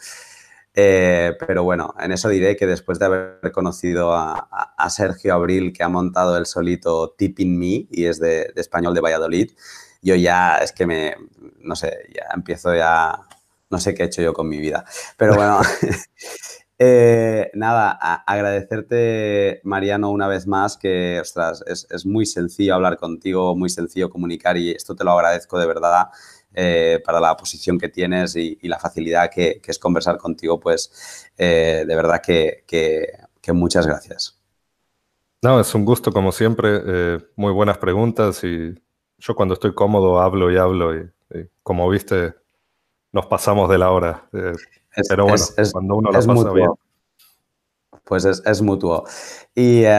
Eh, 0.76 1.34
pero 1.46 1.64
bueno, 1.64 1.94
en 2.00 2.12
eso 2.12 2.30
diré 2.30 2.56
que 2.56 2.66
después 2.66 2.98
de 2.98 3.06
haber 3.06 3.52
conocido 3.52 4.14
a, 4.14 4.50
Sergio 4.90 5.34
Abril, 5.34 5.72
que 5.72 5.84
ha 5.84 5.90
montado 5.90 6.38
el 6.38 6.46
solito 6.46 7.14
Tipping 7.18 7.58
Me 7.58 7.88
y 7.90 8.06
es 8.06 8.20
de, 8.20 8.52
español 8.56 8.94
de 8.94 9.02
Valladolid, 9.02 9.52
yo 10.04 10.16
ya 10.16 10.58
es 10.58 10.72
que 10.72 10.86
me, 10.86 11.16
no 11.60 11.76
sé, 11.76 11.98
ya 12.14 12.26
empiezo 12.36 12.76
ya, 12.76 13.20
no 13.70 13.80
sé 13.80 13.96
qué 13.96 14.04
he 14.04 14.06
hecho 14.06 14.22
yo 14.22 14.34
con 14.34 14.48
mi 14.48 14.60
vida. 14.60 14.86
Pero 15.18 15.36
bueno, 15.36 15.62
eh, 16.78 17.50
nada, 17.56 17.92
agradecerte, 18.28 19.62
Mariano, 19.64 20.12
una 20.12 20.28
vez 20.28 20.46
más, 20.46 20.78
que, 20.78 21.20
ostras, 21.20 21.64
es, 21.66 21.88
es 21.90 22.06
muy 22.06 22.26
sencillo 22.26 22.76
hablar 22.76 22.98
contigo, 22.98 23.56
muy 23.56 23.70
sencillo 23.70 24.10
comunicar 24.10 24.58
y 24.58 24.72
esto 24.72 24.96
te 24.96 25.04
lo 25.04 25.12
agradezco 25.12 25.58
de 25.58 25.66
verdad. 25.66 26.10
Eh, 26.56 27.02
para 27.04 27.20
la 27.20 27.36
posición 27.36 27.80
que 27.80 27.90
tienes 27.90 28.36
y, 28.36 28.60
la 28.68 28.78
facilidad 28.78 29.32
que, 29.32 29.60
es 29.66 29.80
conversar 29.80 30.20
contigo, 30.20 30.60
pues 30.60 31.32
eh, 31.36 31.84
de 31.88 31.96
verdad 31.96 32.22
que, 32.22 32.64
muchas 33.54 33.88
gracias. 33.88 34.40
No, 35.42 35.60
es 35.60 35.74
un 35.74 35.84
gusto 35.84 36.12
como 36.12 36.32
siempre, 36.32 36.82
eh, 36.86 37.20
muy 37.36 37.52
buenas 37.52 37.80
preguntas 37.80 38.44
y 38.44 38.76
yo 39.24 39.36
cuando 39.36 39.54
estoy 39.54 39.74
cómodo 39.74 40.20
hablo 40.20 40.52
y 40.52 40.58
hablo 40.58 40.96
y, 40.96 41.10
como 41.64 41.90
viste 41.90 42.34
nos 43.12 43.28
pasamos 43.28 43.70
de 43.70 43.78
la 43.78 43.92
hora. 43.92 44.28
pero 44.32 45.26
bueno, 45.26 45.44
cuando 45.72 45.96
uno 45.96 46.12
lo 46.12 46.20
pasa 46.20 46.52
bien 46.52 46.70
pues 48.04 48.26
es, 48.26 48.62
mutuo. 48.62 49.06
Eh, 49.56 49.90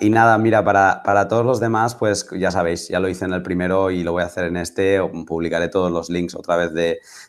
y, 0.00 0.10
nada, 0.10 0.38
mira, 0.38 0.64
para, 0.64 1.28
todos 1.28 1.46
los 1.46 1.60
demás, 1.60 1.94
pues 1.94 2.28
ya 2.38 2.50
sabéis, 2.50 2.88
ya 2.88 3.00
lo 3.00 3.08
hice 3.08 3.24
en 3.24 3.32
el 3.32 3.42
primero 3.42 3.90
y 3.90 4.02
lo 4.02 4.12
voy 4.12 4.22
a 4.22 4.26
hacer 4.26 4.44
en 4.44 4.56
este. 4.56 5.00
Publicaré 5.26 5.68
todos 5.68 5.90
los 5.90 6.10
links 6.10 6.34
otra 6.34 6.56
vez 6.56 6.72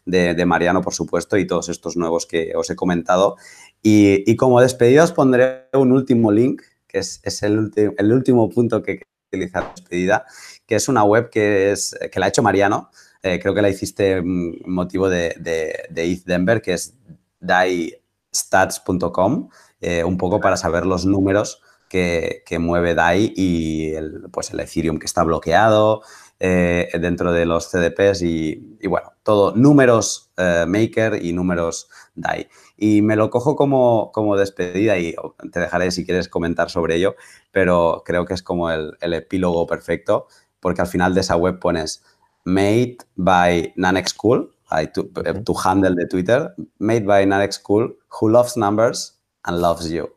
de, 0.06 0.46
Mariano, 0.46 0.82
por 0.82 0.94
supuesto, 0.94 1.38
y 1.38 1.48
todos 1.48 1.70
estos 1.70 1.96
nuevos 1.96 2.26
que 2.26 2.54
os 2.56 2.70
he 2.70 2.76
comentado. 2.76 3.38
Y, 3.82 4.36
como 4.36 4.62
despedida 4.62 5.04
os 5.04 5.14
pondré 5.14 5.70
un 5.74 5.92
último 5.92 6.32
link, 6.32 6.62
que 6.88 7.00
es, 7.00 7.22
el, 7.44 7.72
el, 7.98 8.12
último 8.12 8.50
punto 8.50 8.84
que 8.84 9.04
utilizar 9.32 9.72
despedida, 9.74 10.26
que 10.66 10.76
es 10.76 10.88
una 10.88 11.04
web 11.04 11.30
que, 11.30 11.72
es, 11.72 11.96
que 12.12 12.20
la 12.20 12.28
ha 12.28 12.30
hecho 12.30 12.44
Mariano. 12.44 12.90
Eh, 13.22 13.40
creo 13.40 13.54
que 13.54 13.62
la 13.62 13.70
hiciste 13.70 14.18
en 14.18 14.58
motivo 14.66 15.10
de, 15.10 15.36
de, 15.40 15.84
de 15.90 16.12
ETH 16.12 16.24
Denver, 16.26 16.62
que 16.62 16.74
es 16.74 16.96
daistats.com. 17.40 19.50
Eh, 19.82 20.04
un 20.04 20.18
poco 20.18 20.40
para 20.40 20.58
saber 20.58 20.86
los 20.86 21.06
números 21.06 21.62
que, 21.90 22.44
mueve 22.60 22.96
DAI 22.96 23.34
y 23.36 23.94
el, 23.94 24.26
pues 24.32 24.52
el 24.52 24.60
Ethereum 24.60 25.00
que 25.00 25.06
está 25.06 25.24
bloqueado 25.24 26.02
eh, 26.40 26.90
dentro 27.00 27.32
de 27.32 27.46
los 27.46 27.72
CDPs 27.72 28.22
y, 28.22 28.78
bueno, 28.88 29.14
todo, 29.24 29.56
números 29.56 30.32
Maker 30.38 31.24
y 31.24 31.34
números 31.34 31.90
DAI. 32.16 32.48
Y 32.78 33.02
me 33.02 33.16
lo 33.16 33.30
cojo 33.30 33.56
como, 33.56 34.12
como, 34.12 34.36
despedida 34.36 34.98
y 34.98 35.16
te 35.52 35.60
dejaré 35.60 35.92
si 35.92 36.06
quieres 36.06 36.28
comentar 36.28 36.70
sobre 36.70 36.96
ello, 36.96 37.16
pero 37.52 38.04
creo 38.06 38.26
que 38.26 38.34
es 38.34 38.44
como 38.44 38.70
el, 38.70 38.96
epílogo 39.02 39.66
perfecto 39.66 40.28
porque 40.66 40.82
al 40.82 40.88
final 40.88 41.14
de 41.14 41.22
esa 41.22 41.36
web 41.36 41.60
pones 41.60 42.04
made 42.44 42.98
by 43.18 43.72
Nanex 43.76 44.14
School, 44.14 44.52
to, 44.96 45.04
to 45.44 45.54
handle 45.64 45.94
de 45.94 46.08
Twitter, 46.08 46.56
made 46.80 47.06
by 47.06 47.24
Nanex 47.24 47.60
School, 47.60 47.96
who 48.10 48.30
loves 48.30 48.58
numbers 48.58 49.16
and 49.44 49.62
loves 49.62 49.92
you. 49.92 50.10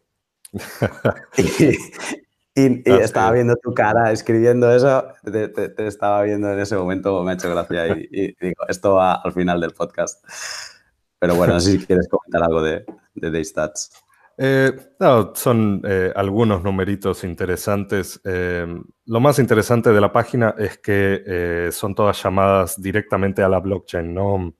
y, 2.56 2.82
estaba 2.86 3.32
viendo 3.32 3.56
tu 3.56 3.74
cara 3.74 4.10
escribiendo 4.10 4.74
eso, 4.74 5.12
te, 5.22 5.86
estaba 5.86 6.22
viendo 6.22 6.50
en 6.50 6.60
ese 6.60 6.76
momento, 6.76 7.22
me 7.24 7.32
ha 7.32 7.34
hecho 7.34 7.50
gracia 7.50 7.88
y, 7.88 8.34
digo, 8.40 8.66
esto 8.68 8.94
va 8.94 9.16
al 9.16 9.34
final 9.34 9.60
del 9.60 9.72
podcast. 9.72 10.24
Pero 11.18 11.34
bueno, 11.34 11.52
no 11.52 11.60
sé 11.60 11.72
si 11.72 11.84
quieres 11.84 12.08
comentar 12.08 12.42
algo 12.42 12.62
de, 12.62 12.86
de 13.16 13.30
Daystats. 13.30 13.90
Eh, 14.40 14.72
son 15.34 15.82
eh, 15.84 16.12
algunos 16.14 16.62
numeritos 16.62 17.24
interesantes. 17.24 18.20
Eh, 18.24 18.66
lo 19.06 19.20
más 19.20 19.40
interesante 19.40 19.90
de 19.90 20.00
la 20.00 20.12
página 20.12 20.54
es 20.56 20.78
que 20.78 21.68
son 21.72 21.94
todas 21.94 22.22
llamadas 22.22 22.80
directamente 22.80 23.42
a 23.42 23.48
la 23.48 23.58
blockchain. 23.58 24.14
No, 24.14 24.54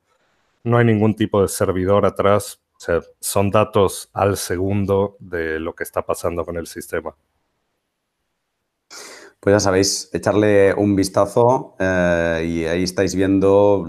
no 0.65 0.79
hay 0.79 0.85
ningún 0.85 1.15
tipo 1.15 1.41
de 1.41 1.49
servidor 1.49 2.05
atrás. 2.07 2.61
Son 3.21 3.51
datos 3.51 4.11
al 4.13 4.37
segundo 4.37 5.17
de 5.21 5.61
lo 5.61 5.75
que 5.75 5.85
está 5.85 6.05
pasando 6.05 6.45
con 6.45 6.57
el 6.57 6.67
sistema. 6.67 7.15
Pues 9.41 9.55
ya 9.55 9.61
sabéis, 9.61 10.11
echarle 10.13 10.75
un 10.75 10.97
vistazo 10.97 11.77
y 11.79 12.65
ahí 12.65 12.83
estáis 12.83 13.15
viendo 13.15 13.87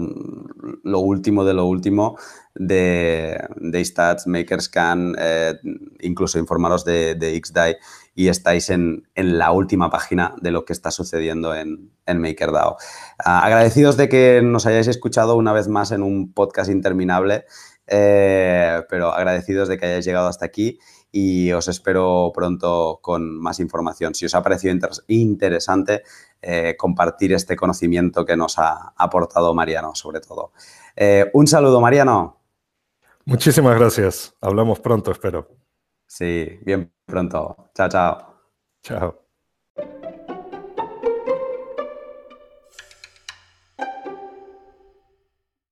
lo 0.84 1.00
último 1.00 1.44
de 1.44 1.54
lo 1.54 1.66
último 1.66 2.16
de, 2.54 3.38
de 3.56 3.84
Stats, 3.84 4.26
Makerscan, 4.26 5.14
eh, 5.18 5.54
incluso 6.00 6.38
informaros 6.38 6.84
de, 6.84 7.14
de 7.14 7.40
XDAI 7.42 7.76
y 8.14 8.28
estáis 8.28 8.70
en, 8.70 9.08
la 9.14 9.52
última 9.52 9.90
página 9.90 10.34
de 10.40 10.50
lo 10.50 10.64
que 10.64 10.72
está 10.72 10.90
sucediendo 10.90 11.54
en, 11.54 11.90
en 12.06 12.20
MakerDAO. 12.20 12.76
Ah, 13.18 13.44
agradecidos 13.44 13.96
de 13.96 14.08
que 14.08 14.42
nos 14.42 14.66
hayáis 14.66 14.88
escuchado 14.88 15.36
una 15.36 15.52
vez 15.52 15.68
más 15.68 15.92
en 15.92 16.02
un 16.02 16.32
podcast 16.32 16.70
interminable, 16.70 17.44
eh, 17.86 18.82
pero 18.88 19.12
agradecidos 19.12 19.68
de 19.68 19.78
que 19.78 19.86
hayáis 19.86 20.04
llegado 20.04 20.28
hasta 20.28 20.44
aquí 20.44 20.78
y 21.12 21.52
os 21.52 21.68
espero 21.68 22.30
pronto 22.34 23.00
con 23.02 23.38
más 23.38 23.60
información. 23.60 24.14
Si 24.14 24.26
os 24.26 24.34
ha 24.34 24.42
parecido 24.42 24.74
interesante, 25.08 26.02
eh, 26.40 26.76
compartir 26.78 27.32
este 27.32 27.56
conocimiento 27.56 28.24
que 28.24 28.36
nos 28.36 28.58
ha 28.58 28.92
aportado 28.96 29.54
Mariano, 29.54 29.94
sobre 29.94 30.20
todo. 30.20 30.52
un 31.32 31.46
saludo, 31.46 31.80
Mariano. 31.80 32.40
Muchísimas 33.24 33.78
gracias. 33.78 34.34
Hablamos 34.40 34.80
pronto, 34.80 35.10
espero. 35.12 35.48
Sí, 36.06 36.58
bien 36.62 36.92
pronto. 37.06 37.70
Chao, 37.74 37.88
chao. 37.88 38.34
Chao. 38.82 39.29